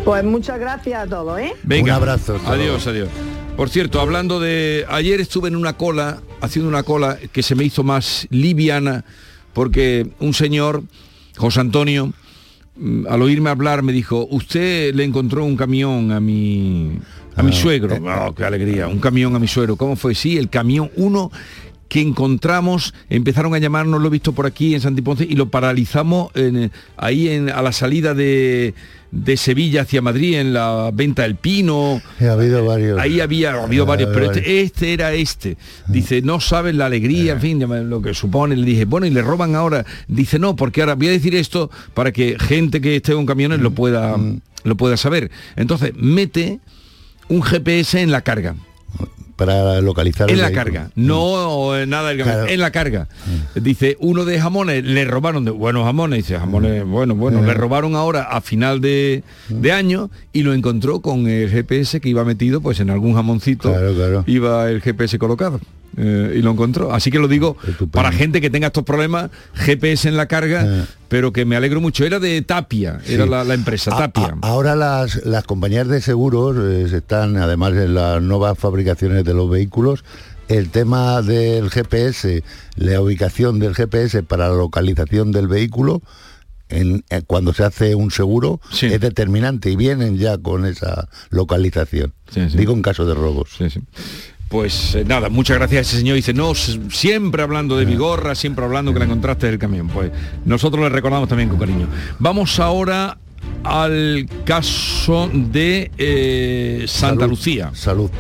Pues 0.05 0.25
muchas 0.25 0.59
gracias 0.59 1.05
a 1.05 1.07
todos, 1.07 1.39
¿eh? 1.39 1.53
Venga. 1.63 1.93
Un 1.97 2.03
abrazo, 2.03 2.41
Adiós, 2.45 2.85
adiós. 2.89 3.09
Por 3.57 3.71
cierto, 3.71 4.01
hablando 4.01 4.41
de... 4.41 4.85
Ayer 4.89 5.21
estuve 5.21 5.47
en 5.49 5.55
una 5.55 5.75
cola, 5.75 6.21
haciendo 6.41 6.69
una 6.69 6.83
cola 6.83 7.19
que 7.33 7.43
se 7.45 7.55
me 7.55 7.63
hizo 7.63 7.85
más 7.85 8.27
liviana, 8.31 9.05
porque 9.53 10.09
un 10.19 10.35
señor, 10.35 10.83
José 11.37 11.61
Antonio, 11.61 12.13
al 13.09 13.23
oírme 13.23 13.51
hablar 13.51 13.83
me 13.83 13.93
dijo, 13.93 14.27
usted 14.31 14.95
le 14.95 15.05
encontró 15.05 15.45
un 15.45 15.57
camión 15.57 16.13
a 16.13 16.21
mi, 16.21 16.99
a 17.37 17.43
mi 17.43 17.51
Ah, 17.51 17.55
suegro. 17.55 17.97
Oh, 17.97 18.35
qué 18.35 18.45
alegría, 18.45 18.89
un 18.89 18.99
camión 18.99 19.35
a 19.37 19.39
mi 19.39 19.49
suegro. 19.49 19.77
¿Cómo 19.77 19.97
fue? 19.97 20.15
Sí, 20.15 20.37
el 20.39 20.49
camión, 20.49 20.91
uno 20.97 21.31
que 21.93 22.01
encontramos, 22.01 22.95
empezaron 23.11 23.53
a 23.55 23.59
llamarnos, 23.59 24.01
lo 24.01 24.07
he 24.09 24.11
visto 24.11 24.33
por 24.33 24.47
aquí 24.47 24.75
en 24.75 24.81
Santiponce, 24.81 25.25
y 25.29 25.35
lo 25.35 25.51
paralizamos 25.51 26.31
en, 26.35 26.57
eh, 26.57 26.71
ahí 26.97 27.29
en, 27.29 27.51
a 27.51 27.61
la 27.61 27.71
salida 27.71 28.15
de, 28.15 28.73
de 29.11 29.37
Sevilla 29.37 29.83
hacia 29.83 30.01
Madrid, 30.01 30.39
en 30.39 30.55
la 30.55 30.91
venta 30.91 31.25
del 31.25 31.37
Pino. 31.37 32.01
Ha 32.19 32.33
habido 32.33 32.65
varios. 32.65 32.99
Ahí 32.99 33.21
había 33.21 33.53
ha 33.53 33.65
habido 33.65 33.85
varios, 33.85 34.09
pero 34.15 34.33
este, 34.33 34.63
este 34.63 34.95
era 34.95 35.13
este. 35.13 35.59
Dice, 35.87 36.23
no 36.23 36.41
sabes 36.41 36.75
la 36.75 36.87
alegría, 36.87 37.35
en 37.35 37.41
fin, 37.43 37.61
ya 37.61 37.67
me- 37.67 37.83
lo 37.85 38.01
que 38.01 38.15
supone. 38.15 38.57
Le 38.57 38.65
dije, 38.65 38.87
bueno, 38.87 39.05
y 39.07 39.11
le 39.11 39.21
roban 39.21 39.55
ahora. 39.55 39.85
Dice, 40.09 40.39
no, 40.39 40.57
porque 40.57 40.81
ahora 40.81 40.95
voy 40.95 41.09
a 41.09 41.11
decir 41.11 41.35
esto 41.35 41.71
para 41.93 42.11
que 42.11 42.39
gente 42.41 42.81
que 42.81 42.97
esté 42.97 43.13
con 43.13 43.27
camiones 43.27 43.61
lo 43.61 43.73
pueda, 43.73 44.17
lo 44.65 44.77
pueda 44.79 44.97
saber. 44.97 45.31
Entonces, 45.57 45.93
mete 45.95 46.59
un 47.29 47.43
GPS 47.43 48.01
en 48.01 48.11
la 48.13 48.23
carga. 48.23 48.55
Para 49.47 49.81
localizar 49.81 50.29
En 50.31 50.37
el 50.37 50.41
la 50.41 50.49
vehículo. 50.49 50.65
carga, 50.65 50.91
no 50.95 51.77
eh, 51.77 51.87
nada 51.87 52.11
del 52.11 52.23
Claro. 52.23 52.47
en 52.47 52.61
la 52.61 52.71
carga. 52.71 53.09
Dice, 53.55 53.97
uno 54.01 54.25
de 54.25 54.41
jamones, 54.41 54.85
le 54.85 55.05
robaron 55.05 55.45
de 55.45 55.51
buenos 55.51 55.85
jamones, 55.85 56.19
dice, 56.19 56.39
jamones, 56.39 56.85
bueno, 56.87 57.15
bueno, 57.15 57.43
le 57.43 57.55
robaron 57.55 57.95
ahora 57.97 58.23
a 58.25 58.41
final 58.41 58.81
de, 58.81 59.23
de 59.49 59.73
año 59.73 60.11
y 60.33 60.43
lo 60.43 60.55
encontró 60.55 61.01
con 61.01 61.27
el 61.27 61.51
GPS 61.51 62.01
que 62.01 62.09
iba 62.09 62.25
metido 62.25 62.61
pues 62.61 62.81
en 62.81 62.91
algún 62.91 63.15
jamoncito, 63.15 63.71
Claro, 63.73 63.95
claro. 63.95 64.25
iba 64.27 64.71
el 64.71 64.81
GPS 64.81 65.19
colocado. 65.19 65.61
Eh, 65.97 66.35
y 66.37 66.43
lo 66.43 66.51
encontró. 66.53 66.93
Así 66.93 67.11
que 67.11 67.19
lo 67.19 67.29
digo 67.29 67.57
para 67.91 68.13
gente 68.13 68.41
que 68.41 68.51
tenga 68.51 68.69
estos 68.69 68.85
problemas, 68.85 69.31
GPS 69.55 70.09
en 70.09 70.17
la 70.17 70.27
carga, 70.27 70.87
pero 71.09 71.33
que 71.33 71.45
me 71.45 71.57
alegro 71.57 71.81
mucho. 71.81 72.05
Era 72.05 72.19
de 72.19 72.41
Tapia, 72.43 73.01
era 73.07 73.25
Sí. 73.25 73.31
la, 73.31 73.45
la 73.45 73.55
empresa, 73.55 73.95
A- 73.95 73.99
Tapia. 73.99 74.37
a- 74.41 74.47
ahora 74.49 74.75
las, 74.77 75.25
las 75.27 75.45
compañías 75.45 75.89
de 75.89 76.01
seguros 76.01 76.57
eh, 76.59 76.97
están, 76.97 77.37
además 77.37 77.73
en 77.75 77.95
las 77.95 78.23
nuevas 78.23 78.59
fabricaciones 78.59 79.25
de 79.25 79.35
los 79.35 79.51
vehículos, 79.51 80.05
el 80.49 80.71
tema 80.71 81.23
del 81.23 81.71
GPS, 81.71 82.43
la 82.77 83.01
ubicación 83.01 83.59
del 83.59 83.75
GPS 83.75 84.23
para 84.23 84.49
la 84.49 84.55
localización 84.57 85.33
del 85.33 85.49
vehículo, 85.49 86.03
en- 86.69 87.05
eh, 87.11 87.21
cuando 87.27 87.53
se 87.53 87.65
hace 87.65 87.95
un 87.95 88.11
seguro, 88.11 88.61
es 88.81 88.99
determinante 89.01 89.71
y 89.71 89.77
vienen 89.77 90.17
ya 90.17 90.39
con 90.39 90.65
esa 90.65 91.09
localización. 91.31 92.15
Digo 92.55 92.73
en 92.73 92.81
caso 92.83 93.05
de 93.05 93.13
robos. 93.15 93.51
Pues 94.53 94.95
eh, 94.97 95.05
nada, 95.07 95.31
muchas 95.31 95.57
gracias 95.57 95.79
a 95.79 95.81
ese 95.81 95.97
señor. 95.97 96.15
Dice, 96.15 96.35
no, 96.35 96.55
siempre 96.55 97.43
hablando 97.43 97.79
de 97.79 97.87
Vigorra, 97.87 98.35
siempre 98.35 98.63
hablando 98.63 98.93
que 98.93 98.99
la 98.99 99.07
encontraste 99.07 99.47
del 99.47 99.59
camión. 99.59 99.89
Pues 99.89 100.13
nosotros 100.45 100.83
le 100.83 100.91
recordamos 100.91 101.27
también 101.27 101.49
con 101.49 101.59
cariño. 101.59 101.89
Vamos 102.19 102.61
ahora 102.61 103.17
al 103.65 104.29
caso 104.45 105.31
de 105.33 105.91
eh, 105.97 106.85
Santa 106.87 107.21
Salud. 107.21 107.31
Lucía. 107.31 107.71
Salud. 107.73 108.11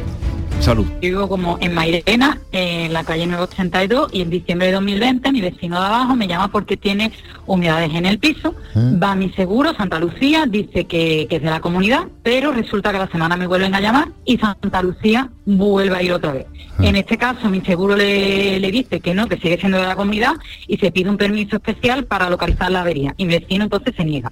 Salud. 0.62 0.86
Vivo 1.00 1.28
como 1.28 1.58
en 1.60 1.74
Mairena, 1.74 2.38
en 2.52 2.92
la 2.92 3.02
calle 3.02 3.26
982, 3.26 4.10
y 4.14 4.22
en 4.22 4.30
diciembre 4.30 4.68
de 4.68 4.74
2020 4.74 5.32
mi 5.32 5.40
vecino 5.40 5.80
de 5.80 5.86
abajo 5.86 6.14
me 6.14 6.28
llama 6.28 6.52
porque 6.52 6.76
tiene 6.76 7.10
humedades 7.46 7.92
en 7.92 8.06
el 8.06 8.20
piso. 8.20 8.54
Va 8.76 9.10
a 9.10 9.14
mi 9.16 9.30
seguro, 9.30 9.74
Santa 9.74 9.98
Lucía, 9.98 10.46
dice 10.46 10.84
que, 10.84 11.26
que 11.28 11.36
es 11.36 11.42
de 11.42 11.50
la 11.50 11.60
comunidad, 11.60 12.04
pero 12.22 12.52
resulta 12.52 12.92
que 12.92 12.98
la 12.98 13.08
semana 13.08 13.36
me 13.36 13.48
vuelven 13.48 13.74
a 13.74 13.80
llamar 13.80 14.10
y 14.24 14.38
Santa 14.38 14.82
Lucía 14.82 15.28
vuelve 15.44 15.96
a 15.96 16.02
ir 16.02 16.12
otra 16.12 16.32
vez. 16.32 16.46
En 16.78 16.94
este 16.94 17.18
caso 17.18 17.50
mi 17.50 17.60
seguro 17.62 17.96
le, 17.96 18.60
le 18.60 18.70
dice 18.70 19.00
que 19.00 19.14
no, 19.14 19.26
que 19.26 19.38
sigue 19.38 19.58
siendo 19.58 19.78
de 19.78 19.86
la 19.86 19.96
comunidad 19.96 20.34
y 20.68 20.78
se 20.78 20.92
pide 20.92 21.10
un 21.10 21.16
permiso 21.16 21.56
especial 21.56 22.04
para 22.04 22.30
localizar 22.30 22.70
la 22.70 22.82
avería. 22.82 23.14
Y 23.16 23.26
mi 23.26 23.38
vecino 23.38 23.64
entonces 23.64 23.94
se 23.96 24.04
niega. 24.04 24.30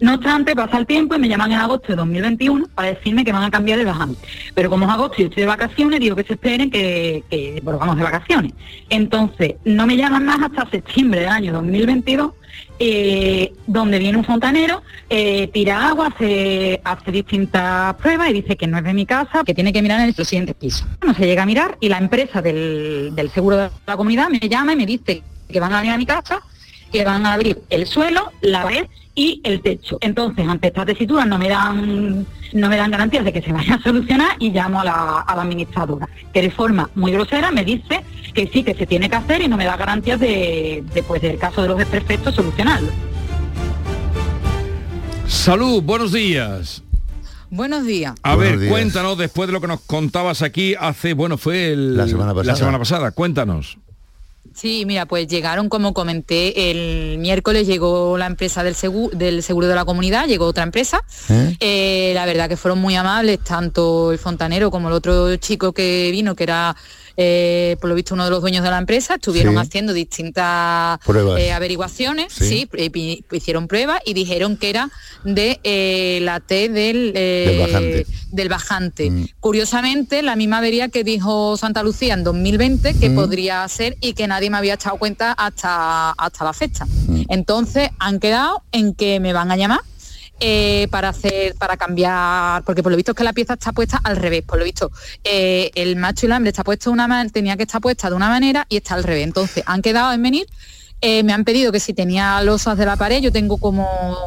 No 0.00 0.14
obstante, 0.14 0.56
pasa 0.56 0.78
el 0.78 0.86
tiempo 0.86 1.14
y 1.14 1.18
me 1.18 1.28
llaman 1.28 1.52
en 1.52 1.58
agosto 1.58 1.88
de 1.88 1.96
2021 1.96 2.66
para 2.74 2.88
decirme 2.88 3.24
que 3.24 3.32
van 3.32 3.44
a 3.44 3.50
cambiar 3.50 3.78
de 3.78 3.84
bajante. 3.84 4.18
Pero 4.54 4.70
como 4.70 4.86
es 4.86 4.90
agosto 4.92 5.16
y 5.18 5.24
estoy 5.24 5.42
de 5.42 5.46
vacaciones, 5.46 5.65
vacaciones, 5.66 6.00
digo 6.00 6.16
que 6.16 6.24
se 6.24 6.34
esperen 6.34 6.70
que, 6.70 7.24
que 7.30 7.60
bueno, 7.62 7.78
vamos 7.78 7.96
de 7.96 8.02
vacaciones. 8.02 8.52
Entonces, 8.88 9.56
no 9.64 9.86
me 9.86 9.96
llaman 9.96 10.24
más 10.24 10.40
hasta 10.42 10.70
septiembre 10.70 11.20
del 11.20 11.28
año 11.28 11.52
2022 11.52 12.32
eh, 12.78 13.54
donde 13.66 13.98
viene 13.98 14.18
un 14.18 14.24
fontanero, 14.24 14.82
eh, 15.08 15.48
tira 15.48 15.88
agua, 15.88 16.08
hace, 16.08 16.80
hace 16.84 17.10
distintas 17.10 17.94
pruebas 17.94 18.30
y 18.30 18.34
dice 18.34 18.56
que 18.56 18.66
no 18.66 18.76
es 18.76 18.84
de 18.84 18.92
mi 18.92 19.06
casa, 19.06 19.44
que 19.44 19.54
tiene 19.54 19.72
que 19.72 19.80
mirar 19.80 20.00
en 20.00 20.06
el 20.06 20.14
siguiente 20.14 20.54
piso. 20.54 20.86
No 21.04 21.14
se 21.14 21.26
llega 21.26 21.44
a 21.44 21.46
mirar 21.46 21.78
y 21.80 21.88
la 21.88 21.98
empresa 21.98 22.42
del, 22.42 23.12
del 23.14 23.30
seguro 23.30 23.56
de 23.56 23.70
la 23.86 23.96
comunidad 23.96 24.28
me 24.28 24.40
llama 24.40 24.74
y 24.74 24.76
me 24.76 24.86
dice 24.86 25.22
que 25.50 25.60
van 25.60 25.72
a 25.72 25.78
venir 25.80 25.94
a 25.94 25.98
mi 25.98 26.06
casa, 26.06 26.40
que 26.92 27.04
van 27.04 27.26
a 27.26 27.34
abrir 27.34 27.60
el 27.70 27.86
suelo, 27.86 28.32
la 28.40 28.62
pared 28.62 28.86
y 29.14 29.40
el 29.44 29.60
techo. 29.62 29.98
Entonces, 30.00 30.46
ante 30.46 30.68
estas 30.68 30.86
tesituras 30.86 31.26
no 31.26 31.38
me 31.38 31.48
dan 31.48 32.26
no 32.52 32.68
me 32.68 32.76
dan 32.76 32.90
garantías 32.92 33.24
de 33.24 33.32
que 33.32 33.42
se 33.42 33.52
vaya 33.52 33.74
a 33.74 33.82
solucionar 33.82 34.36
y 34.38 34.50
llamo 34.52 34.80
a 34.80 34.84
la, 34.84 35.20
a 35.20 35.34
la 35.36 35.42
administradora, 35.42 36.08
que 36.32 36.42
de 36.42 36.50
forma 36.50 36.88
muy 36.94 37.10
grosera 37.12 37.50
me 37.50 37.64
dice 37.64 38.02
que 38.34 38.46
sí, 38.52 38.62
que 38.62 38.74
se 38.74 38.86
tiene 38.86 39.10
que 39.10 39.16
hacer 39.16 39.42
y 39.42 39.48
no 39.48 39.56
me 39.56 39.64
da 39.64 39.76
garantías 39.76 40.20
de, 40.20 40.84
de 40.94 41.02
pues, 41.02 41.20
del 41.22 41.38
caso 41.38 41.62
de 41.62 41.68
los 41.68 41.78
desperfectos 41.78 42.34
solucionarlo. 42.34 42.88
Salud, 45.26 45.82
buenos 45.82 46.12
días. 46.12 46.82
Buenos 47.50 47.84
días. 47.84 48.14
A 48.22 48.34
Buenos 48.34 48.52
ver, 48.52 48.60
días. 48.60 48.72
cuéntanos, 48.72 49.18
después 49.18 49.46
de 49.48 49.52
lo 49.52 49.60
que 49.60 49.66
nos 49.68 49.80
contabas 49.80 50.42
aquí 50.42 50.74
hace, 50.78 51.14
bueno, 51.14 51.36
fue 51.38 51.72
el- 51.72 51.96
La 51.96 52.06
semana 52.06 52.32
pasada. 52.32 52.52
la 52.52 52.56
semana 52.56 52.78
pasada, 52.78 53.10
cuéntanos. 53.12 53.78
Sí, 54.56 54.84
mira, 54.86 55.04
pues 55.04 55.26
llegaron, 55.26 55.68
como 55.68 55.92
comenté, 55.92 56.70
el 56.70 57.18
miércoles 57.18 57.66
llegó 57.66 58.16
la 58.16 58.24
empresa 58.24 58.64
del 58.64 58.74
seguro, 58.74 59.14
del 59.14 59.42
seguro 59.42 59.66
de 59.66 59.74
la 59.74 59.84
comunidad, 59.84 60.26
llegó 60.26 60.46
otra 60.46 60.62
empresa. 60.62 61.02
Eh, 61.60 62.12
la 62.14 62.24
verdad 62.24 62.48
que 62.48 62.56
fueron 62.56 62.78
muy 62.78 62.94
amables, 62.94 63.38
tanto 63.40 64.12
el 64.12 64.18
fontanero 64.18 64.70
como 64.70 64.88
el 64.88 64.94
otro 64.94 65.36
chico 65.36 65.74
que 65.74 66.08
vino, 66.10 66.34
que 66.34 66.44
era 66.44 66.74
eh, 67.16 67.76
por 67.80 67.88
lo 67.90 67.94
visto 67.96 68.14
uno 68.14 68.24
de 68.24 68.30
los 68.30 68.40
dueños 68.40 68.62
de 68.64 68.70
la 68.70 68.78
empresa, 68.78 69.14
estuvieron 69.14 69.54
Sí. 69.54 69.60
haciendo 69.60 69.92
distintas 69.92 70.98
Pruebas. 71.04 71.40
eh, 71.40 71.52
averiguaciones, 71.52 72.32
Sí. 72.32 72.68
hicieron 73.32 73.68
pruebas 73.68 74.00
y 74.04 74.14
dijeron 74.14 74.56
que 74.56 74.70
era 74.70 74.90
de 75.24 75.58
eh, 75.64 76.18
la 76.22 76.40
T 76.40 76.68
del, 76.68 77.12
eh, 77.14 77.46
Del 77.48 77.58
bajante. 77.60 78.06
del 78.32 78.48
bajante. 78.48 79.10
Mm. 79.10 79.26
Curiosamente, 79.40 80.22
la 80.22 80.36
misma 80.36 80.58
avería 80.58 80.88
que 80.88 81.04
dijo 81.04 81.56
Santa 81.56 81.82
Lucía 81.82 82.14
en 82.14 82.24
2020 82.24 82.94
que 82.94 83.08
Mm. 83.10 83.14
podría 83.14 83.68
ser 83.68 83.96
y 84.00 84.12
que 84.12 84.26
nadie 84.26 84.50
me 84.50 84.58
había 84.58 84.74
echado 84.74 84.96
cuenta 84.98 85.32
hasta, 85.32 86.10
hasta 86.12 86.44
la 86.44 86.52
fecha. 86.52 86.84
Mm. 86.84 87.22
Entonces 87.28 87.90
han 87.98 88.20
quedado 88.20 88.62
en 88.72 88.94
que 88.94 89.20
me 89.20 89.32
van 89.32 89.50
a 89.50 89.56
llamar 89.56 89.80
eh, 90.40 90.86
para 90.90 91.08
hacer, 91.08 91.54
para 91.56 91.76
cambiar, 91.76 92.62
porque 92.64 92.82
por 92.82 92.92
lo 92.92 92.96
visto 92.96 93.12
es 93.12 93.16
que 93.16 93.24
la 93.24 93.32
pieza 93.32 93.54
está 93.54 93.72
puesta 93.72 94.00
al 94.04 94.16
revés, 94.16 94.42
por 94.42 94.58
lo 94.58 94.64
visto 94.64 94.90
eh, 95.24 95.70
el 95.74 95.96
macho 95.96 96.26
y 96.26 96.28
la 96.28 96.36
hembra 96.36 96.50
está 96.50 96.62
puesto 96.64 96.90
una 96.90 97.08
man- 97.08 97.30
tenía 97.30 97.56
que 97.56 97.62
estar 97.62 97.80
puesta 97.80 98.10
de 98.10 98.16
una 98.16 98.28
manera 98.28 98.66
y 98.68 98.76
está 98.76 98.94
al 98.94 99.04
revés. 99.04 99.24
Entonces 99.24 99.62
han 99.66 99.80
quedado 99.82 100.12
en 100.12 100.22
venir. 100.22 100.46
eh, 101.02 101.22
me 101.22 101.32
han 101.34 101.44
pedido 101.44 101.72
que 101.72 101.78
si 101.80 101.92
tenía 101.92 102.40
losas 102.42 102.76
de 102.78 102.86
la 102.86 102.96
pared, 102.96 103.20
yo 103.20 103.30
tengo 103.30 103.58
como 103.58 103.86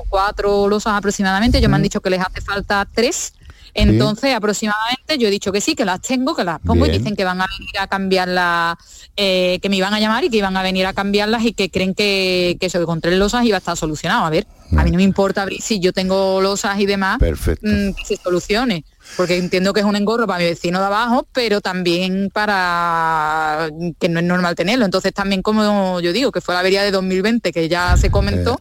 cuatro 0.10 0.68
losas 0.68 0.94
aproximadamente, 0.94 1.58
ellos 1.58 1.70
me 1.70 1.76
han 1.78 1.82
dicho 1.82 2.00
que 2.00 2.12
les 2.12 2.22
hace 2.22 2.42
falta 2.42 2.88
tres, 2.94 3.34
entonces 3.74 4.34
aproximadamente 4.36 5.18
yo 5.18 5.28
he 5.28 5.32
dicho 5.32 5.52
que 5.52 5.62
sí, 5.62 5.76
que 5.76 5.86
las 5.86 6.02
tengo, 6.02 6.36
que 6.36 6.44
las 6.44 6.60
pongo 6.60 6.86
y 6.86 6.92
dicen 6.92 7.16
que 7.16 7.24
van 7.24 7.42
a 7.42 7.46
venir 7.46 7.80
a 7.80 7.88
cambiarlas, 7.88 8.78
eh, 9.16 9.60
que 9.62 9.70
me 9.70 9.76
iban 9.76 9.94
a 9.94 10.00
llamar 10.00 10.24
y 10.24 10.30
que 10.30 10.38
iban 10.38 10.56
a 10.58 10.64
venir 10.64 10.86
a 10.86 10.94
cambiarlas 10.94 11.44
y 11.46 11.54
que 11.54 11.70
creen 11.70 11.94
que, 11.94 12.58
que 12.60 12.68
eso, 12.68 12.80
que 12.80 12.86
con 12.86 13.02
tres 13.02 13.18
losas 13.18 13.46
iba 13.46 13.58
a 13.58 13.60
estar 13.60 13.78
solucionado. 13.78 14.26
A 14.26 14.30
ver, 14.30 14.48
a 14.78 14.84
mí 14.84 14.92
no 14.92 14.98
me 14.98 15.04
importa 15.04 15.42
abrir 15.42 15.62
si 15.62 15.80
yo 15.80 15.94
tengo 15.94 16.42
losas 16.42 16.80
y 16.80 16.86
demás, 16.86 17.20
Perfecto. 17.20 17.68
mm, 17.68 17.94
que 17.94 18.06
se 18.06 18.18
solucione. 18.18 18.84
Porque 19.18 19.38
entiendo 19.38 19.74
que 19.74 19.80
es 19.80 19.86
un 19.86 19.96
engorro 19.96 20.28
para 20.28 20.40
mi 20.40 20.46
vecino 20.46 20.80
de 20.80 20.86
abajo, 20.86 21.28
pero 21.34 21.62
también 21.62 22.30
para 22.32 23.70
que 24.00 24.08
no 24.08 24.20
es 24.20 24.26
normal 24.26 24.56
tenerlo. 24.56 24.86
Entonces 24.86 25.14
también 25.14 25.42
como 25.42 26.00
yo 26.00 26.14
digo, 26.14 26.32
que 26.32 26.42
fue 26.42 26.54
la 26.54 26.60
avería 26.60 26.84
de 26.84 26.92
2020 26.92 27.52
que 27.52 27.68
ya 27.68 27.98
se 27.98 28.12
comentó, 28.12 28.60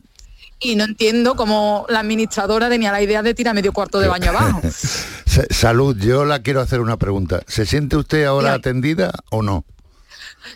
y 0.60 0.76
no 0.76 0.84
entiendo 0.84 1.36
cómo 1.36 1.86
la 1.88 2.00
administradora 2.00 2.68
tenía 2.68 2.92
la 2.92 3.02
idea 3.02 3.22
de 3.22 3.34
tirar 3.34 3.54
medio 3.54 3.72
cuarto 3.72 4.00
de 4.00 4.08
baño 4.08 4.30
abajo. 4.30 4.60
Sa- 5.26 5.46
Salud, 5.50 5.96
yo 5.98 6.24
la 6.24 6.42
quiero 6.42 6.60
hacer 6.60 6.80
una 6.80 6.96
pregunta. 6.96 7.42
¿Se 7.46 7.66
siente 7.66 7.96
usted 7.96 8.24
ahora 8.24 8.54
atendida 8.54 9.12
o 9.30 9.42
no? 9.42 9.64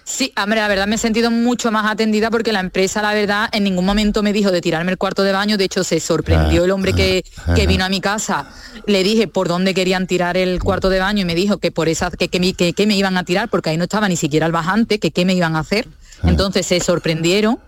Sí, 0.05 0.32
hombre, 0.42 0.61
la 0.61 0.68
verdad 0.68 0.86
me 0.86 0.94
he 0.94 0.98
sentido 0.98 1.30
mucho 1.30 1.70
más 1.70 1.90
atendida 1.90 2.30
porque 2.30 2.53
la 2.53 2.61
empresa, 2.61 3.03
la 3.03 3.12
verdad, 3.12 3.48
en 3.53 3.64
ningún 3.64 3.84
momento 3.84 4.22
me 4.22 4.32
dijo 4.32 4.50
de 4.50 4.61
tirarme 4.61 4.90
el 4.92 4.96
cuarto 4.98 5.22
de 5.22 5.32
baño. 5.32 5.59
De 5.59 5.64
hecho, 5.64 5.84
se 5.84 6.00
sorprendió 6.00 6.62
Ah, 6.62 6.64
el 6.64 6.70
hombre 6.70 6.92
que, 6.94 7.24
ah, 7.46 7.55
que 7.55 7.62
ah. 7.62 7.66
vino 7.66 7.84
a 7.84 7.88
mi 7.88 8.00
casa. 8.00 8.46
Le 8.86 9.03
dije 9.05 9.28
por 9.28 9.48
dónde 9.48 9.74
querían 9.74 10.07
tirar 10.07 10.36
el 10.36 10.61
cuarto 10.61 10.88
de 10.88 10.98
baño 10.98 11.20
y 11.22 11.24
me 11.24 11.34
dijo 11.34 11.59
que 11.59 11.70
por 11.72 11.88
esa 11.88 12.11
que, 12.11 12.28
que, 12.28 12.40
me- 12.40 12.55
que- 12.55 12.72
que 12.72 12.86
me 12.86 12.96
iban 12.96 13.16
a 13.18 13.24
tirar 13.24 13.48
porque 13.50 13.70
ahí 13.70 13.76
no 13.76 13.84
estaba 13.84 14.09
ni 14.09 14.16
siquiera 14.16 14.46
el 14.46 14.53
bajante, 14.53 14.98
que 14.98 15.11
qué 15.11 15.24
me 15.24 15.34
iban 15.34 15.57
a 15.57 15.61
hacer. 15.61 15.86
Ah. 16.22 16.28
Entonces 16.30 16.66
se 16.66 16.80
sorprendieron. 16.80 17.58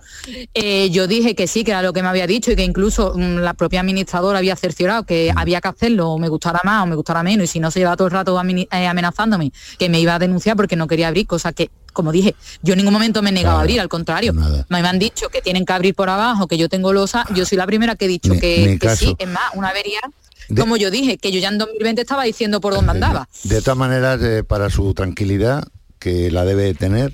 Eh, 0.55 0.89
yo 0.91 1.07
dije 1.07 1.35
que 1.35 1.47
sí, 1.47 1.65
que 1.65 1.73
era 1.73 1.83
lo 1.83 1.93
que 1.93 2.01
me 2.03 2.09
había 2.09 2.27
dicho 2.27 2.51
y 2.51 2.57
que 2.57 2.63
incluso 2.65 3.13
mm, 3.15 3.39
la 3.39 3.53
propia 3.55 3.81
administradora 3.81 4.39
había 4.39 4.57
cerciorado 4.57 5.03
que 5.05 5.31
Mm. 5.35 5.39
había 5.39 5.61
que 5.61 5.69
hacerlo, 5.69 6.11
o 6.11 6.19
me 6.19 6.29
gustara 6.29 6.61
más 6.65 6.83
o 6.83 6.87
me 6.87 6.97
gustara 6.97 7.23
menos, 7.23 7.45
y 7.45 7.47
si 7.49 7.61
no 7.61 7.71
se 7.71 7.81
llevaba 7.81 7.97
todo 7.97 8.07
el 8.09 8.13
rato 8.13 8.41
eh, 8.43 8.87
amenazándome, 8.87 9.53
que 9.79 9.89
me 9.91 10.01
iba 10.01 10.15
a 10.15 10.19
denunciar 10.19 10.57
porque 10.57 10.77
no 10.77 10.87
quería 10.87 11.09
abrir, 11.09 11.27
cosa 11.27 11.53
que, 11.53 11.71
como 11.93 12.11
dije, 12.11 12.35
yo 12.63 12.73
en 12.73 12.79
ningún 12.79 12.95
momento 12.95 13.21
me 13.23 13.31
he 13.31 13.33
negado 13.33 13.59
a 13.59 13.61
abrir, 13.61 13.81
al 13.81 13.89
contrario. 13.89 14.33
Me 14.33 14.79
han 14.79 14.99
dicho 14.99 15.29
que 15.29 15.43
tienen 15.43 15.67
que 15.67 15.73
abrir 15.75 15.95
por 15.95 16.09
abajo, 16.09 16.47
que 16.47 16.57
yo 16.57 16.69
tengo 16.71 16.93
losa, 16.95 17.27
yo 17.35 17.45
soy 17.45 17.59
la 17.59 17.67
primera 17.67 17.95
que 17.97 18.07
he 18.07 18.09
dicho 18.09 18.33
Ni- 18.33 18.41
que, 18.41 18.67
ni 18.67 18.79
que 18.79 18.97
sí, 18.97 19.15
es 19.19 19.29
más, 19.29 19.43
una 19.55 19.69
avería, 19.69 20.01
De- 20.49 20.61
como 20.61 20.77
yo 20.79 20.91
dije, 20.91 21.19
que 21.19 21.33
yo 21.33 21.39
ya 21.41 21.49
en 21.49 21.59
2020 21.59 22.01
estaba 22.01 22.25
diciendo 22.25 22.61
por 22.63 22.73
dónde 22.75 22.93
andaba. 22.93 23.29
De 23.45 23.61
todas 23.61 23.77
maneras, 23.77 24.21
eh, 24.23 24.43
para 24.43 24.71
su 24.71 24.95
tranquilidad, 24.95 25.65
que 25.99 26.31
la 26.31 26.45
debe 26.45 26.75
tener, 26.75 27.13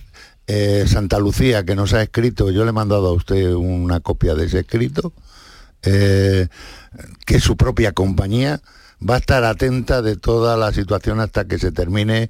eh, 0.53 0.85
Santa 0.89 1.21
Lucía, 1.21 1.65
que 1.65 1.77
nos 1.77 1.95
ha 1.95 2.03
escrito, 2.03 2.51
yo 2.51 2.65
le 2.65 2.71
he 2.71 2.73
mandado 2.73 3.07
a 3.07 3.13
usted 3.13 3.53
una 3.53 4.01
copia 4.01 4.35
de 4.35 4.47
ese 4.47 4.59
escrito, 4.61 5.13
eh, 5.83 6.49
que 7.25 7.39
su 7.39 7.57
propia 7.57 7.93
compañía 7.93 8.61
va 9.09 9.15
a 9.15 9.19
estar 9.19 9.45
atenta 9.45 10.03
de 10.03 10.17
toda 10.17 10.57
la 10.57 10.73
situación 10.73 11.21
hasta 11.21 11.45
que 11.45 11.61
se 11.61 11.71
termine 11.71 12.27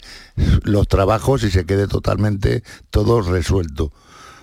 los 0.65 0.87
trabajos 0.87 1.45
y 1.45 1.51
se 1.51 1.65
quede 1.65 1.89
totalmente 1.89 2.63
todo 2.91 3.23
resuelto 3.23 3.91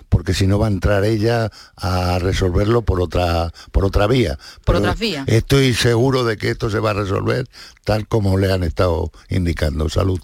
porque 0.08 0.34
si 0.34 0.48
no 0.48 0.58
va 0.58 0.66
a 0.66 0.70
entrar 0.70 1.04
ella 1.04 1.52
a 1.76 2.18
resolverlo 2.18 2.82
por 2.82 3.00
otra 3.00 3.52
por 3.72 3.84
otra 3.84 4.06
vía. 4.06 4.38
Por 4.64 4.76
Pero 4.76 4.78
otras 4.78 4.98
vías. 4.98 5.28
Estoy 5.28 5.74
seguro 5.74 6.24
de 6.24 6.38
que 6.38 6.48
esto 6.48 6.70
se 6.70 6.80
va 6.80 6.90
a 6.90 6.94
resolver 6.94 7.46
tal 7.84 8.08
como 8.08 8.38
le 8.38 8.50
han 8.50 8.64
estado 8.64 9.12
indicando. 9.28 9.90
Salud. 9.90 10.18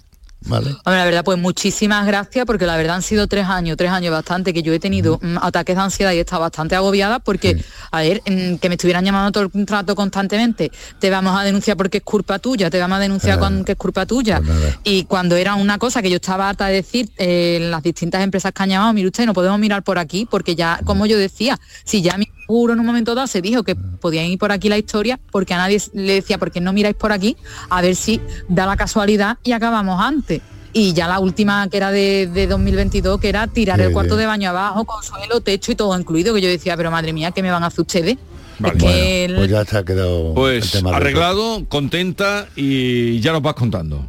¿Vale? 0.45 0.69
Hombre, 0.69 0.97
la 0.97 1.05
verdad, 1.05 1.23
pues 1.23 1.37
muchísimas 1.37 2.05
gracias, 2.05 2.45
porque 2.45 2.65
la 2.65 2.77
verdad 2.77 2.97
han 2.97 3.01
sido 3.01 3.27
tres 3.27 3.47
años, 3.47 3.77
tres 3.77 3.91
años 3.91 4.11
bastante, 4.11 4.53
que 4.53 4.61
yo 4.61 4.73
he 4.73 4.79
tenido 4.79 5.19
mm, 5.21 5.37
ataques 5.41 5.75
de 5.75 5.81
ansiedad 5.81 6.11
y 6.11 6.17
he 6.17 6.21
estado 6.21 6.41
bastante 6.41 6.75
agobiada, 6.75 7.19
porque, 7.19 7.63
a 7.91 8.01
ver, 8.01 8.21
mm, 8.25 8.55
que 8.55 8.69
me 8.69 8.75
estuvieran 8.75 9.03
llamando 9.03 9.31
todo 9.31 9.49
el 9.51 9.67
rato 9.67 9.95
constantemente, 9.95 10.71
te 10.99 11.09
vamos 11.09 11.39
a 11.39 11.43
denunciar 11.43 11.77
porque 11.77 11.97
es 11.97 12.03
culpa 12.03 12.39
tuya, 12.39 12.69
te 12.69 12.79
vamos 12.79 12.97
a 12.97 12.99
denunciar 12.99 13.37
Nada. 13.37 13.49
con 13.49 13.65
que 13.65 13.71
es 13.73 13.77
culpa 13.77 14.05
tuya. 14.05 14.41
Y 14.83 15.05
cuando 15.05 15.35
era 15.35 15.55
una 15.55 15.77
cosa 15.77 16.01
que 16.01 16.09
yo 16.09 16.17
estaba 16.17 16.49
harta 16.49 16.67
de 16.67 16.75
decir 16.75 17.09
eh, 17.17 17.57
en 17.61 17.71
las 17.71 17.81
distintas 17.81 18.23
empresas 18.23 18.51
que 18.51 18.63
han 18.63 18.69
llamado, 18.69 18.93
mire 18.93 19.07
usted, 19.07 19.25
no 19.25 19.33
podemos 19.33 19.59
mirar 19.59 19.83
por 19.83 19.97
aquí, 19.97 20.27
porque 20.29 20.55
ya, 20.55 20.79
como 20.85 21.05
yo 21.05 21.17
decía, 21.17 21.59
si 21.83 22.01
ya 22.01 22.17
mi 22.17 22.27
seguro 22.47 22.73
en 22.73 22.79
un 22.79 22.85
momento 22.85 23.15
dado 23.15 23.27
se 23.27 23.41
dijo 23.41 23.63
que 23.63 23.75
podían 23.75 24.25
ir 24.25 24.37
por 24.39 24.51
aquí 24.51 24.69
la 24.69 24.77
historia, 24.77 25.19
porque 25.31 25.53
a 25.53 25.57
nadie 25.57 25.81
le 25.93 26.13
decía, 26.15 26.37
porque 26.37 26.61
no 26.61 26.73
miráis 26.73 26.95
por 26.95 27.11
aquí? 27.11 27.35
A 27.69 27.81
ver 27.81 27.95
si 27.95 28.21
da 28.47 28.65
la 28.65 28.75
casualidad 28.77 29.37
y 29.43 29.51
acabamos 29.51 29.99
antes. 30.01 30.41
Y 30.73 30.91
ya 30.93 31.07
la 31.07 31.19
última 31.19 31.67
que 31.69 31.77
era 31.77 31.89
de, 31.91 32.27
de 32.33 32.47
2022, 32.47 33.19
que 33.19 33.29
era 33.29 33.47
tirar 33.47 33.79
el 33.79 33.93
cuarto 33.93 34.17
de 34.17 34.25
baño 34.25 34.49
abajo, 34.49 34.83
con 34.83 35.01
suelo, 35.03 35.39
techo 35.39 35.71
y 35.71 35.75
todo 35.75 35.97
incluido, 35.97 36.33
que 36.33 36.41
yo 36.41 36.49
decía, 36.49 36.75
pero 36.75 36.91
madre 36.91 37.13
mía, 37.13 37.31
¿qué 37.31 37.41
me 37.41 37.49
van 37.49 37.63
a 37.63 37.67
hacer 37.67 37.81
ustedes? 37.81 38.17
Vale. 38.59 38.77
Es 38.77 38.83
que 38.83 39.25
el- 39.25 39.35
Pues 39.35 39.49
ya 39.49 39.63
se 39.65 39.77
ha 39.77 39.83
quedado 39.83 40.27
el 40.29 40.33
Pues 40.33 40.71
tema 40.71 40.95
arreglado, 40.95 41.65
contenta 41.69 42.47
y 42.57 43.19
ya 43.21 43.31
nos 43.31 43.41
vas 43.41 43.53
contando. 43.55 44.05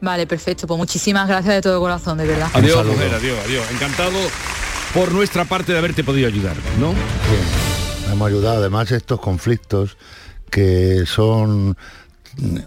Vale, 0.00 0.26
perfecto. 0.26 0.66
Pues 0.66 0.76
muchísimas 0.78 1.26
gracias 1.26 1.54
de 1.54 1.62
todo 1.62 1.80
corazón, 1.80 2.18
de 2.18 2.26
verdad. 2.26 2.48
Adiós, 2.52 2.84
mujer, 2.84 3.14
adiós, 3.14 3.38
adiós. 3.46 3.64
Encantado 3.72 4.18
por 4.94 5.12
nuestra 5.12 5.44
parte 5.44 5.72
de 5.72 5.78
haberte 5.78 6.04
podido 6.04 6.28
ayudar, 6.28 6.56
¿no? 6.78 6.92
Bien, 6.92 8.12
hemos 8.12 8.28
ayudado. 8.28 8.58
Además, 8.58 8.90
estos 8.92 9.20
conflictos 9.20 9.96
que 10.50 11.04
son 11.06 11.76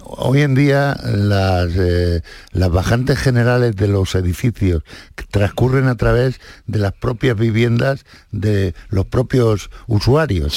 hoy 0.04 0.42
en 0.42 0.56
día 0.56 0.98
las, 1.04 1.70
eh, 1.76 2.22
las 2.52 2.70
bajantes 2.72 3.20
generales 3.20 3.76
de 3.76 3.88
los 3.88 4.16
edificios 4.16 4.84
transcurren 5.30 5.88
a 5.88 5.96
través 5.96 6.40
de 6.66 6.80
las 6.80 6.94
propias 6.94 7.38
viviendas 7.38 8.06
de 8.32 8.74
los 8.90 9.06
propios 9.06 9.70
usuarios. 9.88 10.54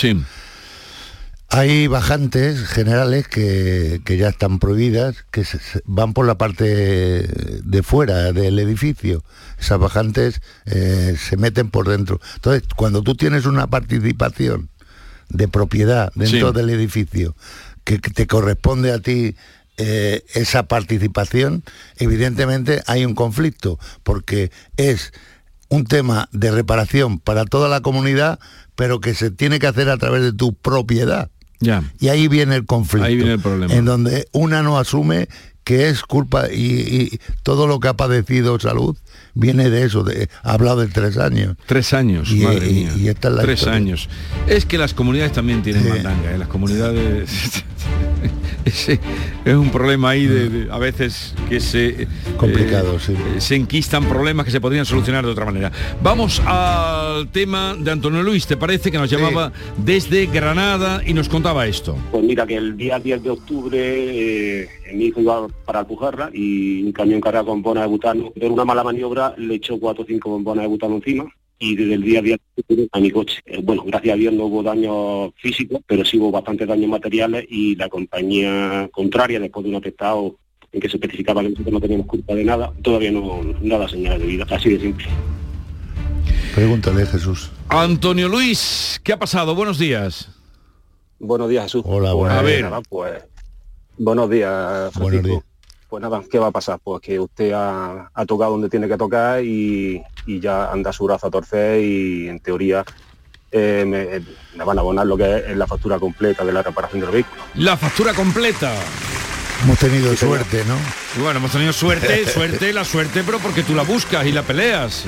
Hay 1.54 1.86
bajantes 1.86 2.60
generales 2.66 3.28
que, 3.28 4.00
que 4.06 4.16
ya 4.16 4.30
están 4.30 4.58
prohibidas, 4.58 5.16
que 5.30 5.44
se- 5.44 5.58
van 5.84 6.14
por 6.14 6.26
la 6.26 6.38
parte 6.38 6.64
de 6.64 7.82
fuera 7.82 8.32
del 8.32 8.58
edificio. 8.58 9.22
Esas 9.60 9.78
bajantes 9.78 10.40
eh, 10.64 11.14
se 11.18 11.36
meten 11.36 11.68
por 11.68 11.88
dentro. 11.88 12.20
Entonces, 12.36 12.62
cuando 12.74 13.02
tú 13.02 13.14
tienes 13.16 13.44
una 13.44 13.66
participación 13.66 14.70
de 15.28 15.46
propiedad 15.46 16.10
dentro 16.14 16.48
Sí. 16.52 16.56
del 16.56 16.70
edificio 16.70 17.36
que 17.84 17.98
que 17.98 18.10
te 18.10 18.26
corresponde 18.26 18.92
a 18.92 18.98
ti 19.00 19.36
eh, 19.76 20.24
esa 20.34 20.62
participación, 20.68 21.64
evidentemente 21.98 22.82
hay 22.86 23.04
un 23.04 23.14
conflicto, 23.14 23.78
porque 24.04 24.50
es 24.78 25.12
un 25.68 25.84
tema 25.84 26.28
de 26.32 26.50
reparación 26.50 27.18
para 27.18 27.44
toda 27.44 27.68
la 27.68 27.80
comunidad, 27.80 28.38
pero 28.74 29.00
que 29.00 29.14
se 29.14 29.30
tiene 29.30 29.58
que 29.58 29.66
hacer 29.66 29.90
a 29.90 29.96
través 29.98 30.22
de 30.22 30.32
tu 30.32 30.54
propiedad. 30.54 31.30
Ya. 31.62 31.82
Y 32.00 32.08
ahí 32.08 32.28
viene 32.28 32.56
el 32.56 32.66
conflicto. 32.66 33.06
Ahí 33.06 33.16
viene 33.16 33.34
el 33.34 33.40
problema. 33.40 33.72
En 33.72 33.84
donde 33.84 34.28
una 34.32 34.62
no 34.62 34.78
asume 34.78 35.28
que 35.64 35.88
es 35.88 36.02
culpa 36.02 36.48
y, 36.52 37.20
todo 37.42 37.66
lo 37.66 37.78
que 37.78 37.88
ha 37.88 37.94
padecido 37.94 38.58
salud 38.58 38.96
viene 39.34 39.70
de 39.70 39.84
eso, 39.84 40.02
de, 40.02 40.28
ha 40.42 40.52
hablado 40.54 40.80
de 40.80 40.88
tres 40.88 41.16
años. 41.18 41.56
Tres 41.66 41.92
años, 41.94 42.30
y, 42.30 42.40
madre 42.40 42.68
mía. 42.68 42.92
Y, 42.96 43.08
esta 43.08 43.28
es 43.28 43.34
la 43.34 43.42
tres 43.42 43.60
historia. 43.60 43.76
años. 43.76 44.08
Es 44.46 44.66
que 44.66 44.76
las 44.76 44.92
comunidades 44.92 45.32
también 45.32 45.62
tienen 45.62 45.84
Sí. 45.84 45.88
mandanga, 45.88 46.32
¿eh? 46.32 46.38
las 46.38 46.48
comunidades... 46.48 47.30
Ese 48.64 49.00
es 49.44 49.54
un 49.54 49.70
problema 49.70 50.10
ahí 50.10 50.26
de, 50.26 50.48
de- 50.48 50.72
a 50.72 50.78
veces 50.78 51.34
que 51.48 51.60
se 51.60 52.06
Complicado, 52.36 52.98
sí. 52.98 53.12
eh, 53.12 53.40
se 53.40 53.56
enquistan 53.56 54.04
problemas 54.04 54.44
que 54.46 54.52
se 54.52 54.60
podrían 54.60 54.84
solucionar 54.84 55.24
de 55.24 55.30
otra 55.32 55.44
manera. 55.44 55.72
Vamos 56.02 56.40
al 56.46 57.28
tema 57.30 57.74
de 57.78 57.90
Antonio 57.90 58.22
Luis, 58.22 58.46
¿te 58.46 58.56
parece 58.56 58.90
que 58.90 58.98
nos 58.98 59.10
llamaba 59.10 59.52
desde 59.76 60.26
Granada 60.26 61.02
y 61.04 61.12
nos 61.14 61.28
contaba 61.28 61.66
esto? 61.66 61.96
Pues 62.10 62.22
mira, 62.24 62.46
que 62.46 62.56
el 62.56 62.76
día 62.76 62.98
10 62.98 63.22
de 63.22 63.30
octubre 63.30 63.78
eh, 64.62 64.68
mi 64.94 65.06
hijo 65.06 65.20
iba 65.20 65.46
para 65.64 65.80
Alpujarra 65.80 66.30
y 66.32 66.82
un 66.84 66.92
camión 66.92 67.20
cargado 67.20 67.46
con 67.46 67.62
bombona 67.62 67.82
de 67.82 67.86
butano. 67.88 68.30
Por 68.38 68.50
una 68.52 68.64
mala 68.64 68.84
maniobra 68.84 69.34
le 69.36 69.54
echó 69.56 69.78
cuatro 69.78 70.04
o 70.04 70.06
cinco 70.06 70.30
bombonas 70.30 70.62
de 70.64 70.68
butano 70.68 70.96
encima 70.96 71.24
y 71.62 71.76
desde 71.76 71.94
el 71.94 72.02
día 72.02 72.20
10 72.20 72.38
de 72.56 72.60
octubre 72.60 72.88
a 72.90 72.98
mi 72.98 73.10
coche. 73.12 73.38
Eh, 73.46 73.60
bueno, 73.62 73.84
gracias 73.86 74.14
a 74.14 74.16
Dios 74.16 74.34
no 74.34 74.46
hubo 74.46 74.64
daños 74.64 75.30
físicos, 75.36 75.80
pero 75.86 76.04
sí 76.04 76.18
hubo 76.18 76.32
bastantes 76.32 76.66
daños 76.66 76.90
materiales 76.90 77.44
y 77.48 77.76
la 77.76 77.88
compañía 77.88 78.88
contraria, 78.92 79.38
después 79.38 79.62
de 79.62 79.70
un 79.70 79.76
atestado 79.76 80.36
en 80.72 80.80
que 80.80 80.88
se 80.88 80.96
especificaba 80.96 81.40
que 81.42 81.50
nosotros 81.50 81.72
no 81.72 81.80
teníamos 81.80 82.06
culpa 82.06 82.34
de 82.34 82.42
nada, 82.44 82.72
todavía 82.82 83.12
no, 83.12 83.42
no 83.60 83.78
da 83.78 83.88
señales 83.88 84.18
de 84.18 84.26
vida, 84.26 84.44
así 84.50 84.70
de 84.70 84.80
simple. 84.80 85.06
Pregúntale, 86.54 87.06
Jesús. 87.06 87.52
Antonio 87.68 88.28
Luis, 88.28 89.00
¿qué 89.04 89.12
ha 89.12 89.18
pasado? 89.18 89.54
Buenos 89.54 89.78
días. 89.78 90.28
Buenos 91.20 91.48
días, 91.48 91.64
Jesús. 91.64 91.82
Hola, 91.86 92.08
Pues, 92.10 92.16
buenas. 92.18 92.38
A 92.38 92.42
ver. 92.42 92.62
nada, 92.62 92.80
pues, 92.88 93.12
buenos 93.98 94.28
días, 94.28 94.92
Francisco. 94.92 95.44
Pues 95.92 96.00
nada, 96.00 96.22
¿qué 96.30 96.38
va 96.38 96.46
a 96.46 96.50
pasar? 96.50 96.78
Pues 96.82 97.02
que 97.02 97.20
usted 97.20 97.52
ha, 97.52 98.10
ha 98.14 98.24
tocado 98.24 98.52
donde 98.52 98.70
tiene 98.70 98.88
que 98.88 98.96
tocar 98.96 99.44
y, 99.44 100.02
y 100.24 100.40
ya 100.40 100.72
anda 100.72 100.90
su 100.90 101.04
brazo 101.04 101.26
a 101.26 101.30
torcer 101.30 101.84
y 101.84 102.30
en 102.30 102.40
teoría 102.40 102.82
eh, 103.50 103.84
me, 103.86 104.56
me 104.56 104.64
van 104.64 104.78
a 104.78 104.80
abonar 104.80 105.06
lo 105.06 105.18
que 105.18 105.44
es 105.48 105.54
la 105.54 105.66
factura 105.66 105.98
completa 105.98 106.46
de 106.46 106.52
la 106.54 106.62
reparación 106.62 107.02
del 107.02 107.10
vehículo. 107.10 107.42
La 107.56 107.76
factura 107.76 108.14
completa. 108.14 108.74
Hemos 109.64 109.78
tenido 109.78 110.16
suerte, 110.16 110.64
¿no? 110.64 110.76
Bueno, 111.22 111.40
hemos 111.40 111.52
tenido 111.52 111.74
suerte, 111.74 112.24
suerte, 112.32 112.72
la 112.72 112.86
suerte, 112.86 113.22
pero 113.22 113.38
porque 113.38 113.62
tú 113.62 113.74
la 113.74 113.82
buscas 113.82 114.24
y 114.24 114.32
la 114.32 114.44
peleas. 114.44 115.04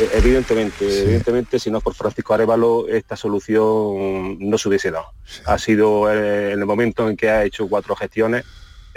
Eh, 0.00 0.08
Evidentemente, 0.14 1.02
evidentemente, 1.02 1.58
si 1.58 1.70
no 1.70 1.78
es 1.78 1.84
por 1.84 1.94
Francisco 1.94 2.32
Arevalo, 2.32 2.88
esta 2.88 3.14
solución 3.14 4.38
no 4.38 4.56
se 4.56 4.68
hubiese 4.70 4.90
dado. 4.90 5.12
Ha 5.44 5.58
sido 5.58 6.10
eh, 6.10 6.52
en 6.52 6.60
el 6.60 6.64
momento 6.66 7.10
en 7.10 7.16
que 7.18 7.28
ha 7.28 7.44
hecho 7.44 7.68
cuatro 7.68 7.94
gestiones, 7.94 8.46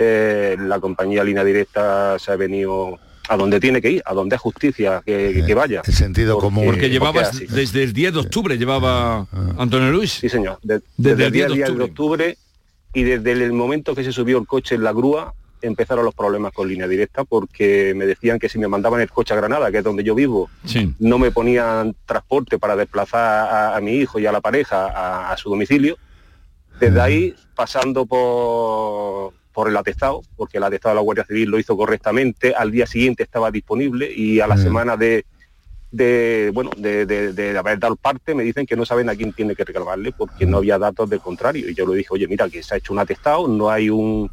eh, 0.01 0.55
la 0.59 0.79
compañía 0.79 1.23
Línea 1.23 1.43
Directa 1.43 2.17
se 2.19 2.31
ha 2.31 2.35
venido 2.37 2.97
a 3.27 3.37
donde 3.37 3.59
tiene 3.59 3.79
que 3.81 3.91
ir, 3.91 4.01
a 4.05 4.13
donde 4.13 4.37
es 4.37 4.41
justicia 4.41 5.03
que, 5.05 5.43
que 5.45 5.53
vaya. 5.53 5.81
El 5.85 5.93
sentido 5.93 6.39
común. 6.39 6.65
Porque 6.65 6.89
llevabas 6.89 7.37
desde 7.49 7.83
el 7.83 7.93
10 7.93 8.13
de 8.13 8.19
octubre, 8.21 8.57
llevaba 8.57 9.27
Antonio 9.57 9.91
Luis. 9.91 10.13
Sí, 10.13 10.29
señor. 10.29 10.57
De- 10.63 10.81
Desde 10.97 11.15
desde, 11.15 11.23
el 11.23 11.27
el 11.27 11.31
día 11.33 11.45
10 11.47 11.49
de 11.49 11.65
10 11.73 11.77
de 11.77 11.83
octubre 11.83 12.37
y 12.93 13.03
desde 13.03 13.31
el 13.33 13.53
momento 13.53 13.93
que 13.93 14.03
se 14.03 14.11
subió 14.11 14.39
el 14.39 14.47
coche 14.47 14.73
en 14.75 14.83
la 14.83 14.93
grúa 14.93 15.33
empezaron 15.61 16.05
los 16.05 16.15
problemas 16.15 16.53
con 16.53 16.69
línea 16.69 16.87
directa 16.87 17.25
porque 17.25 17.93
me 17.93 18.05
decían 18.05 18.39
que 18.39 18.47
si 18.47 18.57
me 18.57 18.69
mandaban 18.69 19.01
el 19.01 19.09
coche 19.11 19.33
a 19.33 19.37
Granada, 19.37 19.69
que 19.69 19.79
es 19.79 19.83
donde 19.83 20.03
yo 20.05 20.15
vivo, 20.15 20.49
Sí. 20.65 20.95
no 20.99 21.19
me 21.19 21.31
ponían 21.31 21.93
transporte 22.05 22.57
para 22.57 22.77
desplazar 22.77 23.21
a, 23.49 23.75
a 23.75 23.81
mi 23.81 23.91
hijo 23.97 24.17
y 24.19 24.25
a 24.25 24.31
la 24.31 24.39
pareja 24.41 24.87
a, 24.87 25.33
a 25.33 25.37
su 25.37 25.49
domicilio. 25.49 25.97
Desde 26.79 27.01
ahí, 27.01 27.35
pasando 27.55 28.05
por, 28.05 29.33
por 29.53 29.67
el 29.67 29.75
atestado, 29.77 30.21
porque 30.35 30.57
el 30.57 30.63
atestado 30.63 30.93
de 30.93 30.95
la 30.97 31.01
Guardia 31.01 31.25
Civil 31.25 31.49
lo 31.49 31.59
hizo 31.59 31.75
correctamente, 31.75 32.53
al 32.55 32.71
día 32.71 32.85
siguiente 32.85 33.23
estaba 33.23 33.51
disponible 33.51 34.11
y 34.13 34.39
a 34.39 34.47
la 34.47 34.55
semana 34.63 34.95
de, 34.97 35.25
de 35.91 36.51
bueno 36.53 36.69
de, 36.77 37.05
de- 37.05 37.33
de 37.33 37.57
haber 37.57 37.79
dado 37.79 37.95
parte 37.95 38.35
me 38.35 38.43
dicen 38.43 38.65
que 38.65 38.75
no 38.75 38.85
saben 38.85 39.09
a 39.09 39.15
quién 39.15 39.33
tiene 39.33 39.55
que 39.55 39.63
reclamarle 39.65 40.11
porque 40.11 40.45
no 40.45 40.57
había 40.57 40.77
datos 40.77 41.09
del 41.09 41.19
contrario. 41.19 41.67
Y 41.69 41.73
yo 41.73 41.85
le 41.87 41.95
dije, 41.97 42.09
oye, 42.11 42.27
mira, 42.27 42.47
que 42.49 42.61
se 42.61 42.75
ha 42.75 42.77
hecho 42.77 42.93
un 42.93 42.99
atestado, 42.99 43.47
no 43.47 43.69
hay 43.69 43.89
un, 43.89 44.29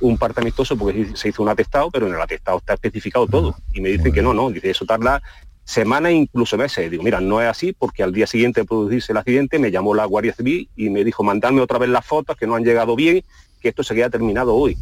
un 0.00 0.18
parte 0.18 0.40
amistoso 0.40 0.76
porque 0.76 1.08
se 1.16 1.28
hizo 1.28 1.42
un 1.42 1.48
atestado, 1.48 1.90
pero 1.90 2.06
en 2.06 2.14
el 2.14 2.20
atestado 2.20 2.58
está 2.58 2.74
especificado 2.74 3.26
todo. 3.26 3.56
Y 3.72 3.80
me 3.80 3.88
dicen 3.88 4.12
que 4.12 4.22
no, 4.22 4.32
no, 4.32 4.50
dice, 4.50 4.70
eso 4.70 4.84
tarda 4.86 5.20
semanas, 5.64 6.12
incluso 6.12 6.56
meses. 6.56 6.88
Digo, 6.90 7.02
mira, 7.02 7.20
no 7.20 7.40
es 7.42 7.48
así 7.48 7.72
porque 7.72 8.02
al 8.04 8.12
día 8.12 8.26
siguiente 8.28 8.60
de 8.60 8.66
producirse 8.66 9.12
el 9.12 9.18
accidente 9.18 9.58
me 9.58 9.70
llamó 9.72 9.94
la 9.94 10.04
Guardia 10.04 10.32
Civil 10.34 10.68
y 10.76 10.88
me 10.90 11.04
dijo, 11.04 11.22
mandadme 11.24 11.60
otra 11.60 11.78
vez 11.78 11.88
las 11.88 12.06
fotos 12.06 12.36
que 12.36 12.46
no 12.46 12.54
han 12.54 12.64
llegado 12.64 12.94
bien, 12.96 13.22
que 13.62 13.68
esto 13.68 13.82
se 13.82 13.94
queda 13.94 14.10
terminado 14.10 14.54
hoy. 14.54 14.76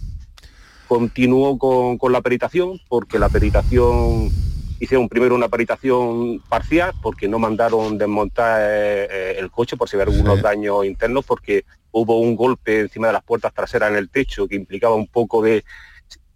Continuó 0.89 1.59
con, 1.59 1.99
con 1.99 2.11
la 2.11 2.21
peritación 2.21 2.81
porque 2.89 3.19
la 3.19 3.29
peritación 3.29 4.31
hicieron 4.81 5.09
primero 5.09 5.35
una 5.35 5.49
peritación 5.49 6.41
parcial 6.49 6.93
porque 7.03 7.29
no 7.29 7.39
mandaron 7.39 7.99
desmontar 7.99 8.63
eh, 8.63 9.09
eh, 9.11 9.37
el 9.39 9.51
coche 9.51 9.77
por 9.77 9.89
si 9.89 9.97
había 9.97 10.13
algunos 10.13 10.41
daños 10.41 10.87
internos 10.87 11.25
porque 11.27 11.65
hubo 11.93 12.19
un 12.19 12.35
golpe 12.35 12.81
encima 12.81 13.09
de 13.09 13.13
las 13.13 13.23
puertas 13.23 13.53
traseras 13.53 13.91
en 13.91 13.97
el 13.97 14.09
techo 14.09 14.49
que 14.49 14.57
implicaba 14.57 14.95
un 14.95 15.07
poco 15.07 15.43
de 15.43 15.65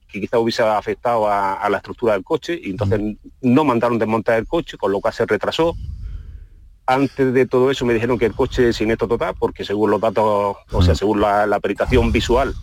que 0.07 0.21
quizá 0.21 0.39
hubiese 0.39 0.63
afectado 0.63 1.27
a, 1.27 1.55
a 1.55 1.69
la 1.71 1.79
estructura 1.79 2.13
del 2.13 2.23
coche 2.23 2.61
y 2.63 2.71
entonces 2.71 3.01
no 3.41 3.65
mandaron 3.65 3.99
desmontar 3.99 4.39
el 4.39 4.47
coche, 4.47 4.77
con 4.77 4.93
lo 4.93 5.01
cual 5.01 5.13
se 5.13 5.27
retrasó. 5.27 5.75
Antes 6.87 7.33
de 7.33 7.47
todo 7.47 7.71
eso 7.71 7.85
me 7.87 7.95
dijeron 7.95 8.19
que 8.19 8.27
el 8.27 8.35
coche 8.35 8.69
es 8.69 8.77
siniestro 8.77 9.09
total, 9.09 9.35
porque 9.39 9.65
según 9.65 9.91
los 9.91 10.01
datos, 10.01 10.57
o 10.71 10.83
sea, 10.83 10.95
según 10.95 11.21
la, 11.21 11.47
la 11.47 11.61
peritación 11.61 12.13
visual, 12.13 12.55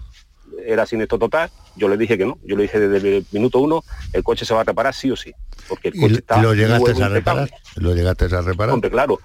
era 0.65 0.86
siniestro 0.86 1.17
total. 1.17 1.49
Yo 1.76 1.88
le 1.88 1.97
dije 1.97 2.17
que 2.17 2.26
no, 2.26 2.38
yo 2.43 2.55
le 2.55 2.63
dije 2.63 2.80
desde 2.80 3.17
el 3.17 3.26
minuto 3.32 3.59
uno, 3.59 3.84
el 4.13 4.24
coche 4.24 4.45
se 4.45 4.53
va 4.53 4.61
a 4.61 4.63
reparar 4.63 4.93
sí 4.93 5.09
o 5.09 5.15
sí, 5.15 5.34
porque 5.67 5.88
el 5.88 5.95
¿Y 5.95 6.01
coche 6.01 6.15
está 6.15 6.41
lo 6.41 6.53
llegaste 6.53 7.03
a 7.03 7.09
reparar? 7.09 7.49
¿Lo 7.76 7.95
llegaste 7.95 8.26
a 8.26 8.41
reparar? 8.41 8.74
Hombre, 8.74 8.91
claro. 8.91 9.19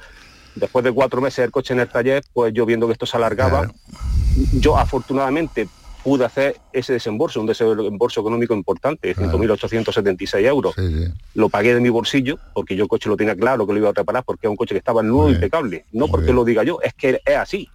Después 0.54 0.84
de 0.84 0.92
cuatro 0.92 1.20
meses 1.20 1.40
el 1.44 1.50
coche 1.50 1.74
en 1.74 1.80
el 1.80 1.88
taller, 1.88 2.24
pues 2.32 2.54
yo 2.54 2.64
viendo 2.64 2.86
que 2.86 2.94
esto 2.94 3.04
se 3.04 3.18
alargaba, 3.18 3.70
yo 4.54 4.78
afortunadamente 4.78 5.68
pude 6.06 6.24
hacer 6.24 6.56
ese 6.72 6.92
desembolso, 6.92 7.40
un 7.40 7.48
desembolso 7.48 8.20
económico 8.20 8.54
importante, 8.54 9.12
5.876 9.16 10.44
euros. 10.46 10.72
Lo 11.34 11.48
pagué 11.48 11.74
de 11.74 11.80
mi 11.80 11.88
bolsillo, 11.88 12.38
porque 12.54 12.76
yo 12.76 12.84
el 12.84 12.88
coche 12.88 13.08
lo 13.08 13.16
tenía 13.16 13.34
claro 13.34 13.66
que 13.66 13.72
lo 13.72 13.78
iba 13.80 13.88
a 13.88 13.92
reparar, 13.92 14.22
porque 14.24 14.46
es 14.46 14.50
un 14.52 14.56
coche 14.56 14.72
que 14.76 14.78
estaba 14.78 15.02
nuevo, 15.02 15.28
impecable. 15.30 15.84
No 15.90 16.06
porque 16.06 16.32
lo 16.32 16.44
diga 16.44 16.62
yo, 16.62 16.78
es 16.80 16.94
que 16.94 17.20
es 17.26 17.36
así. 17.36 17.68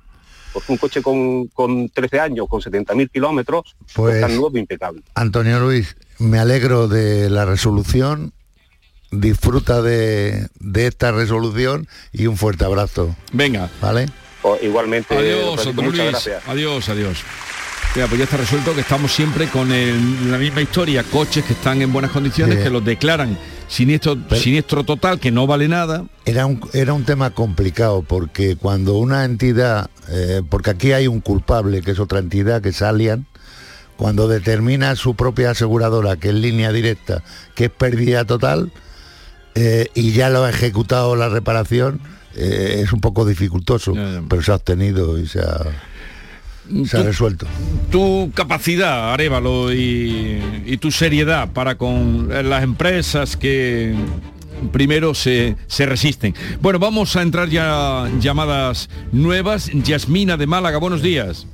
Porque 0.53 0.71
un 0.71 0.77
coche 0.77 1.01
con, 1.01 1.47
con 1.47 1.89
13 1.89 2.19
años, 2.21 2.47
con 2.49 2.61
70.000 2.61 3.11
kilómetros, 3.11 3.75
Pues- 3.93 4.15
está 4.15 4.29
nuevo, 4.29 4.57
impecable. 4.57 5.01
Antonio 5.13 5.59
Luis, 5.59 5.97
me 6.17 6.39
alegro 6.39 6.87
de 6.87 7.29
la 7.29 7.43
resolución, 7.43 8.31
disfruta 9.11 9.81
de, 9.81 10.47
de 10.61 10.87
esta 10.87 11.11
resolución 11.11 11.85
y 12.13 12.27
un 12.27 12.37
fuerte 12.37 12.63
abrazo. 12.63 13.13
Venga. 13.33 13.69
¿Vale? 13.81 14.07
Pues 14.41 14.63
igualmente, 14.63 15.15
Adiós, 15.17 15.39
Francisco, 15.55 15.69
Antonio 15.69 15.91
muchas 15.91 16.05
Luis. 16.05 16.11
gracias. 16.25 16.47
Adiós, 16.47 16.89
adiós. 16.89 17.17
Mira, 17.93 18.07
pues 18.07 18.19
ya 18.19 18.23
está 18.23 18.37
resuelto 18.37 18.73
que 18.73 18.81
estamos 18.81 19.11
siempre 19.11 19.47
con 19.49 19.69
el- 19.71 20.31
la 20.31 20.37
misma 20.37 20.61
historia, 20.61 21.03
coches 21.03 21.43
que 21.43 21.53
están 21.53 21.81
en 21.81 21.91
buenas 21.91 22.11
condiciones, 22.11 22.57
Sí. 22.57 22.63
que 22.63 22.69
los 22.69 22.85
declaran 22.85 23.37
siniestro, 23.67 24.17
siniestro 24.33 24.85
total, 24.85 25.19
que 25.19 25.29
no 25.31 25.45
vale 25.45 25.67
nada. 25.67 26.05
Era 26.25 26.45
un, 26.45 26.61
era 26.71 26.93
un 26.93 27.03
tema 27.03 27.31
complicado 27.31 28.01
porque 28.01 28.55
cuando 28.55 28.97
una 28.97 29.25
entidad, 29.25 29.89
eh, 30.09 30.41
porque 30.47 30.69
aquí 30.69 30.93
hay 30.93 31.07
un 31.07 31.19
culpable 31.19 31.81
que 31.81 31.91
es 31.91 31.99
otra 31.99 32.19
entidad 32.19 32.61
que 32.61 32.69
es 32.69 32.81
Allian, 32.81 33.25
cuando 33.97 34.29
determina 34.29 34.95
su 34.95 35.15
propia 35.15 35.51
aseguradora 35.51 36.15
que 36.15 36.29
es 36.29 36.35
línea 36.35 36.71
directa, 36.71 37.23
que 37.55 37.65
es 37.65 37.71
pérdida 37.71 38.23
total, 38.23 38.71
eh, 39.53 39.87
y 39.95 40.13
ya 40.13 40.29
lo 40.29 40.45
ha 40.45 40.49
ejecutado 40.49 41.17
la 41.17 41.27
reparación, 41.27 41.99
eh, 42.35 42.81
es 42.85 42.93
un 42.93 43.01
poco 43.01 43.25
dificultoso, 43.25 43.93
pero 44.29 44.41
se 44.41 44.51
ha 44.51 44.55
obtenido 44.55 45.19
y 45.19 45.27
se 45.27 45.39
ha, 45.41 45.61
se 46.85 46.97
ha 46.97 47.03
resuelto. 47.03 47.47
Tu 47.91 48.31
capacidad, 48.33 49.13
Arevalo, 49.13 49.73
y, 49.73 50.41
y 50.65 50.77
tu 50.77 50.91
seriedad 50.91 51.51
para 51.51 51.77
con 51.77 52.29
las 52.49 52.63
empresas 52.63 53.35
que 53.37 53.95
primero 54.71 55.13
se, 55.13 55.55
se 55.67 55.85
resisten. 55.85 56.35
Bueno, 56.61 56.79
vamos 56.79 57.15
a 57.15 57.21
entrar 57.21 57.49
ya 57.49 58.09
llamadas 58.19 58.89
nuevas. 59.11 59.69
Yasmina 59.73 60.37
de 60.37 60.47
Málaga, 60.47 60.77
buenos 60.77 61.01
días. 61.01 61.47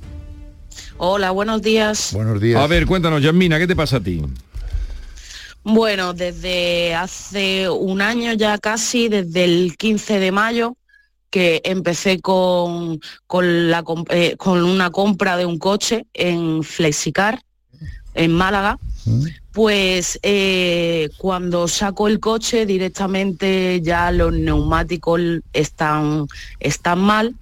Hola, 0.97 1.31
buenos 1.31 1.61
días. 1.61 2.11
Buenos 2.13 2.41
A 2.55 2.67
ver, 2.67 2.85
cuéntanos, 2.85 3.21
Yasmina, 3.21 3.59
¿qué 3.59 3.67
te 3.67 3.75
pasa 3.75 3.97
a 3.97 3.99
ti? 3.99 4.21
Bueno, 5.63 6.13
desde 6.13 6.95
hace 6.95 7.69
un 7.69 8.01
año 8.01 8.33
ya 8.33 8.57
casi, 8.57 9.09
desde 9.09 9.43
el 9.43 9.75
15 9.77 10.19
de 10.19 10.31
mayo, 10.31 10.77
que 11.29 11.61
empecé 11.65 12.19
con, 12.19 12.99
con, 13.27 13.69
la, 13.69 13.83
com- 13.83 14.05
eh, 14.09 14.35
con 14.37 14.63
una 14.63 14.89
compra 14.91 15.37
de 15.37 15.45
un 15.45 15.57
coche 15.59 16.05
en 16.13 16.63
Flexicar, 16.63 17.41
en 18.13 18.31
Málaga, 18.33 18.79
pues 19.51 20.19
eh, 20.23 21.09
cuando 21.17 21.67
saco 21.67 22.07
el 22.07 22.19
coche 22.19 22.65
directamente 22.65 23.79
ya 23.81 24.11
los 24.11 24.33
neumáticos 24.33 25.21
están, 25.53 26.27
están 26.59 26.99
mal 26.99 27.35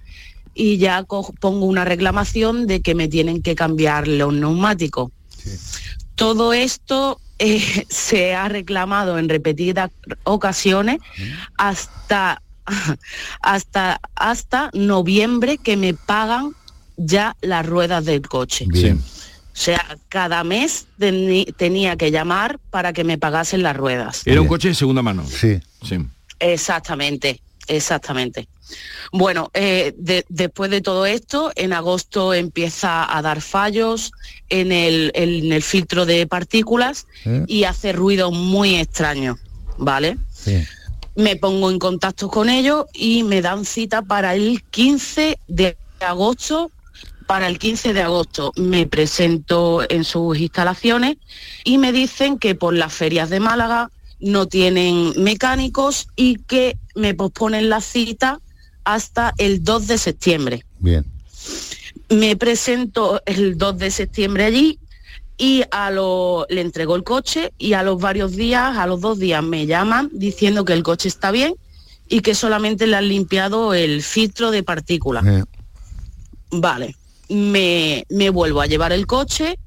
y 0.54 0.78
ya 0.78 1.04
pongo 1.40 1.66
una 1.66 1.84
reclamación 1.84 2.66
de 2.66 2.80
que 2.82 2.94
me 2.94 3.08
tienen 3.08 3.42
que 3.42 3.54
cambiar 3.54 4.06
los 4.06 4.32
neumáticos. 4.32 5.10
Todo 6.14 6.52
esto 6.52 7.20
eh, 7.38 7.84
se 7.88 8.34
ha 8.34 8.48
reclamado 8.48 9.18
en 9.18 9.28
repetidas 9.28 9.90
ocasiones 10.24 10.98
hasta, 11.58 12.42
hasta, 13.40 14.00
hasta 14.14 14.70
noviembre 14.72 15.58
que 15.58 15.76
me 15.76 15.94
pagan 15.94 16.52
ya 16.96 17.36
las 17.40 17.66
ruedas 17.66 18.04
del 18.04 18.22
coche. 18.22 18.66
O 18.96 19.58
sea, 19.58 19.96
cada 20.10 20.44
mes 20.44 20.86
tenía 21.56 21.96
que 21.96 22.10
llamar 22.10 22.58
para 22.70 22.92
que 22.92 23.04
me 23.04 23.16
pagasen 23.16 23.62
las 23.62 23.76
ruedas. 23.76 24.22
Era 24.26 24.40
un 24.42 24.48
coche 24.48 24.68
de 24.68 24.74
segunda 24.74 25.00
mano. 25.02 25.24
Sí. 25.26 25.58
Sí. 25.82 25.96
Exactamente, 26.40 27.40
exactamente. 27.68 28.48
Bueno, 29.12 29.50
eh, 29.54 29.94
de- 29.96 30.26
después 30.28 30.70
de 30.70 30.80
todo 30.82 31.06
esto, 31.06 31.52
en 31.54 31.72
agosto 31.72 32.34
empieza 32.34 33.16
a 33.16 33.22
dar 33.22 33.40
fallos 33.40 34.12
en 34.50 34.72
el, 34.72 35.12
en 35.14 35.52
el 35.52 35.62
filtro 35.62 36.04
de 36.04 36.26
partículas 36.26 37.06
¿Eh? 37.24 37.44
y 37.46 37.64
hace 37.64 37.92
ruido 37.92 38.30
muy 38.32 38.74
extraño, 38.76 39.38
¿vale? 39.78 40.18
Me 41.16 41.36
pongo 41.36 41.70
en 41.70 41.78
contacto 41.78 42.28
con 42.28 42.48
ellos 42.48 42.86
y 42.92 43.22
me 43.22 43.40
dan 43.40 43.64
cita 43.64 44.02
para 44.02 44.34
el 44.34 44.62
15 44.62 45.38
de 45.48 45.76
agosto. 46.00 46.70
Para 47.26 47.48
el 47.48 47.58
15 47.58 47.92
de 47.92 48.02
agosto 48.02 48.52
me 48.56 48.86
presento 48.86 49.82
en 49.88 50.04
sus 50.04 50.38
instalaciones 50.38 51.16
y 51.64 51.78
me 51.78 51.90
dicen 51.90 52.38
que 52.38 52.54
por 52.54 52.74
las 52.74 52.92
ferias 52.92 53.30
de 53.30 53.40
Málaga 53.40 53.90
no 54.20 54.46
tienen 54.46 55.12
mecánicos 55.16 56.08
y 56.14 56.36
que 56.36 56.78
me 56.94 57.14
posponen 57.14 57.68
la 57.68 57.80
cita 57.80 58.40
hasta 58.84 59.34
el 59.38 59.64
2 59.64 59.86
de 59.88 59.98
septiembre. 59.98 60.64
Bien. 60.78 61.04
Me 62.08 62.36
presento 62.36 63.20
el 63.26 63.58
2 63.58 63.78
de 63.78 63.90
septiembre 63.90 64.44
allí 64.44 64.78
y 65.38 65.62
a 65.70 65.90
lo, 65.90 66.46
le 66.48 66.60
entrego 66.60 66.96
el 66.96 67.04
coche 67.04 67.52
y 67.58 67.74
a 67.74 67.82
los 67.82 68.00
varios 68.00 68.32
días, 68.36 68.76
a 68.76 68.86
los 68.86 69.00
dos 69.00 69.18
días 69.18 69.42
me 69.42 69.66
llaman 69.66 70.08
diciendo 70.12 70.64
que 70.64 70.72
el 70.72 70.82
coche 70.82 71.08
está 71.08 71.30
bien 71.30 71.54
y 72.08 72.20
que 72.20 72.34
solamente 72.34 72.86
le 72.86 72.96
han 72.96 73.08
limpiado 73.08 73.74
el 73.74 74.02
filtro 74.02 74.50
de 74.50 74.62
partículas. 74.62 75.26
Eh, 75.26 75.44
Vale, 76.50 76.94
me, 77.28 78.06
me 78.08 78.30
vuelvo 78.30 78.60
a 78.60 78.66
llevar 78.66 78.92
el 78.92 79.06
coche 79.06 79.58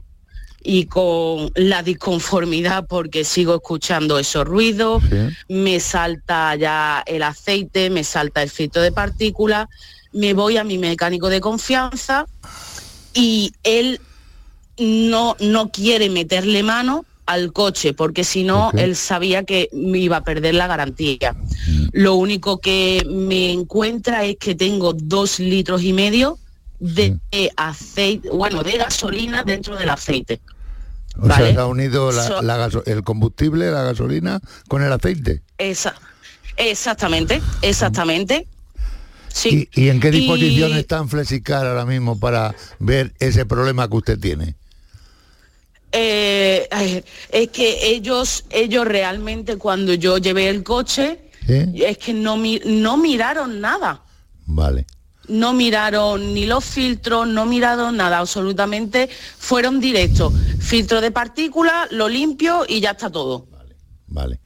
y 0.63 0.85
con 0.85 1.51
la 1.55 1.83
disconformidad 1.83 2.85
porque 2.87 3.23
sigo 3.23 3.55
escuchando 3.55 4.19
esos 4.19 4.45
ruidos, 4.45 5.03
me 5.47 5.79
salta 5.79 6.55
ya 6.55 7.03
el 7.05 7.23
aceite, 7.23 7.89
me 7.89 8.03
salta 8.03 8.43
el 8.43 8.49
filtro 8.49 8.81
de 8.81 8.91
partículas, 8.91 9.67
me 10.11 10.33
voy 10.33 10.57
a 10.57 10.63
mi 10.63 10.77
mecánico 10.77 11.29
de 11.29 11.39
confianza 11.39 12.25
y 13.13 13.53
él 13.63 14.01
no, 14.79 15.35
no 15.39 15.69
quiere 15.69 16.09
meterle 16.09 16.63
mano 16.63 17.05
al 17.25 17.53
coche 17.53 17.93
porque 17.93 18.23
si 18.23 18.43
no 18.43 18.71
él 18.75 18.95
sabía 18.95 19.43
que 19.43 19.69
me 19.71 19.99
iba 19.99 20.17
a 20.17 20.23
perder 20.23 20.55
la 20.55 20.65
garantía. 20.67 21.35
Lo 21.91 22.15
único 22.15 22.59
que 22.59 23.05
me 23.07 23.51
encuentra 23.51 24.25
es 24.25 24.37
que 24.37 24.55
tengo 24.55 24.93
dos 24.93 25.39
litros 25.39 25.83
y 25.83 25.93
medio 25.93 26.39
de 26.79 27.17
aceite, 27.57 28.29
bueno, 28.31 28.63
de 28.63 28.77
gasolina 28.77 29.43
dentro 29.43 29.75
del 29.75 29.89
aceite. 29.89 30.39
O 31.17 31.27
Vale. 31.27 31.45
sea, 31.47 31.53
se 31.53 31.59
ha 31.59 31.65
unido 31.65 32.11
la- 32.11 32.23
So- 32.27 32.41
la 32.41 32.69
el 32.85 33.03
combustible, 33.03 33.69
la 33.69 33.83
gasolina, 33.83 34.39
con 34.67 34.81
el 34.81 34.91
aceite. 34.91 35.41
Esa, 35.57 35.93
exactamente, 36.57 37.41
exactamente. 37.61 38.47
Sí. 39.31 39.69
¿Y, 39.75 39.81
y 39.83 39.89
en 39.89 39.99
qué 39.99 40.09
disposición 40.11 40.71
Y- 40.71 40.79
está 40.79 40.97
en 40.97 41.09
Flexicar 41.09 41.65
ahora 41.67 41.85
mismo 41.85 42.19
para 42.19 42.55
ver 42.79 43.13
ese 43.19 43.45
problema 43.45 43.87
que 43.87 43.95
usted 43.97 44.19
tiene? 44.19 44.55
Eh, 45.91 47.01
es 47.31 47.47
que 47.49 47.87
ellos, 47.89 48.45
ellos 48.49 48.85
realmente 48.85 49.57
cuando 49.57 49.93
yo 49.93 50.17
llevé 50.17 50.49
el 50.49 50.63
coche, 50.63 51.19
¿Sí? 51.47 51.65
es 51.83 51.97
que 51.97 52.13
no, 52.13 52.37
mi- 52.37 52.61
no 52.65 52.97
miraron 52.97 53.59
nada. 53.59 54.03
Vale. 54.45 54.85
No 55.27 55.53
miraron 55.53 56.33
ni 56.33 56.45
los 56.47 56.65
filtros, 56.65 57.27
no 57.27 57.45
miraron 57.45 57.97
nada, 57.97 58.17
absolutamente. 58.19 59.09
Fueron 59.37 59.79
directos. 59.79 60.33
Filtro 60.59 61.01
de 61.01 61.11
partículas, 61.11 61.91
lo 61.91 62.09
limpio 62.09 62.65
y 62.67 62.79
ya 62.79 62.91
está 62.91 63.09
todo. 63.11 63.47
Vale. 64.07 64.39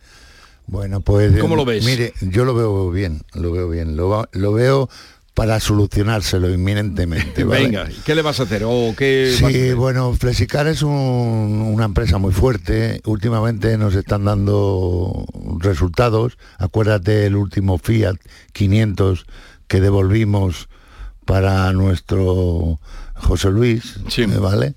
Bueno, 0.65 1.01
pues... 1.01 1.39
¿Cómo 1.39 1.55
lo 1.55 1.65
ves? 1.65 1.85
Mire, 1.85 2.13
yo 2.21 2.43
lo 2.45 2.53
veo 2.55 2.89
bien, 2.91 3.21
lo 3.33 3.51
veo 3.51 3.69
bien. 3.69 3.95
Lo 3.95 4.25
veo 4.53 4.89
para 5.33 5.59
solucionárselo 5.59 6.49
inminentemente. 6.53 7.43
¿vale? 7.45 7.63
Venga, 7.63 7.89
¿qué 8.05 8.13
le 8.15 8.21
vas 8.21 8.39
a 8.39 8.43
hacer? 8.43 8.63
¿O 8.65 8.93
qué 8.97 9.33
Sí, 9.37 9.45
hacer? 9.45 9.75
bueno, 9.75 10.13
Flexicar 10.13 10.67
es 10.67 10.81
un- 10.83 10.91
una 11.73 11.85
empresa 11.85 12.17
muy 12.19 12.31
fuerte. 12.33 13.01
Últimamente 13.05 13.77
nos 13.77 13.95
están 13.95 14.25
dando 14.25 15.25
resultados. 15.59 16.37
Acuérdate 16.59 17.25
el 17.25 17.35
último 17.35 17.77
Fiat 17.79 18.17
500 18.53 19.25
que 19.67 19.81
devolvimos 19.81 20.69
para 21.25 21.71
nuestro 21.73 22.79
José 23.15 23.49
Luis, 23.49 23.95
eh, 24.17 24.27
¿vale? 24.39 24.75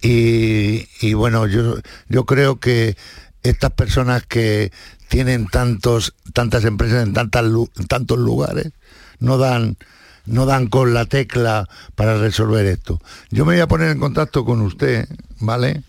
Y, 0.00 0.88
y 1.00 1.14
bueno, 1.14 1.46
yo, 1.46 1.76
yo 2.08 2.24
creo 2.24 2.58
que 2.58 2.96
estas 3.42 3.72
personas 3.72 4.24
que 4.26 4.72
tienen 5.08 5.46
tantos, 5.48 6.14
tantas 6.32 6.64
empresas 6.64 7.06
en, 7.06 7.12
tantas, 7.12 7.44
en 7.44 7.86
tantos 7.88 8.18
lugares 8.18 8.72
no 9.22 9.38
dan, 9.38 9.76
no 10.26 10.46
dan 10.46 10.66
con 10.66 10.92
la 10.94 11.06
tecla 11.06 11.68
para 11.94 12.18
resolver 12.18 12.66
esto. 12.66 13.00
Yo 13.30 13.44
me 13.44 13.54
voy 13.54 13.60
a 13.60 13.66
poner 13.68 13.90
en 13.90 13.98
contacto 13.98 14.44
con 14.44 14.60
usted, 14.60 15.08
¿vale? 15.40 15.82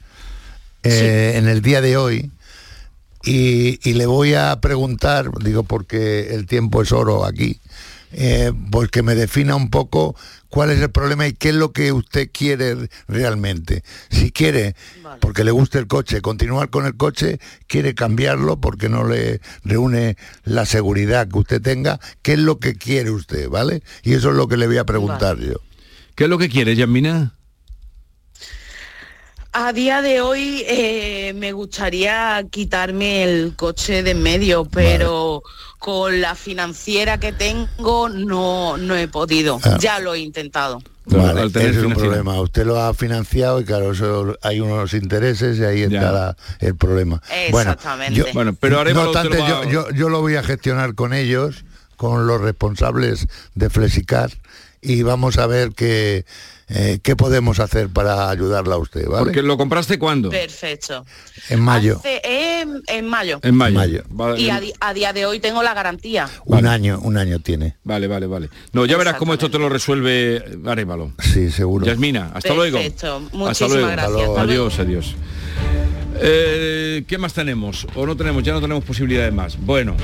Eh, 0.84 1.34
En 1.36 1.47
el 1.47 1.61
día 1.61 1.81
de 1.81 1.95
hoy 1.97 2.31
y, 3.23 3.79
y 3.89 3.93
le 3.93 4.05
voy 4.05 4.34
a 4.34 4.59
preguntar, 4.59 5.31
digo 5.43 5.63
porque 5.63 6.34
el 6.36 6.45
tiempo 6.45 6.81
es 6.81 6.91
oro 6.91 7.25
aquí, 7.25 7.59
eh, 8.11 8.51
pues 8.69 8.89
que 8.89 9.01
me 9.01 9.15
defina 9.15 9.55
un 9.55 9.69
poco 9.69 10.15
cuál 10.54 10.70
es 10.70 10.80
el 10.82 10.91
problema 10.91 11.26
y 11.26 11.34
qué 11.34 11.49
es 11.49 11.56
lo 11.56 11.72
que 11.72 11.91
usted 11.91 12.30
quiere 12.32 12.88
realmente. 13.08 13.84
Si 14.12 14.32
quiere, 14.32 14.76
porque 15.20 15.43
le 15.43 15.49
guste 15.49 15.80
el 15.80 15.88
coche, 15.88 16.22
continuar 16.22 16.70
con 16.70 16.86
el 16.86 16.95
coche, 16.95 17.39
quiere 17.66 17.95
cambiarlo 17.95 18.62
porque 18.62 18.88
no 18.88 19.04
le 19.04 19.41
reúne 19.64 20.16
la 20.43 20.68
seguridad 20.68 21.28
que 21.28 21.39
usted 21.39 21.60
tenga, 21.60 21.99
qué 22.22 22.34
es 22.34 22.39
lo 22.39 22.60
que 22.60 22.76
quiere 22.76 23.10
usted, 23.10 23.49
¿vale? 23.49 23.82
Y 24.04 24.14
eso 24.14 24.30
es 24.30 24.36
lo 24.36 24.47
que 24.47 24.58
le 24.58 24.68
voy 24.68 24.78
a 24.78 24.86
preguntar 24.86 25.39
yo. 25.39 25.56
¿Qué 26.14 26.26
es 26.26 26.30
lo 26.30 26.38
que 26.38 26.49
quiere, 26.49 26.76
Yasmina? 26.76 27.34
A 29.56 29.72
día 29.72 30.01
de 30.01 30.20
hoy 30.20 30.64
eh, 30.68 31.32
me 31.36 31.51
gustaría 31.51 32.43
quitarme 32.49 33.24
el 33.24 33.54
coche 33.56 34.01
de 34.01 34.12
en 34.12 34.24
medio, 34.24 34.66
pero 34.66 35.43
con 35.78 36.22
la 36.22 36.34
financiera 36.34 37.20
que 37.20 37.34
tengo 37.34 38.10
no, 38.10 38.78
no 38.78 38.95
he 38.95 39.08
podido. 39.08 39.60
Ah. 39.64 39.78
Ya 39.80 39.99
lo 39.99 40.16
he 40.16 40.20
intentado. 40.22 40.82
Vale, 41.06 41.41
al 41.41 41.51
tener 41.51 41.70
ese 41.70 41.80
es 41.82 41.86
un 41.86 41.93
problema. 41.93 42.39
Usted 42.41 42.66
lo 42.66 42.80
ha 42.82 42.93
financiado 42.95 43.60
y 43.62 43.66
claro, 43.66 43.91
eso, 43.91 44.36
hay 44.41 44.60
unos 44.60 44.93
intereses 44.95 45.60
y 45.60 45.64
ahí 45.66 45.82
está 45.84 46.12
la- 46.12 46.38
el 46.60 46.76
problema. 46.76 47.22
Exactamente. 47.32 48.22
Bueno, 48.22 48.28
yo- 48.30 48.34
Bueno, 48.34 48.58
pero 48.60 48.78
no 48.86 49.12
te 49.12 49.20
obstante, 49.20 49.38
lo 49.38 49.47
yo, 49.47 49.64
yo, 49.70 49.89
yo 49.91 50.10
lo 50.10 50.22
voy 50.22 50.36
a 50.36 50.41
gestionar 50.43 50.95
con 50.95 51.14
ellos, 51.14 51.64
con 52.04 52.28
los 52.28 52.41
responsables 52.41 53.28
de 53.56 53.70
Flexicar 53.70 54.30
y 54.82 55.04
vamos 55.04 55.38
a 55.38 55.47
ver 55.47 55.72
qué, 55.74 56.26
eh, 56.68 56.99
qué 57.01 57.16
podemos 57.16 57.62
hacer 57.62 57.88
para 57.88 58.30
ayudarla 58.30 58.76
a 58.76 58.78
usted, 58.78 59.08
¿vale? 59.08 59.24
Porque 59.24 59.41
lo 59.41 59.56
compraste 59.58 59.97
cuándo? 59.97 60.30
Perfecto. 60.30 61.06
En 61.47 61.62
mayo. 61.62 61.99
Hace- 61.99 62.20
en, 62.26 62.82
en 62.88 63.08
mayo. 63.08 63.39
En 63.41 63.56
mayo. 63.56 63.76
mayo. 63.76 64.04
Vale, 64.10 64.41
Y 64.41 64.49
a, 64.49 64.93
día 64.93 65.14
de 65.14 65.26
hoy 65.26 65.39
tengo 65.39 65.64
la 65.64 65.74
garantía. 65.74 66.28
Un 66.43 66.68
año, 66.68 66.99
un 67.01 67.16
año 67.18 67.39
tiene. 67.39 67.78
Vale, 67.86 68.08
vale, 68.08 68.28
vale. 68.28 68.49
No, 68.74 68.86
ya 68.86 68.97
verás 68.97 69.16
cómo 69.16 69.32
esto 69.32 69.49
te 69.49 69.58
lo 69.58 69.70
resuelve 69.70 70.43
Arevalo. 70.66 71.14
Sí, 71.20 71.49
seguro. 71.51 71.86
Yasmina, 71.86 72.32
hasta 72.34 72.54
luego. 72.54 72.80
Perfecto. 72.80 73.22
Hasta 73.24 73.38
Muchísimas 73.38 73.72
luego. 73.72 73.88
gracias. 73.88 74.28
Hasta 74.30 74.41
Adiós, 74.41 74.80
adiós. 74.80 75.16
Eh, 76.16 77.06
¿Qué 77.08 77.18
más 77.18 77.34
tenemos? 77.34 77.88
¿O 77.95 78.06
no 78.06 78.18
tenemos? 78.18 78.43
Ya 78.43 78.51
no 78.51 78.60
tenemos 78.60 78.84
posibilidades 78.84 79.34
más. 79.34 79.58
Bueno, 79.58 79.95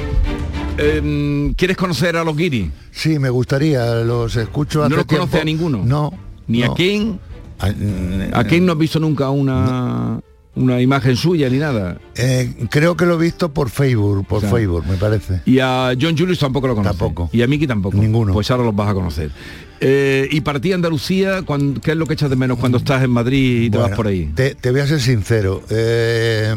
em, 0.80 1.54
¿quieres 1.54 1.78
conocer 1.78 2.16
a 2.18 2.24
los 2.24 2.36
guiri? 2.36 2.72
Sí, 2.92 3.20
me 3.20 3.30
gustaría, 3.30 3.96
los 3.96 4.36
escucho 4.36 4.84
hace 4.84 4.90
¿No 4.90 4.96
los 4.98 5.06
conoce 5.06 5.42
a 5.42 5.44
ninguno? 5.44 5.82
No. 5.84 6.14
¿Ni 6.48 6.60
no. 6.60 6.72
a 6.72 6.76
quién? 6.76 7.20
Mm, 7.62 8.34
¿A 8.34 8.44
quién 8.46 8.66
no 8.66 8.74
has 8.74 8.78
visto 8.78 9.00
nunca 9.00 9.30
una 9.30 10.20
una 10.60 10.82
imagen 10.82 11.16
suya 11.16 11.50
ni 11.50 11.58
nada. 11.58 11.98
Eh, 12.16 12.54
creo 12.70 12.98
que 12.98 13.06
lo 13.06 13.16
he 13.16 13.24
visto 13.24 13.54
por 13.54 13.70
Facebook, 13.70 14.26
por 14.28 14.42
Facebook, 14.42 14.86
me 14.88 14.98
parece. 14.98 15.42
Y 15.46 15.60
a 15.60 15.94
John 16.00 16.18
Julius 16.18 16.40
tampoco 16.40 16.68
lo 16.68 16.76
conoce. 16.76 16.98
Tampoco. 16.98 17.30
Y 17.32 17.42
a 17.42 17.48
Miki 17.48 17.66
tampoco. 17.66 17.98
Ninguno. 17.98 18.34
Pues 18.34 18.52
ahora 18.52 18.66
los 18.66 18.76
vas 18.76 18.90
a 18.90 18.94
conocer. 18.94 19.32
Eh, 19.80 20.28
y 20.30 20.42
para 20.42 20.60
ti 20.60 20.74
Andalucía, 20.74 21.44
¿qué 21.82 21.92
es 21.92 21.98
lo 21.98 22.06
que 22.06 22.14
echas 22.14 22.30
de 22.30 22.36
menos 22.36 22.60
cuando 22.60 22.80
estás 22.80 23.02
en 23.04 23.12
Madrid 23.12 23.64
y 23.64 23.70
te 23.70 23.78
vas 23.78 23.96
por 23.96 24.08
ahí? 24.08 24.30
Te, 24.36 24.56
te 24.56 24.72
voy 24.72 24.82
a 24.82 24.88
ser 24.88 25.00
sincero. 25.00 25.64
eh, 25.70 26.54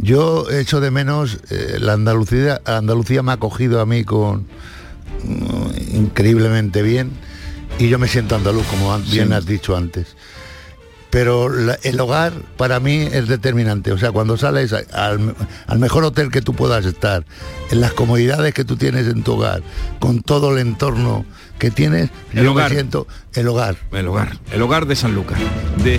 yo 0.00 0.48
echo 0.50 0.80
de 0.80 0.90
menos 0.90 1.38
eh, 1.50 1.76
la 1.80 1.94
Andalucía. 1.94 2.60
Andalucía 2.64 3.22
me 3.22 3.32
ha 3.32 3.34
acogido 3.34 3.80
a 3.80 3.86
mí 3.86 4.04
con 4.04 4.46
mm, 5.24 5.96
increíblemente 5.96 6.82
bien 6.82 7.10
y 7.78 7.88
yo 7.88 7.98
me 7.98 8.08
siento 8.08 8.36
andaluz, 8.36 8.66
como 8.66 8.96
bien 8.98 9.28
Sí. 9.28 9.34
has 9.34 9.46
dicho 9.46 9.76
antes. 9.76 10.16
Pero 11.10 11.48
la- 11.48 11.78
el 11.84 11.98
hogar 12.00 12.34
para 12.58 12.80
mí 12.80 13.08
es 13.10 13.28
determinante. 13.28 13.92
O 13.92 13.98
sea, 13.98 14.12
cuando 14.12 14.36
sales 14.36 14.74
a- 14.74 14.82
al, 14.92 15.34
al 15.66 15.78
mejor 15.78 16.04
hotel 16.04 16.30
que 16.30 16.42
tú 16.42 16.52
puedas 16.54 16.84
estar, 16.84 17.24
en 17.70 17.80
las 17.80 17.92
comodidades 17.94 18.52
que 18.52 18.64
tú 18.64 18.76
tienes 18.76 19.06
en 19.06 19.22
tu 19.22 19.34
hogar, 19.34 19.62
con 20.00 20.20
todo 20.22 20.52
el 20.52 20.58
entorno 20.58 21.24
que 21.58 21.70
tienes, 21.70 22.10
El 22.34 22.44
yo 22.44 22.52
hogar. 22.52 22.68
me 22.70 22.76
siento 22.76 23.06
el 23.32 23.48
hogar. 23.48 23.76
El 23.92 24.06
hogar, 24.06 24.38
el 24.52 24.60
hogar 24.60 24.84
de 24.86 24.96
San 24.96 25.14
Lucas. 25.14 25.38
De 25.82 25.98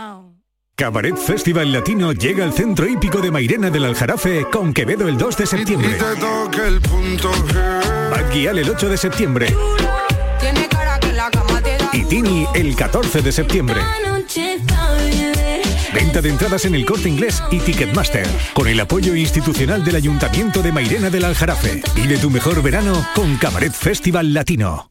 Cabaret 0.81 1.15
Festival 1.15 1.71
Latino 1.71 2.11
llega 2.11 2.43
al 2.43 2.53
centro 2.53 2.87
hípico 2.87 3.21
de 3.21 3.29
Mairena 3.29 3.69
del 3.69 3.85
Aljarafe 3.85 4.47
con 4.51 4.73
Quevedo 4.73 5.07
el 5.07 5.15
2 5.15 5.37
de 5.37 5.45
septiembre. 5.45 5.97
Bad 8.09 8.31
Gyal 8.33 8.57
el 8.57 8.67
8 8.67 8.89
de 8.89 8.97
septiembre. 8.97 9.55
Y 11.93 12.03
Tini 12.05 12.47
el 12.55 12.75
14 12.75 13.21
de 13.21 13.31
septiembre. 13.31 13.79
Venta 15.93 16.21
de 16.21 16.29
entradas 16.29 16.65
en 16.65 16.73
el 16.73 16.85
corte 16.85 17.09
inglés 17.09 17.43
y 17.51 17.59
Ticketmaster, 17.59 18.27
con 18.53 18.67
el 18.67 18.79
apoyo 18.79 19.13
institucional 19.13 19.83
del 19.83 19.97
Ayuntamiento 19.97 20.63
de 20.63 20.71
Mairena 20.71 21.09
del 21.11 21.25
Aljarafe. 21.25 21.83
Vive 21.93 22.17
tu 22.17 22.31
mejor 22.31 22.63
verano 22.63 23.05
con 23.13 23.37
Cabaret 23.37 23.73
Festival 23.73 24.33
Latino. 24.33 24.90